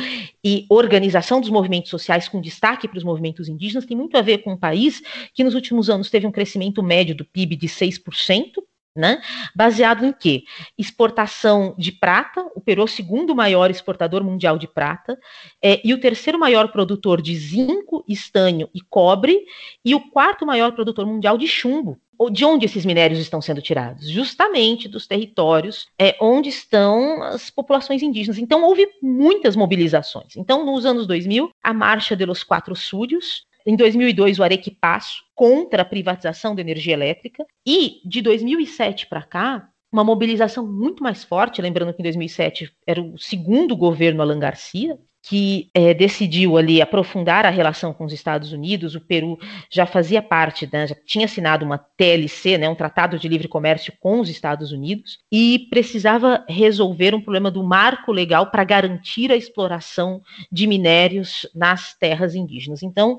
e 0.44 0.66
organização 0.68 1.40
dos 1.40 1.50
movimentos 1.50 1.90
sociais 1.90 2.28
com 2.28 2.40
destaque 2.40 2.88
para 2.88 2.98
os 2.98 3.04
movimentos 3.04 3.48
indígenas 3.48 3.86
tem 3.86 3.96
muito 3.96 4.16
a 4.16 4.22
ver 4.22 4.38
com 4.38 4.52
um 4.52 4.56
país 4.56 5.00
que 5.32 5.44
nos 5.44 5.54
últimos 5.54 5.88
anos 5.88 6.10
teve 6.10 6.26
um 6.26 6.32
crescimento 6.32 6.82
médio 6.82 7.14
do 7.14 7.24
PIB 7.24 7.54
de 7.54 7.68
6%, 7.68 8.62
né? 8.94 9.22
Baseado 9.54 10.04
em 10.04 10.12
quê? 10.12 10.42
Exportação 10.76 11.74
de 11.78 11.92
prata, 11.92 12.44
o 12.54 12.60
Peru 12.60 12.82
é 12.82 12.84
o 12.84 12.88
segundo 12.88 13.34
maior 13.34 13.70
exportador 13.70 14.22
mundial 14.24 14.58
de 14.58 14.66
prata, 14.66 15.18
é, 15.62 15.80
e 15.86 15.94
o 15.94 16.00
terceiro 16.00 16.38
maior 16.38 16.70
produtor 16.72 17.22
de 17.22 17.34
zinco, 17.36 18.04
estanho 18.08 18.68
e 18.74 18.80
cobre, 18.80 19.44
e 19.84 19.94
o 19.94 20.10
quarto 20.10 20.44
maior 20.44 20.72
produtor 20.72 21.06
mundial 21.06 21.38
de 21.38 21.46
chumbo 21.46 21.98
de 22.30 22.44
onde 22.44 22.66
esses 22.66 22.84
minérios 22.84 23.18
estão 23.18 23.40
sendo 23.40 23.62
tirados? 23.62 24.08
Justamente 24.08 24.88
dos 24.88 25.06
territórios 25.06 25.86
é, 25.98 26.16
onde 26.20 26.48
estão 26.48 27.22
as 27.22 27.50
populações 27.50 28.02
indígenas. 28.02 28.38
Então, 28.38 28.62
houve 28.64 28.88
muitas 29.02 29.56
mobilizações. 29.56 30.36
Então, 30.36 30.64
nos 30.64 30.84
anos 30.84 31.06
2000, 31.06 31.50
a 31.62 31.72
Marcha 31.72 32.16
de 32.16 32.24
los 32.24 32.42
Quatro 32.42 32.74
Súdios, 32.74 33.46
em 33.66 33.76
2002, 33.76 34.38
o 34.38 34.42
Arequipasso, 34.42 35.22
contra 35.34 35.82
a 35.82 35.84
privatização 35.84 36.54
da 36.54 36.60
energia 36.60 36.94
elétrica, 36.94 37.44
e 37.66 38.00
de 38.04 38.20
2007 38.20 39.06
para 39.06 39.22
cá, 39.22 39.68
uma 39.92 40.02
mobilização 40.02 40.66
muito 40.66 41.02
mais 41.02 41.22
forte, 41.22 41.60
lembrando 41.60 41.92
que 41.92 42.00
em 42.00 42.04
2007 42.04 42.72
era 42.86 43.00
o 43.00 43.18
segundo 43.18 43.76
governo 43.76 44.22
Alan 44.22 44.38
Garcia, 44.38 44.98
que 45.22 45.70
é, 45.72 45.94
decidiu 45.94 46.56
ali 46.58 46.82
aprofundar 46.82 47.46
a 47.46 47.50
relação 47.50 47.92
com 47.92 48.04
os 48.04 48.12
Estados 48.12 48.52
Unidos. 48.52 48.96
O 48.96 49.00
Peru 49.00 49.38
já 49.70 49.86
fazia 49.86 50.20
parte, 50.20 50.68
né, 50.70 50.86
já 50.88 50.96
tinha 51.06 51.26
assinado 51.26 51.64
uma 51.64 51.78
TLC, 51.78 52.58
né, 52.58 52.68
um 52.68 52.74
Tratado 52.74 53.18
de 53.18 53.28
Livre 53.28 53.46
Comércio 53.46 53.92
com 54.00 54.20
os 54.20 54.28
Estados 54.28 54.72
Unidos, 54.72 55.18
e 55.30 55.68
precisava 55.70 56.44
resolver 56.48 57.14
um 57.14 57.20
problema 57.20 57.50
do 57.50 57.62
marco 57.62 58.10
legal 58.10 58.50
para 58.50 58.64
garantir 58.64 59.30
a 59.30 59.36
exploração 59.36 60.20
de 60.50 60.66
minérios 60.66 61.48
nas 61.54 61.96
terras 61.96 62.34
indígenas. 62.34 62.82
Então, 62.82 63.16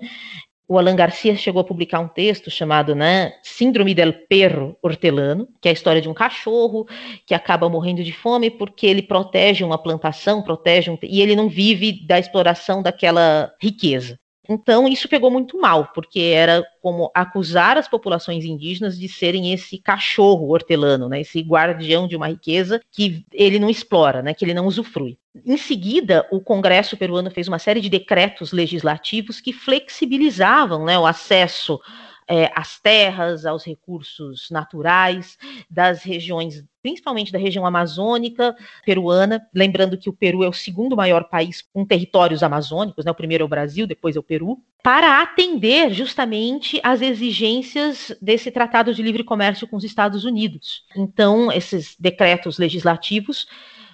o 0.68 0.78
Alan 0.78 0.96
Garcia 0.96 1.36
chegou 1.36 1.62
a 1.62 1.66
publicar 1.66 2.00
um 2.00 2.08
texto 2.08 2.50
chamado 2.50 2.96
né, 2.96 3.34
Síndrome 3.44 3.94
del 3.94 4.14
Perro 4.28 4.78
Hortelano, 4.82 5.48
que 5.62 5.68
é 5.68 5.72
a 5.72 5.74
história 5.74 6.02
de 6.02 6.10
um 6.10 6.14
cachorro 6.14 6.88
que 7.26 7.34
acaba 7.34 7.70
morrendo 7.70 8.04
de 8.04 8.14
fome 8.14 8.50
porque 8.50 8.88
ele 8.88 9.02
protege 9.02 9.64
uma 9.64 9.78
plantação, 9.78 10.42
protege 10.42 10.90
um, 10.90 10.98
e 11.04 11.22
ele 11.22 11.36
não 11.36 11.50
vive 11.50 12.06
da 12.06 12.18
exploração 12.18 12.82
daquela 12.82 13.54
riqueza. 13.62 14.18
Então, 14.48 14.88
isso 14.88 15.08
pegou 15.08 15.32
muito 15.32 15.60
mal, 15.60 15.88
porque 15.94 16.20
era 16.20 16.64
como 16.82 17.10
acusar 17.14 17.78
as 17.78 17.88
populações 17.88 18.44
indígenas 18.44 19.00
de 19.00 19.08
serem 19.08 19.54
esse 19.54 19.78
cachorro 19.78 20.50
hortelano, 20.50 21.08
né, 21.08 21.22
esse 21.22 21.40
guardião 21.40 22.08
de 22.08 22.16
uma 22.16 22.28
riqueza 22.28 22.82
que 22.92 23.26
ele 23.32 23.58
não 23.58 23.70
explora, 23.70 24.22
né, 24.22 24.34
que 24.34 24.44
ele 24.44 24.54
não 24.54 24.66
usufrui. 24.66 25.18
Em 25.46 25.58
seguida, 25.58 26.28
o 26.30 26.42
Congresso 26.42 26.98
peruano 26.98 27.32
fez 27.32 27.48
uma 27.48 27.58
série 27.58 27.80
de 27.80 27.90
decretos 27.90 28.52
legislativos 28.52 29.40
que 29.40 29.54
flexibilizavam 29.54 30.84
né, 30.84 31.00
o 31.00 31.06
acesso 31.06 31.80
é, 32.34 32.52
às 32.56 32.80
terras, 32.80 33.46
aos 33.46 33.64
recursos 33.64 34.50
naturais 34.50 35.38
das 35.70 36.02
regiões, 36.02 36.66
principalmente 36.82 37.32
da 37.32 37.38
região 37.38 37.64
amazônica 37.64 38.56
peruana. 38.84 39.48
Lembrando 39.54 40.00
que 40.00 40.10
o 40.10 40.14
Peru 40.14 40.44
é 40.44 40.50
o 40.50 40.54
segundo 40.54 40.96
maior 40.96 41.26
país 41.26 41.62
com 41.62 41.86
territórios 41.86 42.42
amazônicos, 42.42 43.06
né? 43.06 43.12
o 43.12 43.16
primeiro 43.16 43.44
é 43.44 43.46
o 43.46 43.48
Brasil, 43.48 43.86
depois 43.86 44.16
é 44.16 44.20
o 44.20 44.24
Peru, 44.24 44.58
para 44.82 45.22
atender 45.22 45.94
justamente 45.94 46.82
às 46.84 47.04
exigências 47.04 48.12
desse 48.20 48.50
Tratado 48.50 48.96
de 48.96 49.04
Livre 49.04 49.24
Comércio 49.24 49.68
com 49.68 49.78
os 49.78 49.84
Estados 49.84 50.26
Unidos. 50.26 50.86
Então, 50.96 51.52
esses 51.52 51.96
decretos 52.00 52.58
legislativos 52.58 53.46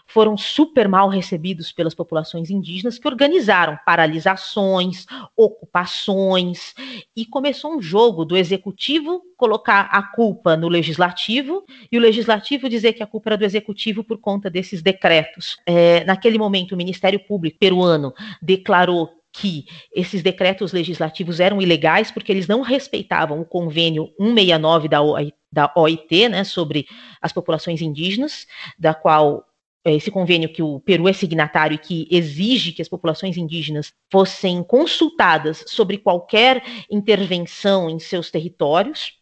foram 0.09 0.35
super 0.35 0.87
mal 0.87 1.07
recebidos 1.07 1.71
pelas 1.71 1.93
populações 1.93 2.49
indígenas 2.49 2.97
que 2.97 3.07
organizaram 3.07 3.77
paralisações, 3.85 5.05
ocupações 5.37 6.73
e 7.15 7.25
começou 7.25 7.75
um 7.75 7.81
jogo 7.81 8.25
do 8.25 8.35
executivo 8.35 9.21
colocar 9.37 9.87
a 9.91 10.01
culpa 10.01 10.57
no 10.57 10.67
legislativo 10.67 11.63
e 11.91 11.97
o 11.97 12.01
legislativo 12.01 12.67
dizer 12.67 12.93
que 12.93 13.03
a 13.03 13.07
culpa 13.07 13.29
era 13.29 13.37
do 13.37 13.45
executivo 13.45 14.03
por 14.03 14.17
conta 14.17 14.49
desses 14.49 14.81
decretos. 14.81 15.57
É, 15.65 16.03
naquele 16.03 16.37
momento, 16.37 16.73
o 16.73 16.77
Ministério 16.77 17.19
Público 17.19 17.57
peruano 17.59 18.13
declarou 18.41 19.09
que 19.31 19.65
esses 19.93 20.23
decretos 20.23 20.73
legislativos 20.73 21.39
eram 21.39 21.61
ilegais 21.61 22.11
porque 22.11 22.31
eles 22.31 22.47
não 22.47 22.61
respeitavam 22.61 23.39
o 23.39 23.45
convênio 23.45 24.11
169 24.17 24.87
da 24.87 25.01
OIT, 25.01 25.35
da 25.51 25.71
OIT 25.75 26.29
né, 26.29 26.43
sobre 26.43 26.87
as 27.21 27.31
populações 27.31 27.81
indígenas, 27.81 28.47
da 28.77 28.93
qual 28.93 29.45
esse 29.85 30.11
convênio 30.11 30.51
que 30.51 30.61
o 30.61 30.79
Peru 30.79 31.07
é 31.07 31.13
signatário 31.13 31.75
e 31.75 31.79
que 31.79 32.07
exige 32.11 32.71
que 32.71 32.81
as 32.81 32.89
populações 32.89 33.37
indígenas 33.37 33.93
fossem 34.11 34.63
consultadas 34.63 35.63
sobre 35.67 35.97
qualquer 35.97 36.63
intervenção 36.91 37.89
em 37.89 37.99
seus 37.99 38.29
territórios. 38.29 39.13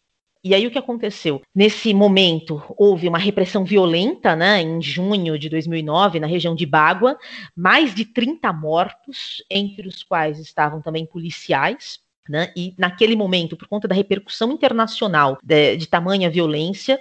E 0.42 0.54
aí 0.54 0.66
o 0.66 0.70
que 0.70 0.78
aconteceu? 0.78 1.42
Nesse 1.54 1.92
momento 1.92 2.62
houve 2.76 3.08
uma 3.08 3.18
repressão 3.18 3.64
violenta, 3.64 4.36
né, 4.36 4.62
em 4.62 4.80
junho 4.80 5.38
de 5.38 5.48
2009, 5.48 6.20
na 6.20 6.26
região 6.26 6.54
de 6.54 6.64
Bagua, 6.64 7.18
mais 7.56 7.94
de 7.94 8.04
30 8.04 8.52
mortos, 8.52 9.42
entre 9.50 9.86
os 9.88 10.02
quais 10.02 10.38
estavam 10.38 10.80
também 10.80 11.04
policiais. 11.04 12.00
Né? 12.28 12.52
E 12.54 12.74
naquele 12.76 13.16
momento, 13.16 13.56
por 13.56 13.66
conta 13.66 13.88
da 13.88 13.94
repercussão 13.94 14.52
internacional 14.52 15.38
de, 15.42 15.76
de 15.76 15.86
tamanha 15.86 16.28
violência, 16.28 16.98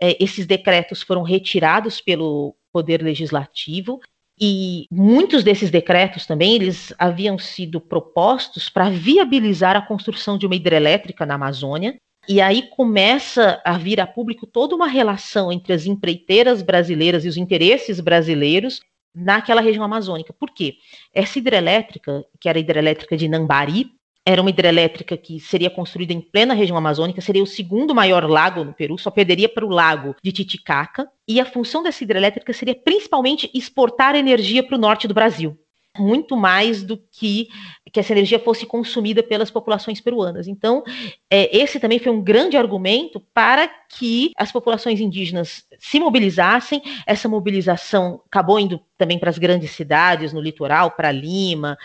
é, 0.00 0.16
esses 0.22 0.46
decretos 0.46 1.02
foram 1.02 1.22
retirados 1.22 2.00
pelo 2.00 2.54
poder 2.72 3.02
legislativo 3.02 4.00
e 4.40 4.86
muitos 4.90 5.42
desses 5.42 5.70
decretos 5.70 6.24
também 6.24 6.54
eles 6.54 6.92
haviam 6.98 7.38
sido 7.38 7.80
propostos 7.80 8.68
para 8.68 8.88
viabilizar 8.88 9.76
a 9.76 9.82
construção 9.82 10.38
de 10.38 10.46
uma 10.46 10.54
hidrelétrica 10.54 11.26
na 11.26 11.34
Amazônia. 11.34 11.96
E 12.28 12.40
aí 12.40 12.62
começa 12.70 13.60
a 13.64 13.76
vir 13.76 14.00
a 14.00 14.06
público 14.06 14.46
toda 14.46 14.76
uma 14.76 14.86
relação 14.86 15.50
entre 15.50 15.72
as 15.72 15.86
empreiteiras 15.86 16.62
brasileiras 16.62 17.24
e 17.24 17.28
os 17.28 17.36
interesses 17.36 18.00
brasileiros 18.00 18.80
naquela 19.14 19.60
região 19.60 19.82
amazônica. 19.82 20.32
Por 20.32 20.50
quê? 20.50 20.74
Essa 21.12 21.38
hidrelétrica, 21.38 22.24
que 22.38 22.48
era 22.48 22.58
a 22.58 22.60
hidrelétrica 22.60 23.16
de 23.16 23.28
Nambari, 23.28 23.90
era 24.28 24.42
uma 24.42 24.50
hidrelétrica 24.50 25.16
que 25.16 25.40
seria 25.40 25.70
construída 25.70 26.12
em 26.12 26.20
plena 26.20 26.52
região 26.52 26.76
amazônica, 26.76 27.18
seria 27.22 27.42
o 27.42 27.46
segundo 27.46 27.94
maior 27.94 28.28
lago 28.28 28.62
no 28.62 28.74
Peru, 28.74 28.98
só 28.98 29.10
perderia 29.10 29.48
para 29.48 29.64
o 29.64 29.70
lago 29.70 30.14
de 30.22 30.30
Titicaca, 30.30 31.08
e 31.26 31.40
a 31.40 31.46
função 31.46 31.82
dessa 31.82 32.04
hidrelétrica 32.04 32.52
seria 32.52 32.74
principalmente 32.74 33.50
exportar 33.54 34.14
energia 34.14 34.62
para 34.62 34.76
o 34.76 34.78
norte 34.78 35.08
do 35.08 35.14
Brasil, 35.14 35.58
muito 35.98 36.36
mais 36.36 36.82
do 36.82 36.98
que 37.10 37.48
que 37.90 37.98
essa 37.98 38.12
energia 38.12 38.38
fosse 38.38 38.66
consumida 38.66 39.22
pelas 39.22 39.50
populações 39.50 39.98
peruanas. 39.98 40.46
Então, 40.46 40.84
é, 41.30 41.56
esse 41.56 41.80
também 41.80 41.98
foi 41.98 42.12
um 42.12 42.22
grande 42.22 42.54
argumento 42.54 43.18
para 43.32 43.66
que 43.66 44.30
as 44.36 44.52
populações 44.52 45.00
indígenas 45.00 45.64
se 45.78 45.98
mobilizassem. 45.98 46.82
Essa 47.06 47.30
mobilização 47.30 48.20
acabou 48.26 48.60
indo 48.60 48.78
também 48.98 49.18
para 49.18 49.30
as 49.30 49.38
grandes 49.38 49.70
cidades, 49.70 50.34
no 50.34 50.40
litoral, 50.42 50.90
para 50.90 51.10
Lima 51.10 51.78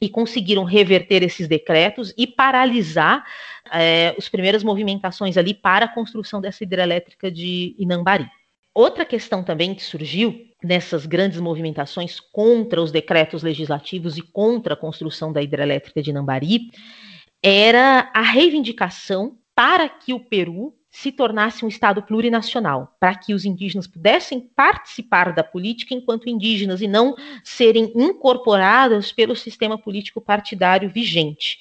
e 0.00 0.08
conseguiram 0.08 0.64
reverter 0.64 1.22
esses 1.22 1.48
decretos 1.48 2.14
e 2.16 2.26
paralisar 2.26 3.24
é, 3.72 4.14
as 4.16 4.28
primeiras 4.28 4.62
movimentações 4.62 5.36
ali 5.36 5.52
para 5.52 5.86
a 5.86 5.92
construção 5.92 6.40
dessa 6.40 6.62
hidrelétrica 6.62 7.30
de 7.30 7.74
Inambari. 7.78 8.28
Outra 8.74 9.04
questão 9.04 9.42
também 9.42 9.74
que 9.74 9.82
surgiu 9.82 10.46
nessas 10.62 11.04
grandes 11.04 11.40
movimentações 11.40 12.20
contra 12.20 12.80
os 12.80 12.92
decretos 12.92 13.42
legislativos 13.42 14.16
e 14.16 14.22
contra 14.22 14.74
a 14.74 14.76
construção 14.76 15.32
da 15.32 15.42
hidrelétrica 15.42 16.00
de 16.00 16.10
Inambari 16.10 16.70
era 17.42 18.10
a 18.14 18.22
reivindicação 18.22 19.36
para 19.54 19.88
que 19.88 20.14
o 20.14 20.20
Peru 20.20 20.77
se 20.98 21.12
tornasse 21.12 21.64
um 21.64 21.68
Estado 21.68 22.02
plurinacional, 22.02 22.92
para 22.98 23.14
que 23.14 23.32
os 23.32 23.44
indígenas 23.44 23.86
pudessem 23.86 24.40
participar 24.40 25.32
da 25.32 25.44
política 25.44 25.94
enquanto 25.94 26.28
indígenas 26.28 26.82
e 26.82 26.88
não 26.88 27.14
serem 27.44 27.92
incorporados 27.94 29.12
pelo 29.12 29.36
sistema 29.36 29.78
político 29.78 30.20
partidário 30.20 30.90
vigente. 30.90 31.60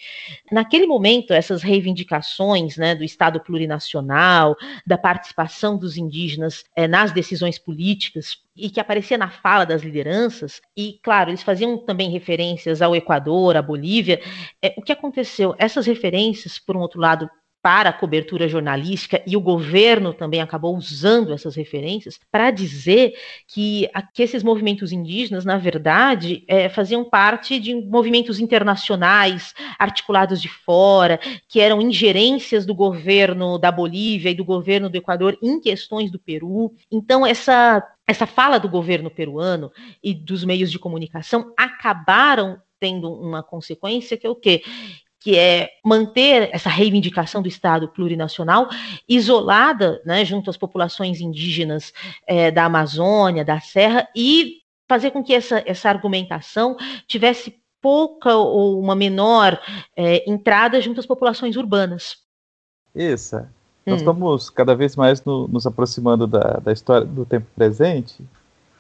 Naquele 0.52 0.88
momento, 0.88 1.34
essas 1.34 1.62
reivindicações 1.62 2.78
né, 2.78 2.96
do 2.96 3.04
Estado 3.04 3.40
plurinacional, 3.40 4.56
da 4.88 4.98
participação 4.98 5.78
dos 5.78 5.98
indígenas 5.98 6.64
é, 6.76 6.88
nas 6.88 7.12
decisões 7.12 7.60
políticas, 7.60 8.42
e 8.56 8.72
que 8.72 8.80
aparecia 8.80 9.20
na 9.20 9.30
fala 9.30 9.68
das 9.68 9.84
lideranças, 9.84 10.60
e 10.76 11.00
claro, 11.04 11.30
eles 11.30 11.44
faziam 11.44 11.78
também 11.78 12.10
referências 12.10 12.82
ao 12.82 12.96
Equador, 12.96 13.56
à 13.56 13.62
Bolívia. 13.62 14.20
É, 14.60 14.74
o 14.76 14.82
que 14.82 14.92
aconteceu? 14.92 15.54
Essas 15.60 15.86
referências, 15.86 16.58
por 16.58 16.76
um 16.76 16.80
outro 16.80 17.00
lado, 17.00 17.30
para 17.68 17.89
a 17.89 17.93
cobertura 17.93 18.47
jornalística 18.47 19.22
e 19.28 19.36
o 19.36 19.41
governo 19.41 20.13
também 20.13 20.39
acabou 20.39 20.74
usando 20.78 21.34
essas 21.34 21.53
referências 21.53 22.18
para 22.32 22.49
dizer 22.49 23.13
que, 23.45 23.89
que, 24.13 24.24
esses 24.24 24.41
movimentos 24.41 24.93
indígenas, 24.93 25.43
na 25.43 25.57
verdade, 25.57 26.45
é, 26.47 26.70
faziam 26.70 27.03
parte 27.03 27.59
de 27.59 27.76
movimentos 27.76 28.39
internacionais 28.39 29.53
articulados 29.78 30.41
de 30.41 30.47
fora, 30.47 31.20
que 31.49 31.59
eram 31.59 31.82
ingerências 31.82 32.65
do 32.65 32.74
governo 32.74 33.57
da 33.57 33.70
Bolívia 33.70 34.30
e 34.30 34.36
do 34.36 34.45
governo 34.45 34.89
do 34.89 34.95
Equador 34.95 35.38
em 35.43 35.59
questões 35.59 36.09
do 36.09 36.18
Peru. 36.18 36.74
Então, 36.89 37.28
essa, 37.28 37.86
essa 38.07 38.26
fala 38.26 38.61
do 38.61 38.70
governo 38.70 39.11
peruano 39.11 39.74
e 40.01 40.13
dos 40.13 40.45
meios 40.45 40.72
de 40.72 40.80
comunicação 40.80 41.51
acabaram 41.57 42.61
tendo 42.80 43.11
uma 43.11 43.43
consequência 43.43 44.15
que 44.15 44.26
é 44.26 44.30
o 44.30 44.36
quê? 44.36 44.61
Que 45.28 45.38
é 45.38 45.71
manter 45.84 46.49
essa 46.53 46.69
reivindicação 46.69 47.41
do 47.41 47.49
Estado 47.49 47.89
plurinacional 47.89 48.69
isolada, 49.09 50.01
né, 50.05 50.23
junto 50.23 50.49
às 50.49 50.55
populações 50.55 51.19
indígenas 51.19 51.91
é, 52.25 52.49
da 52.49 52.63
Amazônia, 52.63 53.43
da 53.43 53.59
Serra, 53.59 54.07
e 54.15 54.59
fazer 54.88 55.11
com 55.11 55.21
que 55.21 55.34
essa, 55.34 55.61
essa 55.65 55.89
argumentação 55.89 56.78
tivesse 57.05 57.59
pouca 57.82 58.38
ou 58.38 58.80
uma 58.80 58.95
menor 58.95 59.59
é, 59.97 60.23
entrada 60.32 60.80
junto 60.80 61.01
às 61.01 61.05
populações 61.05 61.57
urbanas. 61.57 62.19
Isso. 62.95 63.36
Nós 63.86 63.95
hum. 63.95 63.97
estamos 63.97 64.49
cada 64.49 64.78
vez 64.78 64.95
mais 64.95 65.25
no, 65.25 65.45
nos 65.49 65.67
aproximando 65.67 66.25
da, 66.25 66.61
da 66.63 66.71
história 66.71 67.05
do 67.05 67.25
tempo 67.25 67.47
presente 67.53 68.23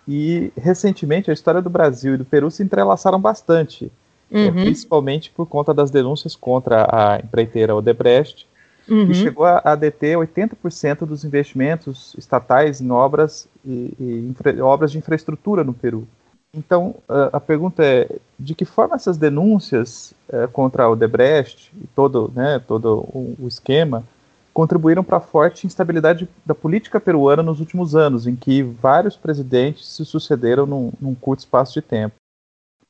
e 0.07 0.49
recentemente 0.55 1.29
a 1.29 1.33
história 1.33 1.61
do 1.61 1.69
Brasil 1.69 2.13
e 2.13 2.17
do 2.17 2.23
Peru 2.23 2.49
se 2.49 2.63
entrelaçaram 2.63 3.19
bastante. 3.19 3.91
É, 4.29 4.47
uhum. 4.47 4.53
principalmente 4.53 5.31
por 5.31 5.45
conta 5.45 5.73
das 5.73 5.89
denúncias 5.89 6.35
contra 6.35 6.85
a 6.91 7.19
empreiteira 7.19 7.73
Odebrecht, 7.73 8.45
uhum. 8.89 9.07
que 9.07 9.13
chegou 9.13 9.45
a, 9.45 9.61
a 9.63 9.75
deter 9.75 10.17
80% 10.17 11.05
dos 11.05 11.23
investimentos 11.23 12.13
estatais 12.17 12.81
em 12.81 12.91
obras 12.91 13.47
e, 13.65 13.93
e 13.97 14.29
infra, 14.29 14.65
obras 14.65 14.91
de 14.91 14.97
infraestrutura 14.97 15.63
no 15.63 15.73
Peru. 15.73 16.05
Então, 16.53 16.95
a, 17.07 17.37
a, 17.37 17.39
pergunta 17.39 17.83
é, 17.83 18.09
de 18.37 18.53
que 18.53 18.65
forma 18.65 18.95
essas 18.95 19.17
denúncias 19.17 20.13
é, 20.29 20.47
contra 20.47 20.83
a 20.83 20.89
Odebrecht 20.89 21.71
e 21.81 21.87
todo, 21.87 22.31
né, 22.35 22.61
todo 22.67 23.07
o, 23.13 23.35
o 23.39 23.47
esquema 23.47 24.03
contribuíram 24.53 25.03
para 25.03 25.17
a 25.17 25.21
forte 25.21 25.67
instabilidade 25.67 26.27
da 26.45 26.55
política 26.55 26.99
peruana 26.99 27.43
nos 27.43 27.59
últimos 27.59 27.95
anos, 27.95 28.25
em 28.25 28.35
que 28.35 28.63
vários 28.63 29.15
presidentes 29.15 29.87
se 29.87 30.03
sucederam 30.03 30.65
num, 30.65 30.91
num 30.99 31.13
curto 31.13 31.41
espaço 31.41 31.75
de 31.75 31.81
tempo 31.81 32.15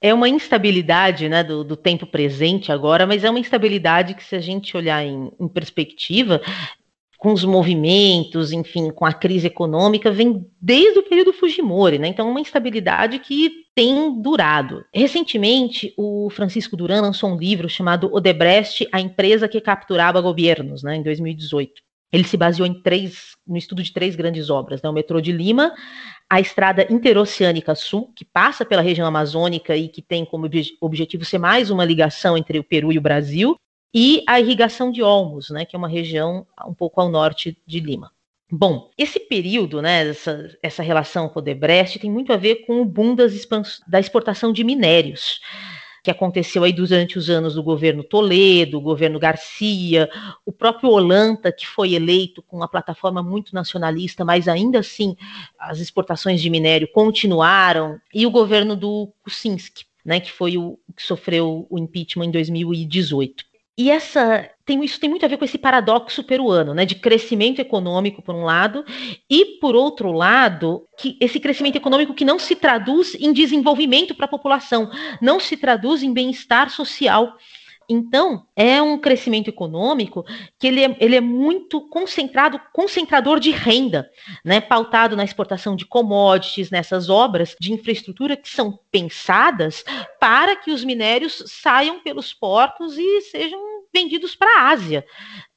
é 0.01 0.13
uma 0.13 0.29
instabilidade 0.29 1.27
né, 1.27 1.43
do, 1.43 1.63
do, 1.63 1.75
tempo 1.75 2.05
presente 2.05 2.71
agora, 2.71 3.07
mas 3.07 3.23
é 3.23 3.29
uma 3.29 3.39
instabilidade 3.39 4.13
que, 4.13 4.23
se 4.23 4.35
a 4.35 4.39
gente 4.39 4.75
olhar 4.77 5.03
em, 5.03 5.31
em, 5.39 5.47
perspectiva, 5.47 6.41
com 7.17 7.33
os 7.33 7.43
movimentos, 7.43 8.51
enfim, 8.51 8.91
com 8.91 9.05
a 9.05 9.13
crise 9.13 9.47
econômica, 9.47 10.11
vem 10.11 10.45
desde 10.61 10.99
o 10.99 11.03
período 11.03 11.33
Fujimori, 11.33 11.97
né? 11.97 12.07
Então, 12.07 12.27
é 12.27 12.31
uma 12.31 12.39
instabilidade 12.39 13.17
que 13.19 13.51
tem 13.73 14.21
durado. 14.21 14.85
Recentemente, 14.93 15.93
o 15.97 16.29
Francisco 16.29 16.77
Duran 16.77 17.01
lançou 17.01 17.31
um 17.31 17.37
livro 17.37 17.67
chamado 17.67 18.13
Odebrecht, 18.13 18.87
a 18.91 19.01
empresa 19.01 19.47
que 19.47 19.59
capturava 19.59 20.21
governos, 20.21 20.83
né, 20.83 20.95
em 20.95 21.03
2018. 21.03 21.86
Ele 22.11 22.23
se 22.23 22.37
baseou 22.37 22.65
em 22.67 22.81
três, 22.81 23.35
no 23.45 23.57
estudo 23.57 23.83
de 23.83 23.91
três 23.91 24.15
grandes 24.15 24.49
obras, 24.49 24.81
né? 24.81 24.89
o 24.89 24.93
metrô 24.93 25.19
de 25.19 25.31
Lima, 25.31 25.73
a 26.29 26.39
estrada 26.39 26.87
interoceânica 26.89 27.75
sul, 27.75 28.11
que 28.15 28.23
passa 28.23 28.65
pela 28.65 28.81
região 28.81 29.07
amazônica 29.07 29.75
e 29.75 29.89
que 29.89 30.01
tem 30.01 30.25
como 30.25 30.49
objetivo 30.81 31.25
ser 31.25 31.37
mais 31.37 31.69
uma 31.69 31.83
ligação 31.83 32.37
entre 32.37 32.59
o 32.59 32.63
Peru 32.63 32.91
e 32.91 32.97
o 32.97 33.01
Brasil, 33.01 33.55
e 33.93 34.23
a 34.27 34.39
irrigação 34.39 34.91
de 34.91 35.01
Olmos, 35.01 35.49
né, 35.49 35.65
que 35.65 35.75
é 35.75 35.79
uma 35.79 35.87
região 35.87 36.45
um 36.65 36.73
pouco 36.73 37.01
ao 37.01 37.09
norte 37.09 37.57
de 37.65 37.79
Lima. 37.79 38.11
Bom, 38.49 38.89
esse 38.97 39.19
período, 39.19 39.81
né, 39.81 40.07
essa, 40.07 40.57
essa 40.61 40.83
relação 40.83 41.27
com 41.27 41.39
o 41.39 41.41
Debrecht 41.41 41.99
tem 41.99 42.09
muito 42.09 42.31
a 42.31 42.37
ver 42.37 42.65
com 42.65 42.81
o 42.81 42.85
boom 42.85 43.13
das 43.13 43.33
da 43.85 43.99
exportação 43.99 44.53
de 44.53 44.63
minérios 44.63 45.41
que 46.07 46.11
aconteceu 46.11 46.63
aí 46.63 46.71
durante 46.71 47.17
os 47.17 47.29
anos 47.29 47.55
do 47.55 47.61
governo 47.61 48.01
Toledo, 48.01 48.79
governo 48.79 49.19
Garcia, 49.19 50.09
o 50.45 50.53
próprio 50.53 50.89
Olanta, 50.89 51.51
que 51.51 51.67
foi 51.67 51.95
eleito 51.95 52.41
com 52.41 52.55
uma 52.55 52.67
plataforma 52.69 53.21
muito 53.21 53.53
nacionalista, 53.53 54.23
mas 54.23 54.47
ainda 54.47 54.79
assim 54.79 55.17
as 55.59 55.79
exportações 55.79 56.41
de 56.41 56.49
minério 56.49 56.87
continuaram, 56.93 57.99
e 58.13 58.25
o 58.25 58.31
governo 58.31 58.73
do 58.73 59.11
Kuczynski, 59.21 59.83
né, 60.05 60.21
que 60.21 60.31
foi 60.31 60.57
o 60.57 60.79
que 60.95 61.03
sofreu 61.03 61.67
o 61.69 61.77
impeachment 61.77 62.27
em 62.27 62.31
2018. 62.31 63.43
E 63.77 63.91
essa 63.91 64.49
tem, 64.65 64.83
isso 64.83 64.99
tem 64.99 65.09
muito 65.09 65.23
a 65.23 65.29
ver 65.29 65.37
com 65.37 65.45
esse 65.45 65.57
paradoxo 65.57 66.23
peruano, 66.23 66.73
né, 66.73 66.83
de 66.83 66.95
crescimento 66.95 67.59
econômico 67.59 68.23
por 68.23 68.33
um 68.33 68.43
lado 68.43 68.83
e 69.29 69.59
por 69.61 69.75
outro 69.75 70.11
lado, 70.11 70.87
que 70.97 71.15
esse 71.21 71.39
crescimento 71.39 71.75
econômico 71.75 72.13
que 72.13 72.25
não 72.25 72.39
se 72.39 72.55
traduz 72.55 73.15
em 73.15 73.31
desenvolvimento 73.31 74.15
para 74.15 74.25
a 74.25 74.29
população, 74.29 74.89
não 75.21 75.39
se 75.39 75.55
traduz 75.55 76.01
em 76.01 76.11
bem-estar 76.11 76.71
social. 76.71 77.37
Então, 77.89 78.45
é 78.53 78.81
um 78.81 78.99
crescimento 78.99 79.47
econômico 79.47 80.25
que 80.59 80.67
ele 80.67 80.83
é, 80.83 80.97
ele 80.99 81.15
é, 81.15 81.21
muito 81.21 81.79
concentrado, 81.89 82.59
concentrador 82.73 83.39
de 83.39 83.51
renda, 83.51 84.09
né, 84.43 84.59
pautado 84.59 85.15
na 85.15 85.23
exportação 85.23 85.73
de 85.73 85.85
commodities, 85.85 86.69
nessas 86.69 87.09
obras 87.09 87.55
de 87.59 87.71
infraestrutura 87.71 88.35
que 88.35 88.49
são 88.49 88.77
pensadas 88.91 89.85
para 90.19 90.55
que 90.55 90.71
os 90.71 90.83
minérios 90.83 91.43
saiam 91.47 92.01
pelos 92.01 92.33
portos 92.33 92.97
e 92.97 93.21
sejam 93.21 93.59
vendidos 93.93 94.35
para 94.35 94.49
a 94.49 94.69
Ásia. 94.69 95.05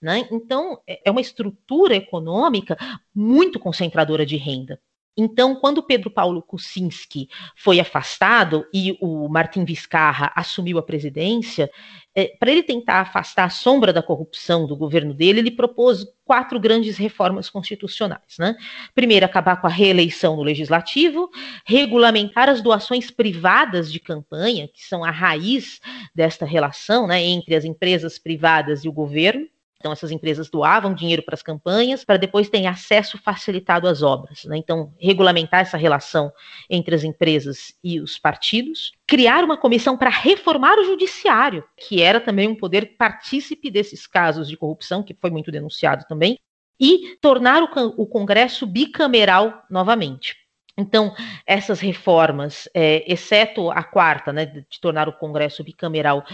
Né? 0.00 0.28
Então, 0.30 0.80
é, 0.86 1.00
é 1.06 1.10
uma 1.10 1.20
estrutura 1.20 1.96
econômica 1.96 2.76
muito 3.12 3.58
concentradora 3.58 4.24
de 4.24 4.36
renda. 4.36 4.80
Então, 5.16 5.54
quando 5.54 5.82
Pedro 5.82 6.10
Paulo 6.10 6.42
Kuczynski 6.42 7.28
foi 7.56 7.80
afastado 7.80 8.66
e 8.72 8.96
o 9.00 9.28
Martim 9.28 9.64
Vizcarra 9.64 10.32
assumiu 10.34 10.78
a 10.78 10.82
presidência, 10.82 11.70
é, 12.14 12.26
para 12.38 12.50
ele 12.50 12.62
tentar 12.62 13.00
afastar 13.00 13.44
a 13.44 13.50
sombra 13.50 13.92
da 13.92 14.02
corrupção 14.02 14.66
do 14.66 14.76
governo 14.76 15.14
dele, 15.14 15.40
ele 15.40 15.50
propôs 15.50 16.04
quatro 16.24 16.58
grandes 16.58 16.96
reformas 16.96 17.48
constitucionais. 17.48 18.36
Né? 18.38 18.56
Primeiro, 18.94 19.26
acabar 19.26 19.60
com 19.60 19.66
a 19.66 19.70
reeleição 19.70 20.36
no 20.36 20.42
legislativo, 20.42 21.30
regulamentar 21.64 22.48
as 22.48 22.60
doações 22.60 23.10
privadas 23.10 23.92
de 23.92 24.00
campanha, 24.00 24.68
que 24.68 24.84
são 24.84 25.04
a 25.04 25.10
raiz 25.10 25.80
desta 26.14 26.44
relação 26.44 27.06
né, 27.06 27.22
entre 27.22 27.54
as 27.54 27.64
empresas 27.64 28.18
privadas 28.18 28.84
e 28.84 28.88
o 28.88 28.92
governo. 28.92 29.46
Então, 29.80 29.90
essas 29.92 30.10
empresas 30.10 30.50
doavam 30.50 30.92
dinheiro 30.92 31.22
para 31.22 31.34
as 31.34 31.42
campanhas 31.42 32.04
para 32.04 32.18
depois 32.18 32.50
terem 32.50 32.66
acesso 32.66 33.16
facilitado 33.16 33.88
às 33.88 34.02
obras. 34.02 34.44
Né? 34.44 34.58
Então, 34.58 34.92
regulamentar 35.00 35.60
essa 35.60 35.78
relação 35.78 36.30
entre 36.68 36.94
as 36.94 37.02
empresas 37.02 37.74
e 37.82 37.98
os 37.98 38.18
partidos. 38.18 38.92
Criar 39.06 39.42
uma 39.42 39.56
comissão 39.56 39.96
para 39.96 40.10
reformar 40.10 40.78
o 40.78 40.84
judiciário, 40.84 41.64
que 41.78 42.02
era 42.02 42.20
também 42.20 42.46
um 42.46 42.54
poder 42.54 42.94
partícipe 42.98 43.70
desses 43.70 44.06
casos 44.06 44.48
de 44.48 44.56
corrupção, 44.56 45.02
que 45.02 45.16
foi 45.18 45.30
muito 45.30 45.50
denunciado 45.50 46.04
também. 46.06 46.38
E 46.78 47.16
tornar 47.22 47.62
o, 47.62 47.68
o 47.96 48.06
Congresso 48.06 48.66
bicameral 48.66 49.62
novamente. 49.70 50.36
Então, 50.76 51.14
essas 51.46 51.80
reformas, 51.80 52.68
é, 52.74 53.10
exceto 53.10 53.70
a 53.70 53.82
quarta, 53.82 54.32
né, 54.32 54.46
de 54.46 54.80
tornar 54.80 55.08
o 55.08 55.12
Congresso 55.12 55.64
bicameral, 55.64 56.24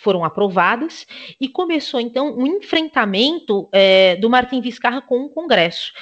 foram 0.00 0.24
aprovadas 0.24 1.06
e 1.40 1.48
começou 1.48 2.00
então 2.00 2.34
um 2.36 2.46
enfrentamento 2.46 3.68
é, 3.72 4.16
do 4.16 4.30
Martin 4.30 4.60
Vizcarra 4.60 5.02
com 5.02 5.24
o 5.24 5.30
Congresso, 5.30 5.92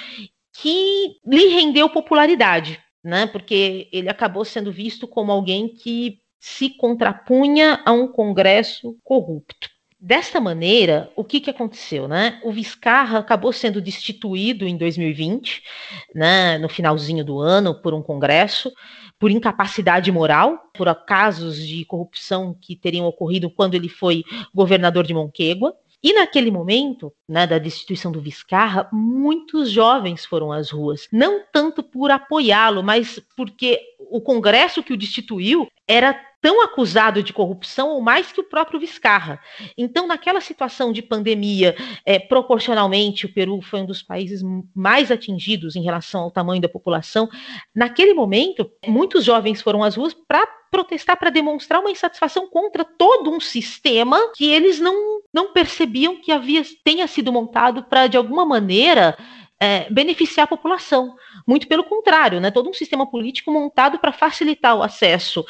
que 0.53 1.17
lhe 1.25 1.47
rendeu 1.49 1.89
popularidade, 1.89 2.79
né? 3.03 3.27
Porque 3.27 3.89
ele 3.91 4.09
acabou 4.09 4.45
sendo 4.45 4.71
visto 4.71 5.07
como 5.07 5.31
alguém 5.31 5.67
que 5.67 6.19
se 6.39 6.69
contrapunha 6.69 7.81
a 7.85 7.91
um 7.91 8.07
Congresso 8.07 8.97
corrupto. 9.03 9.69
Desta 10.01 10.39
maneira, 10.39 11.11
o 11.13 11.25
que, 11.25 11.41
que 11.41 11.49
aconteceu? 11.49 12.07
Né? 12.07 12.39
O 12.41 12.53
Vizcarra 12.53 13.19
acabou 13.19 13.51
sendo 13.51 13.81
destituído 13.81 14.65
em 14.65 14.77
2020, 14.77 15.61
né, 16.15 16.57
no 16.57 16.69
finalzinho 16.69 17.25
do 17.25 17.37
ano, 17.37 17.75
por 17.75 17.93
um 17.93 18.01
Congresso, 18.01 18.71
por 19.19 19.29
incapacidade 19.29 20.09
moral, 20.11 20.71
por 20.73 20.93
casos 21.05 21.57
de 21.57 21.83
corrupção 21.83 22.55
que 22.59 22.75
teriam 22.75 23.05
ocorrido 23.05 23.49
quando 23.49 23.75
ele 23.75 23.89
foi 23.89 24.23
governador 24.55 25.05
de 25.05 25.13
Monquegua. 25.13 25.75
E 26.01 26.13
naquele 26.13 26.49
momento, 26.49 27.13
né, 27.27 27.45
da 27.45 27.57
destituição 27.57 28.11
do 28.11 28.21
Viscarra, 28.21 28.89
muitos 28.91 29.69
jovens 29.69 30.25
foram 30.25 30.51
às 30.51 30.69
ruas, 30.69 31.07
não 31.11 31.43
tanto 31.51 31.83
por 31.83 32.09
apoiá-lo, 32.09 32.81
mas 32.81 33.21
porque 33.35 33.79
o 33.99 34.21
Congresso 34.21 34.81
que 34.81 34.93
o 34.93 34.97
destituiu 34.97 35.67
era 35.85 36.13
tão 36.41 36.61
acusado 36.61 37.21
de 37.21 37.33
corrupção 37.33 37.89
ou 37.89 38.01
mais 38.01 38.31
que 38.31 38.39
o 38.39 38.45
próprio 38.45 38.79
Viscarra. 38.79 39.39
Então, 39.77 40.07
naquela 40.07 40.39
situação 40.39 40.93
de 40.93 41.01
pandemia, 41.01 41.75
é, 42.05 42.17
proporcionalmente, 42.17 43.25
o 43.25 43.33
Peru 43.33 43.61
foi 43.61 43.81
um 43.81 43.85
dos 43.85 44.01
países 44.01 44.41
mais 44.73 45.11
atingidos 45.11 45.75
em 45.75 45.83
relação 45.83 46.21
ao 46.21 46.31
tamanho 46.31 46.61
da 46.61 46.69
população. 46.69 47.27
Naquele 47.75 48.13
momento, 48.13 48.71
muitos 48.87 49.25
jovens 49.25 49.61
foram 49.61 49.83
às 49.83 49.95
ruas 49.95 50.13
para 50.13 50.47
protestar, 50.69 51.17
para 51.17 51.29
demonstrar 51.29 51.81
uma 51.81 51.91
insatisfação 51.91 52.47
contra 52.47 52.83
todo 52.83 53.31
um 53.31 53.39
sistema 53.39 54.31
que 54.35 54.49
eles 54.49 54.79
não, 54.79 55.21
não 55.33 55.51
percebiam 55.51 56.15
que 56.21 56.31
havia 56.31 56.63
tenha 56.83 57.07
sido 57.07 57.31
montado 57.31 57.83
para, 57.83 58.07
de 58.07 58.17
alguma 58.17 58.45
maneira, 58.45 59.17
é, 59.59 59.89
beneficiar 59.89 60.45
a 60.45 60.47
população. 60.47 61.15
Muito 61.45 61.67
pelo 61.67 61.83
contrário, 61.83 62.39
né? 62.39 62.49
todo 62.51 62.69
um 62.69 62.73
sistema 62.73 63.09
político 63.09 63.51
montado 63.51 63.99
para 63.99 64.11
facilitar 64.11 64.75
o 64.75 64.83
acesso 64.83 65.45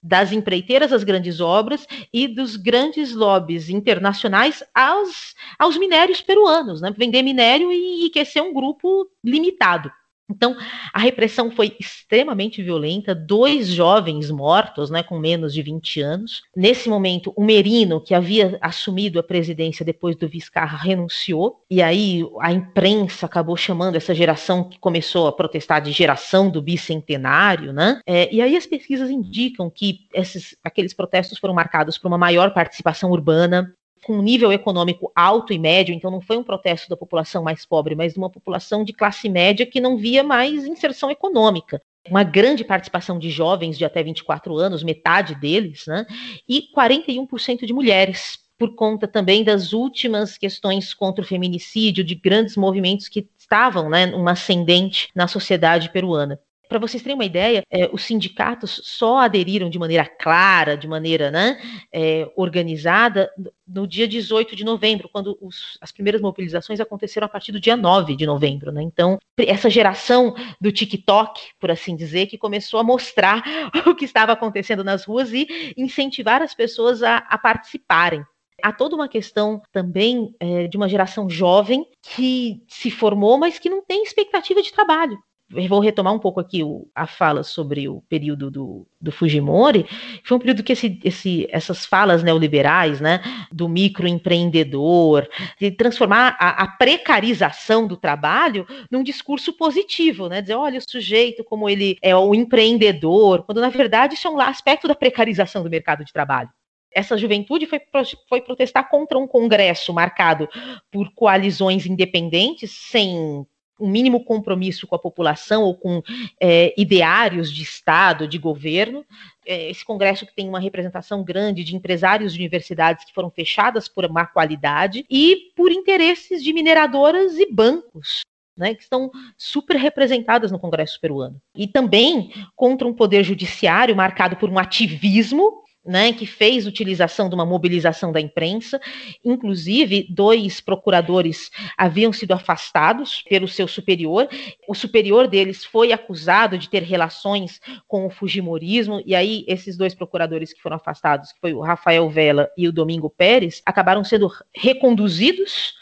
das 0.00 0.30
empreiteiras 0.30 0.92
às 0.92 1.02
grandes 1.02 1.40
obras 1.40 1.86
e 2.12 2.28
dos 2.28 2.56
grandes 2.56 3.14
lobbies 3.14 3.68
internacionais 3.68 4.62
aos, 4.72 5.34
aos 5.58 5.76
minérios 5.76 6.20
peruanos, 6.20 6.80
né? 6.80 6.94
vender 6.96 7.22
minério 7.22 7.72
e 7.72 7.98
enriquecer 8.00 8.42
um 8.42 8.54
grupo 8.54 9.10
limitado. 9.24 9.90
Então, 10.30 10.56
a 10.92 10.98
repressão 10.98 11.50
foi 11.50 11.74
extremamente 11.80 12.62
violenta, 12.62 13.14
dois 13.14 13.68
jovens 13.68 14.30
mortos, 14.30 14.90
né, 14.90 15.02
com 15.02 15.18
menos 15.18 15.54
de 15.54 15.62
20 15.62 16.00
anos. 16.02 16.42
Nesse 16.54 16.88
momento, 16.88 17.32
o 17.34 17.42
Merino, 17.42 18.00
que 18.00 18.14
havia 18.14 18.58
assumido 18.60 19.18
a 19.18 19.22
presidência 19.22 19.84
depois 19.84 20.16
do 20.16 20.28
Vizcarra, 20.28 20.76
renunciou, 20.76 21.64
e 21.70 21.80
aí 21.82 22.22
a 22.40 22.52
imprensa 22.52 23.26
acabou 23.26 23.56
chamando 23.56 23.96
essa 23.96 24.14
geração 24.14 24.64
que 24.64 24.78
começou 24.78 25.26
a 25.26 25.32
protestar 25.32 25.80
de 25.80 25.92
geração 25.92 26.50
do 26.50 26.60
bicentenário, 26.60 27.72
né? 27.72 28.00
É, 28.06 28.32
e 28.32 28.42
aí 28.42 28.56
as 28.56 28.66
pesquisas 28.66 29.10
indicam 29.10 29.70
que 29.70 30.00
esses, 30.12 30.54
aqueles 30.62 30.92
protestos 30.92 31.38
foram 31.38 31.54
marcados 31.54 31.96
por 31.96 32.08
uma 32.08 32.18
maior 32.18 32.52
participação 32.52 33.10
urbana, 33.10 33.74
com 34.04 34.18
um 34.18 34.22
nível 34.22 34.52
econômico 34.52 35.10
alto 35.14 35.52
e 35.52 35.58
médio, 35.58 35.94
então 35.94 36.10
não 36.10 36.20
foi 36.20 36.36
um 36.36 36.42
protesto 36.42 36.88
da 36.88 36.96
população 36.96 37.42
mais 37.42 37.64
pobre, 37.64 37.94
mas 37.94 38.12
de 38.12 38.18
uma 38.18 38.30
população 38.30 38.84
de 38.84 38.92
classe 38.92 39.28
média 39.28 39.66
que 39.66 39.80
não 39.80 39.96
via 39.96 40.22
mais 40.22 40.66
inserção 40.66 41.10
econômica. 41.10 41.82
Uma 42.08 42.22
grande 42.22 42.64
participação 42.64 43.18
de 43.18 43.30
jovens 43.30 43.76
de 43.76 43.84
até 43.84 44.02
24 44.02 44.56
anos, 44.56 44.82
metade 44.82 45.34
deles, 45.34 45.84
né? 45.86 46.06
E 46.48 46.64
41% 46.74 47.66
de 47.66 47.72
mulheres, 47.72 48.38
por 48.58 48.74
conta 48.74 49.06
também 49.06 49.44
das 49.44 49.72
últimas 49.72 50.36
questões 50.36 50.92
contra 50.92 51.22
o 51.22 51.26
feminicídio, 51.26 52.02
de 52.02 52.14
grandes 52.14 52.56
movimentos 52.56 53.08
que 53.08 53.28
estavam, 53.38 53.88
né, 53.88 54.06
uma 54.06 54.32
ascendente 54.32 55.08
na 55.14 55.28
sociedade 55.28 55.90
peruana. 55.90 56.40
Para 56.68 56.78
vocês 56.78 57.02
terem 57.02 57.14
uma 57.14 57.24
ideia, 57.24 57.62
é, 57.70 57.88
os 57.90 58.02
sindicatos 58.02 58.82
só 58.84 59.18
aderiram 59.20 59.70
de 59.70 59.78
maneira 59.78 60.04
clara, 60.04 60.76
de 60.76 60.86
maneira 60.86 61.30
né, 61.30 61.58
é, 61.90 62.30
organizada, 62.36 63.30
no 63.66 63.86
dia 63.86 64.06
18 64.06 64.54
de 64.54 64.64
novembro, 64.64 65.08
quando 65.10 65.38
os, 65.40 65.78
as 65.80 65.90
primeiras 65.90 66.20
mobilizações 66.20 66.78
aconteceram 66.78 67.24
a 67.24 67.28
partir 67.28 67.52
do 67.52 67.60
dia 67.60 67.74
9 67.74 68.14
de 68.14 68.26
novembro. 68.26 68.70
Né? 68.70 68.82
Então, 68.82 69.18
essa 69.38 69.70
geração 69.70 70.34
do 70.60 70.70
TikTok, 70.70 71.40
por 71.58 71.70
assim 71.70 71.96
dizer, 71.96 72.26
que 72.26 72.36
começou 72.36 72.78
a 72.78 72.84
mostrar 72.84 73.42
o 73.86 73.94
que 73.94 74.04
estava 74.04 74.32
acontecendo 74.32 74.84
nas 74.84 75.04
ruas 75.04 75.32
e 75.32 75.72
incentivar 75.74 76.42
as 76.42 76.52
pessoas 76.52 77.02
a, 77.02 77.16
a 77.16 77.38
participarem. 77.38 78.22
Há 78.62 78.72
toda 78.72 78.94
uma 78.94 79.08
questão 79.08 79.62
também 79.72 80.34
é, 80.40 80.66
de 80.66 80.76
uma 80.76 80.88
geração 80.88 81.30
jovem 81.30 81.86
que 82.02 82.60
se 82.68 82.90
formou, 82.90 83.38
mas 83.38 83.58
que 83.58 83.70
não 83.70 83.82
tem 83.82 84.02
expectativa 84.02 84.60
de 84.60 84.72
trabalho 84.72 85.18
vou 85.50 85.80
retomar 85.80 86.12
um 86.12 86.18
pouco 86.18 86.40
aqui 86.40 86.62
o, 86.62 86.86
a 86.94 87.06
fala 87.06 87.42
sobre 87.42 87.88
o 87.88 88.02
período 88.02 88.50
do, 88.50 88.86
do 89.00 89.10
Fujimori, 89.10 89.86
foi 90.22 90.36
um 90.36 90.40
período 90.40 90.62
que 90.62 90.72
esse, 90.72 91.00
esse, 91.02 91.48
essas 91.50 91.86
falas 91.86 92.22
neoliberais, 92.22 93.00
né, 93.00 93.20
do 93.50 93.68
microempreendedor, 93.68 95.26
de 95.58 95.70
transformar 95.70 96.36
a, 96.38 96.64
a, 96.64 96.68
precarização 96.68 97.86
do 97.86 97.96
trabalho 97.96 98.66
num 98.90 99.02
discurso 99.02 99.52
positivo, 99.54 100.28
né, 100.28 100.42
dizer, 100.42 100.54
olha, 100.54 100.78
o 100.78 100.90
sujeito 100.90 101.42
como 101.42 101.68
ele 101.68 101.96
é 102.02 102.14
o 102.14 102.34
empreendedor, 102.34 103.42
quando 103.44 103.60
na 103.60 103.70
verdade 103.70 104.14
isso 104.14 104.28
é 104.28 104.30
um 104.30 104.40
aspecto 104.40 104.86
da 104.86 104.94
precarização 104.94 105.62
do 105.62 105.70
mercado 105.70 106.04
de 106.04 106.12
trabalho. 106.12 106.50
Essa 106.92 107.16
juventude 107.16 107.66
foi, 107.66 107.80
foi 108.28 108.40
protestar 108.40 108.88
contra 108.88 109.18
um 109.18 109.26
congresso 109.26 109.92
marcado 109.92 110.48
por 110.90 111.10
coalizões 111.14 111.86
independentes, 111.86 112.70
sem 112.70 113.46
um 113.78 113.88
mínimo 113.88 114.24
compromisso 114.24 114.86
com 114.86 114.94
a 114.94 114.98
população 114.98 115.62
ou 115.62 115.74
com 115.74 116.02
é, 116.40 116.74
ideários 116.76 117.52
de 117.52 117.62
Estado, 117.62 118.26
de 118.26 118.38
governo. 118.38 119.04
É, 119.46 119.70
esse 119.70 119.84
congresso 119.84 120.26
que 120.26 120.34
tem 120.34 120.48
uma 120.48 120.60
representação 120.60 121.22
grande 121.22 121.64
de 121.64 121.76
empresários 121.76 122.32
de 122.32 122.40
universidades 122.40 123.04
que 123.04 123.14
foram 123.14 123.30
fechadas 123.30 123.88
por 123.88 124.08
má 124.08 124.26
qualidade 124.26 125.04
e 125.08 125.52
por 125.56 125.70
interesses 125.70 126.42
de 126.42 126.52
mineradoras 126.52 127.38
e 127.38 127.50
bancos. 127.52 128.22
Né, 128.56 128.74
que 128.74 128.82
estão 128.82 129.08
super 129.36 129.76
representadas 129.76 130.50
no 130.50 130.58
Congresso 130.58 131.00
peruano. 131.00 131.40
E 131.54 131.68
também 131.68 132.32
contra 132.56 132.88
um 132.88 132.92
poder 132.92 133.22
judiciário 133.22 133.94
marcado 133.94 134.34
por 134.34 134.50
um 134.50 134.58
ativismo 134.58 135.62
né, 135.88 136.12
que 136.12 136.26
fez 136.26 136.66
utilização 136.66 137.30
de 137.30 137.34
uma 137.34 137.46
mobilização 137.46 138.12
da 138.12 138.20
imprensa. 138.20 138.78
Inclusive, 139.24 140.06
dois 140.10 140.60
procuradores 140.60 141.50
haviam 141.78 142.12
sido 142.12 142.32
afastados 142.32 143.22
pelo 143.22 143.48
seu 143.48 143.66
superior. 143.66 144.28
O 144.68 144.74
superior 144.74 145.26
deles 145.26 145.64
foi 145.64 145.90
acusado 145.90 146.58
de 146.58 146.68
ter 146.68 146.82
relações 146.82 147.58
com 147.86 148.06
o 148.06 148.10
Fujimorismo, 148.10 149.02
e 149.06 149.14
aí 149.14 149.46
esses 149.48 149.78
dois 149.78 149.94
procuradores 149.94 150.52
que 150.52 150.60
foram 150.60 150.76
afastados, 150.76 151.32
que 151.32 151.40
foi 151.40 151.54
o 151.54 151.60
Rafael 151.60 152.10
Vela 152.10 152.50
e 152.54 152.68
o 152.68 152.72
Domingo 152.72 153.08
Pérez, 153.08 153.62
acabaram 153.64 154.04
sendo 154.04 154.30
reconduzidos 154.54 155.72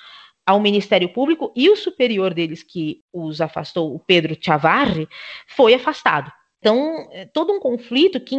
ao 0.46 0.60
Ministério 0.60 1.08
Público 1.08 1.52
e 1.56 1.68
o 1.68 1.74
superior 1.74 2.32
deles 2.32 2.62
que 2.62 3.02
os 3.12 3.40
afastou, 3.40 3.92
o 3.92 3.98
Pedro 3.98 4.36
Chavarri, 4.40 5.08
foi 5.48 5.74
afastado. 5.74 6.30
Então, 6.60 7.08
é 7.10 7.26
todo 7.26 7.52
um 7.52 7.58
conflito 7.58 8.20
que 8.20 8.36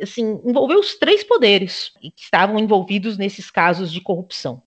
assim, 0.00 0.40
envolveu 0.44 0.78
os 0.78 0.94
três 0.96 1.24
poderes 1.24 1.92
que 2.00 2.12
estavam 2.16 2.58
envolvidos 2.58 3.16
nesses 3.16 3.50
casos 3.50 3.92
de 3.92 4.00
corrupção. 4.00 4.62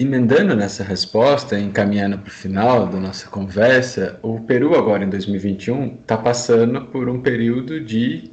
Emendando 0.00 0.54
nessa 0.54 0.84
resposta, 0.84 1.58
encaminhando 1.58 2.18
para 2.18 2.28
o 2.28 2.32
final 2.32 2.86
da 2.86 3.00
nossa 3.00 3.28
conversa, 3.28 4.18
o 4.22 4.40
Peru 4.40 4.76
agora 4.76 5.04
em 5.04 5.10
2021 5.10 5.98
está 6.00 6.16
passando 6.16 6.86
por 6.86 7.08
um 7.08 7.20
período 7.20 7.80
de 7.80 8.30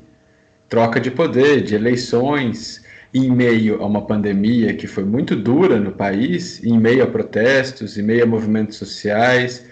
troca 0.70 1.00
de 1.00 1.10
poder, 1.10 1.64
de 1.64 1.74
eleições, 1.74 2.84
em 3.14 3.32
meio 3.32 3.82
a 3.82 3.86
uma 3.86 4.06
pandemia 4.06 4.76
que 4.76 4.86
foi 4.88 5.06
muito 5.06 5.36
dura 5.36 5.80
no 5.80 5.92
país, 5.92 6.64
em 6.64 6.78
meio 6.78 7.04
a 7.04 7.08
protestos, 7.08 7.98
em 7.98 8.04
meio 8.04 8.24
a 8.24 8.28
movimentos 8.28 8.78
sociais. 8.78 9.66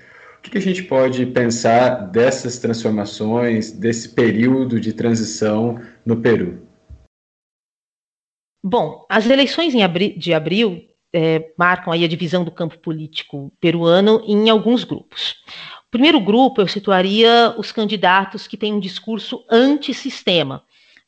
O 0.46 0.52
que 0.54 0.58
a 0.58 0.62
gente 0.62 0.84
pode 0.84 1.26
pensar 1.28 2.12
dessas 2.12 2.60
transformações, 2.60 3.72
desse 3.72 4.10
período 4.10 4.80
de 4.80 4.92
transição 4.92 5.80
no 6.06 6.22
Peru? 6.22 6.68
Bom, 8.64 9.06
as 9.10 9.26
eleições 9.28 9.74
abri 9.76 10.18
de 10.18 10.34
abril 10.34 10.86
é, 11.14 11.54
marcam 11.58 11.94
aí 11.94 12.04
a 12.04 12.08
divisão 12.08 12.44
do 12.44 12.52
campo 12.52 12.78
político 12.80 13.54
peruano 13.60 14.22
em 14.26 14.50
alguns 14.50 14.84
grupos. 14.84 15.36
O 15.88 15.92
primeiro 15.92 16.20
grupo 16.20 16.60
eu 16.62 16.68
situaria 16.68 17.56
os 17.58 17.72
candidatos 17.72 18.48
que 18.48 18.58
têm 18.58 18.74
um 18.74 18.80
discurso 18.80 19.46
antissistema, 19.50 20.64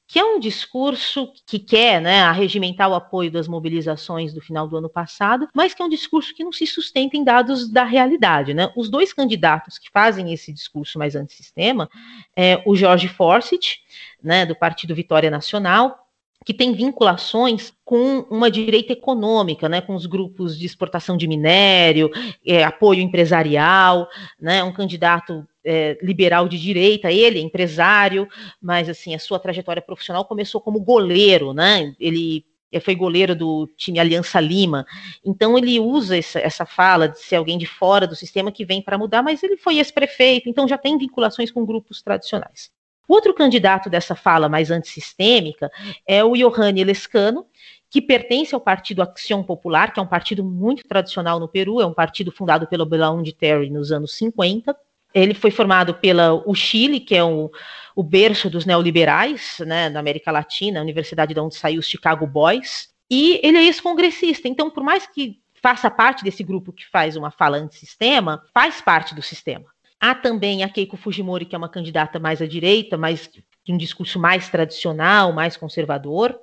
que 0.08 0.20
é 0.20 0.24
um 0.24 0.39
discurso 0.39 1.32
que 1.45 1.58
quer 1.58 1.99
né, 1.99 2.22
arregimentar 2.22 2.89
o 2.89 2.93
apoio 2.93 3.32
das 3.32 3.47
mobilizações 3.47 4.34
do 4.34 4.41
final 4.41 4.68
do 4.68 4.78
ano 4.78 4.89
passado, 4.89 5.47
mas 5.53 5.74
que 5.74 5.82
é 5.82 5.86
um 5.86 5.89
discurso 5.89 6.34
que 6.34 6.43
não 6.43 6.51
se 6.51 6.68
sustenta 6.68 7.18
em 7.18 7.24
dados 7.24 7.68
da 7.68 7.84
realidade. 7.84 8.53
Né? 8.53 8.72
Os 8.76 8.89
dois 8.89 9.12
candidatos 9.12 9.80
que 9.80 9.89
fazem 9.89 10.32
esse 10.32 10.53
discurso 10.53 10.99
mais 10.99 11.16
antissistema 11.16 11.89
é 12.36 12.62
o 12.66 12.76
Jorge 12.76 13.08
Forsyth, 13.08 13.80
né, 14.24 14.45
do 14.45 14.56
Partido 14.56 14.93
Vitória 14.93 15.32
Nacional, 15.32 16.05
que 16.46 16.54
tem 16.54 16.74
vinculações 16.74 17.74
com 17.84 18.20
uma 18.30 18.52
direita 18.52 18.93
econômica, 18.93 19.68
né, 19.68 19.82
com 19.82 19.96
os 19.96 20.06
grupos 20.06 20.58
de 20.58 20.66
exportação 20.68 21.18
de 21.18 21.28
minério, 21.28 22.12
é, 22.46 22.64
apoio 22.64 23.02
empresarial, 23.02 24.08
né, 24.39 24.64
um 24.64 24.72
candidato 24.72 25.43
é, 25.66 25.98
liberal 26.04 26.48
de 26.48 26.60
direita, 26.60 27.12
ele 27.12 27.39
é 27.39 27.41
empresário, 27.41 28.28
mas 28.62 28.88
assim 28.88 29.16
a 29.16 29.20
sua 29.20 29.39
trajetória 29.39 29.82
profissional 29.82 30.24
começou 30.24 30.62
como 30.62 30.80
goleiro, 30.80 31.52
né? 31.52 31.96
Ele 32.00 32.46
foi 32.82 32.93
goleiro 32.93 33.34
do 33.36 33.68
time 33.78 34.00
Aliança 34.00 34.39
Lima, 34.39 34.86
então 35.26 35.58
ele 35.58 35.80
usa 35.80 36.18
essa, 36.18 36.39
essa 36.39 36.66
fala 36.66 37.08
de 37.08 37.20
ser 37.22 37.38
alguém 37.38 37.58
de 37.58 37.66
fora 37.66 38.06
do 38.06 38.16
sistema 38.16 38.52
que 38.52 38.66
vem 38.66 38.82
para 38.82 38.98
mudar, 38.98 39.24
mas 39.24 39.41
ele 39.41 39.56
foi 39.56 39.78
ex-prefeito, 39.78 40.50
então 40.50 40.68
já 40.68 40.78
tem 40.78 40.98
vinculações 40.98 41.50
com 41.50 41.66
grupos 41.66 42.02
tradicionais. 42.02 42.70
Outro 43.08 43.34
candidato 43.34 43.89
dessa 43.89 44.16
fala 44.16 44.49
mais 44.49 44.72
antissistêmica 44.72 45.72
é 46.08 46.24
o 46.24 46.34
Johanny 46.34 46.84
Lescano, 46.84 47.45
que 47.89 48.01
pertence 48.01 48.53
ao 48.53 48.60
Partido 48.60 49.01
Acción 49.01 49.43
Popular, 49.43 49.93
que 49.93 49.99
é 49.99 50.03
um 50.03 50.08
partido 50.08 50.43
muito 50.43 50.84
tradicional 50.88 51.39
no 51.39 51.47
Peru, 51.47 51.80
é 51.80 51.86
um 51.86 51.93
partido 51.93 52.32
fundado 52.32 52.68
pelo 52.68 52.86
Belaúnde 52.86 53.32
de 53.32 53.38
Terry 53.38 53.70
nos 53.70 53.91
anos 53.91 54.14
50. 54.16 54.76
Ele 55.14 55.34
foi 55.34 55.49
formado 55.49 55.93
pela 55.93 56.34
o 56.34 56.53
Chile, 56.53 56.99
que 56.99 57.16
é 57.16 57.24
o, 57.24 57.49
o 57.95 58.03
berço 58.03 58.49
dos 58.49 58.66
neoliberais, 58.66 59.58
né, 59.66 59.88
na 59.88 60.01
América 60.01 60.30
Latina, 60.30 60.80
a 60.80 60.84
universidade 60.84 61.34
de 61.34 61.39
onde 61.39 61.56
saiu 61.56 61.80
os 61.80 61.88
Chicago 61.88 62.28
Boys, 62.28 62.89
e 63.10 63.39
ele 63.41 63.58
é 63.58 63.64
ex-congressista. 63.64 64.47
Então, 64.47 64.70
por 64.70 64.84
mais 64.84 65.08
que 65.08 65.39
faça 65.62 65.89
parte 65.89 66.24
desse 66.24 66.43
grupo 66.43 66.74
que 66.74 66.86
faz 66.86 67.16
uma 67.16 67.32
fala 67.32 67.58
antissistema, 67.58 68.43
faz 68.53 68.82
parte 68.82 69.16
do 69.16 69.22
sistema. 69.22 69.66
Há 70.06 70.14
também 70.14 70.64
a 70.64 70.70
Keiko 70.70 70.95
Fujimori, 70.95 71.45
que 71.45 71.56
é 71.56 71.58
uma 71.58 71.68
candidata 71.68 72.20
mais 72.20 72.39
à 72.39 72.45
direita, 72.45 72.95
mas 72.95 73.28
de 73.64 73.74
um 73.74 73.78
discurso 73.78 74.20
mais 74.20 74.47
tradicional, 74.47 75.34
mais 75.34 75.58
conservador, 75.58 76.39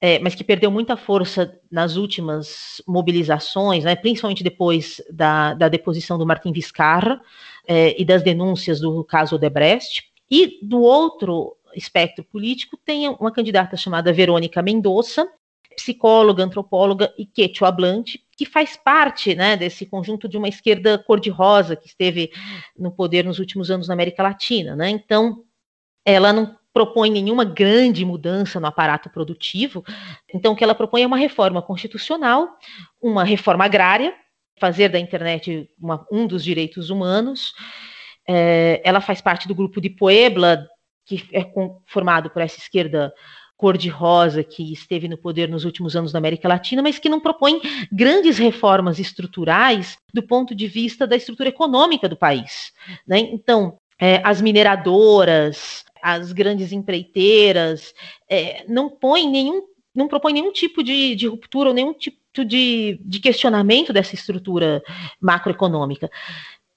é, 0.00 0.18
mas 0.18 0.34
que 0.34 0.42
perdeu 0.42 0.68
muita 0.68 0.96
força 0.96 1.56
nas 1.70 1.94
últimas 1.94 2.82
mobilizações, 2.88 3.84
né, 3.84 3.94
principalmente 3.94 4.42
depois 4.42 5.00
da, 5.12 5.54
da 5.54 5.68
deposição 5.68 6.18
do 6.18 6.26
Martin 6.26 6.50
Vizcarra 6.50 7.20
é, 7.68 7.94
e 7.96 8.04
das 8.04 8.20
denúncias 8.20 8.80
do 8.80 9.04
caso 9.04 9.36
Odebrecht. 9.36 10.02
E 10.28 10.58
do 10.60 10.80
outro 10.80 11.56
espectro 11.76 12.24
político 12.24 12.76
tem 12.84 13.08
uma 13.08 13.30
candidata 13.30 13.76
chamada 13.76 14.12
Verônica 14.12 14.60
Mendonça, 14.60 15.24
psicóloga, 15.76 16.42
antropóloga 16.42 17.14
e 17.16 17.24
quechua-hablante, 17.24 18.20
que 18.38 18.46
faz 18.46 18.76
parte 18.76 19.34
né, 19.34 19.56
desse 19.56 19.84
conjunto 19.84 20.28
de 20.28 20.38
uma 20.38 20.48
esquerda 20.48 20.96
cor-de-rosa 20.96 21.74
que 21.74 21.88
esteve 21.88 22.30
no 22.78 22.92
poder 22.92 23.24
nos 23.24 23.40
últimos 23.40 23.68
anos 23.68 23.88
na 23.88 23.94
América 23.94 24.22
Latina. 24.22 24.76
Né? 24.76 24.90
Então, 24.90 25.42
ela 26.06 26.32
não 26.32 26.56
propõe 26.72 27.10
nenhuma 27.10 27.44
grande 27.44 28.04
mudança 28.04 28.60
no 28.60 28.68
aparato 28.68 29.10
produtivo, 29.10 29.84
então 30.32 30.52
o 30.52 30.56
que 30.56 30.62
ela 30.62 30.74
propõe 30.74 31.02
é 31.02 31.06
uma 31.06 31.16
reforma 31.16 31.60
constitucional, 31.60 32.48
uma 33.02 33.24
reforma 33.24 33.64
agrária, 33.64 34.14
fazer 34.60 34.88
da 34.88 35.00
internet 35.00 35.68
uma, 35.76 36.06
um 36.12 36.24
dos 36.24 36.44
direitos 36.44 36.90
humanos. 36.90 37.52
É, 38.28 38.80
ela 38.84 39.00
faz 39.00 39.20
parte 39.20 39.48
do 39.48 39.54
grupo 39.54 39.80
de 39.80 39.90
Puebla, 39.90 40.64
que 41.04 41.28
é 41.32 41.44
formado 41.86 42.30
por 42.30 42.40
essa 42.40 42.58
esquerda 42.58 43.12
cor-de-rosa 43.58 44.44
que 44.44 44.72
esteve 44.72 45.08
no 45.08 45.18
poder 45.18 45.48
nos 45.48 45.64
últimos 45.64 45.96
anos 45.96 46.12
na 46.12 46.18
América 46.20 46.48
Latina, 46.48 46.80
mas 46.80 47.00
que 47.00 47.08
não 47.08 47.18
propõe 47.18 47.60
grandes 47.90 48.38
reformas 48.38 49.00
estruturais 49.00 49.98
do 50.14 50.22
ponto 50.22 50.54
de 50.54 50.68
vista 50.68 51.08
da 51.08 51.16
estrutura 51.16 51.48
econômica 51.48 52.08
do 52.08 52.16
país. 52.16 52.72
Né? 53.06 53.18
Então, 53.18 53.76
é, 54.00 54.22
as 54.24 54.40
mineradoras, 54.40 55.84
as 56.00 56.32
grandes 56.32 56.70
empreiteiras, 56.70 57.92
é, 58.30 58.64
não 58.68 58.88
põem 58.88 59.28
nenhum 59.28 59.66
não 59.94 60.08
nenhum 60.32 60.52
tipo 60.52 60.80
de, 60.84 61.16
de 61.16 61.26
ruptura 61.26 61.70
ou 61.70 61.74
nenhum 61.74 61.92
tipo 61.92 62.44
de, 62.44 63.00
de 63.04 63.18
questionamento 63.18 63.92
dessa 63.92 64.14
estrutura 64.14 64.80
macroeconômica. 65.20 66.08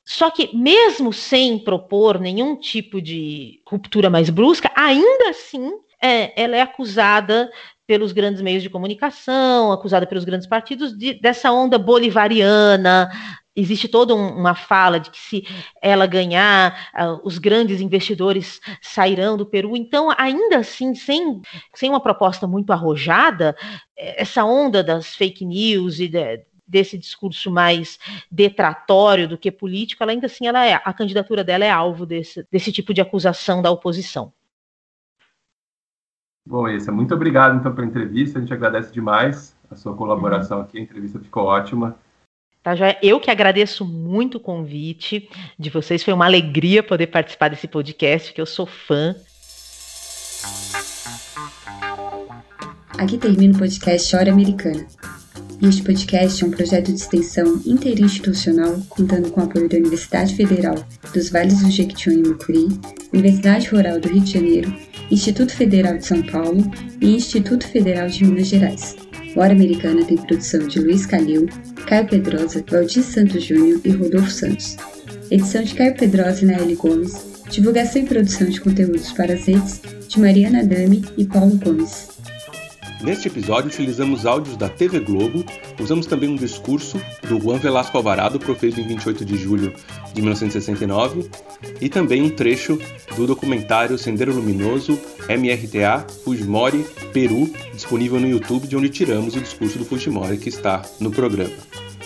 Só 0.04 0.32
que, 0.32 0.56
mesmo 0.58 1.14
sem 1.14 1.60
propor 1.60 2.20
nenhum 2.20 2.56
tipo 2.56 3.00
de 3.00 3.62
ruptura 3.68 4.10
mais 4.10 4.32
brusca, 4.32 4.72
ainda 4.76 5.30
assim 5.30 5.72
é, 6.02 6.42
ela 6.42 6.56
é 6.56 6.62
acusada 6.62 7.52
pelos 7.86 8.12
grandes 8.12 8.42
meios 8.42 8.64
de 8.64 8.70
comunicação, 8.70 9.72
acusada 9.72 10.08
pelos 10.08 10.24
grandes 10.24 10.48
partidos 10.48 10.98
de, 10.98 11.14
dessa 11.16 11.52
onda 11.52 11.78
bolivariana. 11.78 13.12
Existe 13.54 13.90
toda 13.90 14.16
um, 14.16 14.30
uma 14.30 14.56
fala 14.56 14.98
de 14.98 15.12
que 15.12 15.20
se 15.20 15.48
ela 15.82 16.06
ganhar, 16.06 16.90
uh, 16.96 17.20
os 17.22 17.38
grandes 17.38 17.82
investidores 17.82 18.62
sairão 18.82 19.36
do 19.36 19.46
Peru. 19.46 19.76
Então, 19.76 20.10
ainda 20.18 20.60
assim, 20.60 20.96
sem, 20.96 21.42
sem 21.76 21.90
uma 21.90 22.00
proposta 22.00 22.48
muito 22.48 22.72
arrojada, 22.72 23.56
essa 23.98 24.46
onda 24.46 24.82
das 24.82 25.14
fake 25.14 25.44
news 25.44 26.00
e 26.00 26.08
de, 26.08 26.46
desse 26.66 26.98
discurso 26.98 27.52
mais 27.52 28.00
detratório 28.32 29.28
do 29.28 29.38
que 29.38 29.52
político, 29.52 30.02
ela 30.02 30.14
ainda 30.14 30.28
assim 30.28 30.48
ela 30.48 30.66
é, 30.66 30.76
a 30.76 30.94
candidatura 30.94 31.44
dela 31.44 31.66
é 31.66 31.70
alvo 31.70 32.06
desse, 32.06 32.48
desse 32.50 32.72
tipo 32.72 32.94
de 32.94 33.02
acusação 33.02 33.62
da 33.62 33.70
oposição. 33.70 34.32
Bom, 36.46 36.68
Essa, 36.68 36.92
muito 36.92 37.14
obrigado 37.14 37.58
então 37.58 37.74
pela 37.74 37.88
entrevista. 37.88 38.40
A 38.40 38.42
gente 38.42 38.54
agradece 38.54 38.92
demais 38.92 39.56
a 39.70 39.76
sua 39.76 39.96
colaboração 39.96 40.58
uhum. 40.58 40.64
aqui. 40.64 40.80
A 40.80 40.82
entrevista 40.82 41.20
ficou 41.20 41.44
ótima. 41.44 41.96
Tá, 42.64 42.76
já 42.76 42.96
eu 43.02 43.20
que 43.20 43.32
agradeço 43.32 43.86
muito 43.86 44.38
o 44.38 44.40
convite 44.40 45.30
de 45.58 45.70
vocês. 45.70 46.04
Foi 46.04 46.14
uma 46.14 46.26
alegria 46.26 46.84
poder 46.84 47.08
participar 47.08 47.50
desse 47.50 47.68
podcast, 47.68 48.34
que 48.34 48.42
eu 48.42 48.46
sou 48.46 48.66
fã. 48.66 49.16
Aqui 52.98 53.18
termina 53.18 53.56
o 53.56 53.58
podcast 53.58 54.16
Hora 54.16 54.32
Americana. 54.32 54.86
Este 55.60 55.84
podcast 55.84 56.44
é 56.44 56.48
um 56.48 56.52
projeto 56.52 56.88
de 56.88 57.00
extensão 57.00 57.62
interinstitucional 57.66 58.80
contando 58.90 59.32
com 59.32 59.42
o 59.42 59.44
apoio 59.44 59.70
da 59.70 59.78
Universidade 59.78 60.36
Federal 60.36 60.76
dos 61.14 61.30
Vales 61.30 61.64
do 61.64 61.70
Jequitinhonha 61.70 62.24
e 62.26 62.30
Mucuri, 62.30 62.68
Universidade 63.14 63.70
Rural 63.70 64.00
do 64.00 64.08
Rio 64.08 64.22
de 64.22 64.34
Janeiro 64.34 64.91
Instituto 65.12 65.54
Federal 65.54 65.98
de 65.98 66.06
São 66.06 66.22
Paulo 66.24 66.72
e 67.02 67.16
Instituto 67.16 67.68
Federal 67.68 68.08
de 68.08 68.24
Minas 68.24 68.48
Gerais. 68.48 68.96
Hora 69.36 69.52
Americana 69.52 70.06
tem 70.06 70.16
produção 70.16 70.66
de 70.66 70.80
Luiz 70.80 71.06
Calil, 71.06 71.48
Caio 71.86 72.08
Pedrosa, 72.08 72.64
Valdir 72.70 73.04
Santos 73.04 73.44
Júnior 73.44 73.82
e 73.84 73.90
Rodolfo 73.90 74.32
Santos. 74.32 74.78
Edição 75.30 75.64
de 75.64 75.76
Caio 75.76 75.96
Pedrosa 75.96 76.44
e 76.44 76.46
Naeli 76.46 76.76
Gomes. 76.76 77.26
Divulgação 77.50 78.02
e 78.02 78.06
produção 78.06 78.48
de 78.48 78.62
conteúdos 78.62 79.12
para 79.12 79.34
as 79.34 79.46
redes 79.46 79.82
de 80.08 80.18
Mariana 80.18 80.64
Dami 80.64 81.04
e 81.18 81.26
Paulo 81.26 81.58
Gomes. 81.58 82.08
Neste 83.04 83.28
episódio, 83.28 83.70
utilizamos 83.70 84.28
áudios 84.28 84.56
da 84.56 84.70
TV 84.70 85.00
Globo, 85.00 85.44
usamos 85.80 86.06
também 86.06 86.30
um 86.30 86.36
discurso 86.36 87.02
do 87.28 87.40
Juan 87.42 87.58
Velasco 87.58 87.98
Alvarado, 87.98 88.40
profeito 88.40 88.80
em 88.80 88.88
28 88.88 89.26
de 89.26 89.38
julho 89.38 89.74
de 90.14 90.22
1969, 90.22 91.28
e 91.80 91.90
também 91.90 92.22
um 92.22 92.30
trecho 92.30 92.80
do 93.16 93.26
documentário 93.26 93.98
Sendero 93.98 94.34
Luminoso, 94.34 95.00
MRTA, 95.28 96.06
Fujimori, 96.24 96.86
Peru, 97.12 97.52
disponível 97.74 98.20
no 98.20 98.30
YouTube, 98.30 98.68
de 98.68 98.78
onde 98.78 98.90
tiramos 98.90 99.36
o 99.36 99.42
discurso 99.42 99.80
do 99.80 99.86
Fujimori 99.86 100.38
que 100.38 100.50
está 100.50 100.84
no 101.00 101.10
programa. 101.10 101.56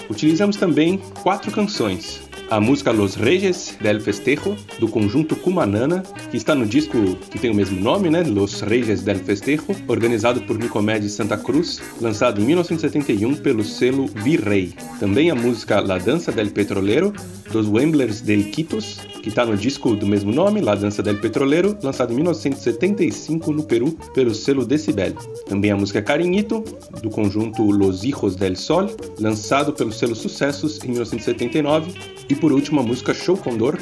Utilizamos 0.09 0.55
também 0.55 1.01
quatro 1.21 1.51
canções, 1.51 2.21
a 2.49 2.59
música 2.59 2.91
Los 2.91 3.15
Reyes 3.15 3.75
del 3.81 3.99
Festejo, 3.99 4.55
do 4.79 4.87
conjunto 4.87 5.35
Cumanana, 5.35 6.03
que 6.29 6.37
está 6.37 6.53
no 6.53 6.65
disco 6.65 7.15
que 7.31 7.39
tem 7.39 7.51
o 7.51 7.55
mesmo 7.55 7.79
nome, 7.79 8.09
né? 8.09 8.23
Los 8.23 8.61
Reyes 8.61 9.01
del 9.01 9.19
Festejo, 9.19 9.75
organizado 9.87 10.41
por 10.41 10.57
Nicomedes 10.57 11.13
Santa 11.13 11.37
Cruz, 11.37 11.81
lançado 11.99 12.41
em 12.41 12.45
1971 12.45 13.35
pelo 13.37 13.63
selo 13.63 14.07
Virrey. 14.07 14.73
Também 14.99 15.31
a 15.31 15.35
música 15.35 15.79
La 15.79 15.97
Dança 15.97 16.31
del 16.31 16.51
Petrolero, 16.51 17.13
dos 17.51 17.67
Wemblers 17.67 18.21
del 18.21 18.51
Quitos, 18.51 18.99
que 19.21 19.29
está 19.29 19.45
no 19.45 19.57
disco 19.57 19.95
do 19.95 20.05
mesmo 20.05 20.31
nome, 20.31 20.61
La 20.61 20.75
Dança 20.75 21.01
del 21.01 21.19
Petrolero, 21.19 21.75
lançado 21.81 22.13
em 22.13 22.15
1975 22.17 23.51
no 23.51 23.63
Peru 23.63 23.97
pelo 24.13 24.35
selo 24.35 24.65
Decibel. 24.65 25.13
Também 25.47 25.71
a 25.71 25.75
música 25.75 26.01
Cariñito, 26.01 26.63
do 27.01 27.09
conjunto 27.09 27.63
Los 27.71 28.03
Hijos 28.03 28.35
del 28.35 28.55
Sol, 28.55 28.89
lançado 29.19 29.73
pelo 29.73 29.91
selo 29.91 30.15
Sucessos 30.15 30.79
em 30.83 30.89
1979. 30.89 31.91
E 32.27 32.34
por 32.35 32.51
último 32.51 32.79
a 32.79 32.83
música 32.83 33.13
Show 33.13 33.37
Condor, 33.37 33.77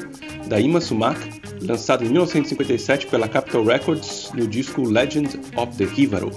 da 0.47 0.60
Ima 0.60 0.80
Sumac, 0.80 1.20
lançado 1.62 2.04
em 2.04 2.10
1957 2.10 3.08
pela 3.08 3.28
Capitol 3.28 3.66
Records 3.66 4.32
no 4.34 4.47
disco 4.47 4.88
Legend 4.88 5.39
of 5.56 5.76
the 5.78 5.84
Hivaro. 5.84 6.32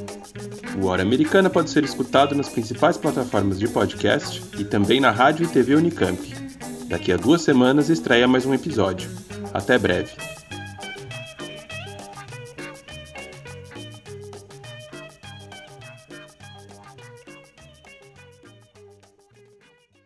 O 0.80 0.86
Hora 0.86 1.02
Americana 1.02 1.48
pode 1.48 1.70
ser 1.70 1.84
escutado 1.84 2.34
nas 2.34 2.48
principais 2.48 2.96
plataformas 2.96 3.58
de 3.58 3.68
podcast 3.68 4.42
e 4.58 4.64
também 4.64 5.00
na 5.00 5.10
rádio 5.10 5.44
e 5.44 5.48
TV 5.48 5.74
Unicamp. 5.74 6.18
Daqui 6.88 7.12
a 7.12 7.16
duas 7.16 7.42
semanas 7.42 7.88
estreia 7.88 8.28
mais 8.28 8.44
um 8.44 8.54
episódio. 8.54 9.10
Até 9.52 9.78
breve. 9.78 10.35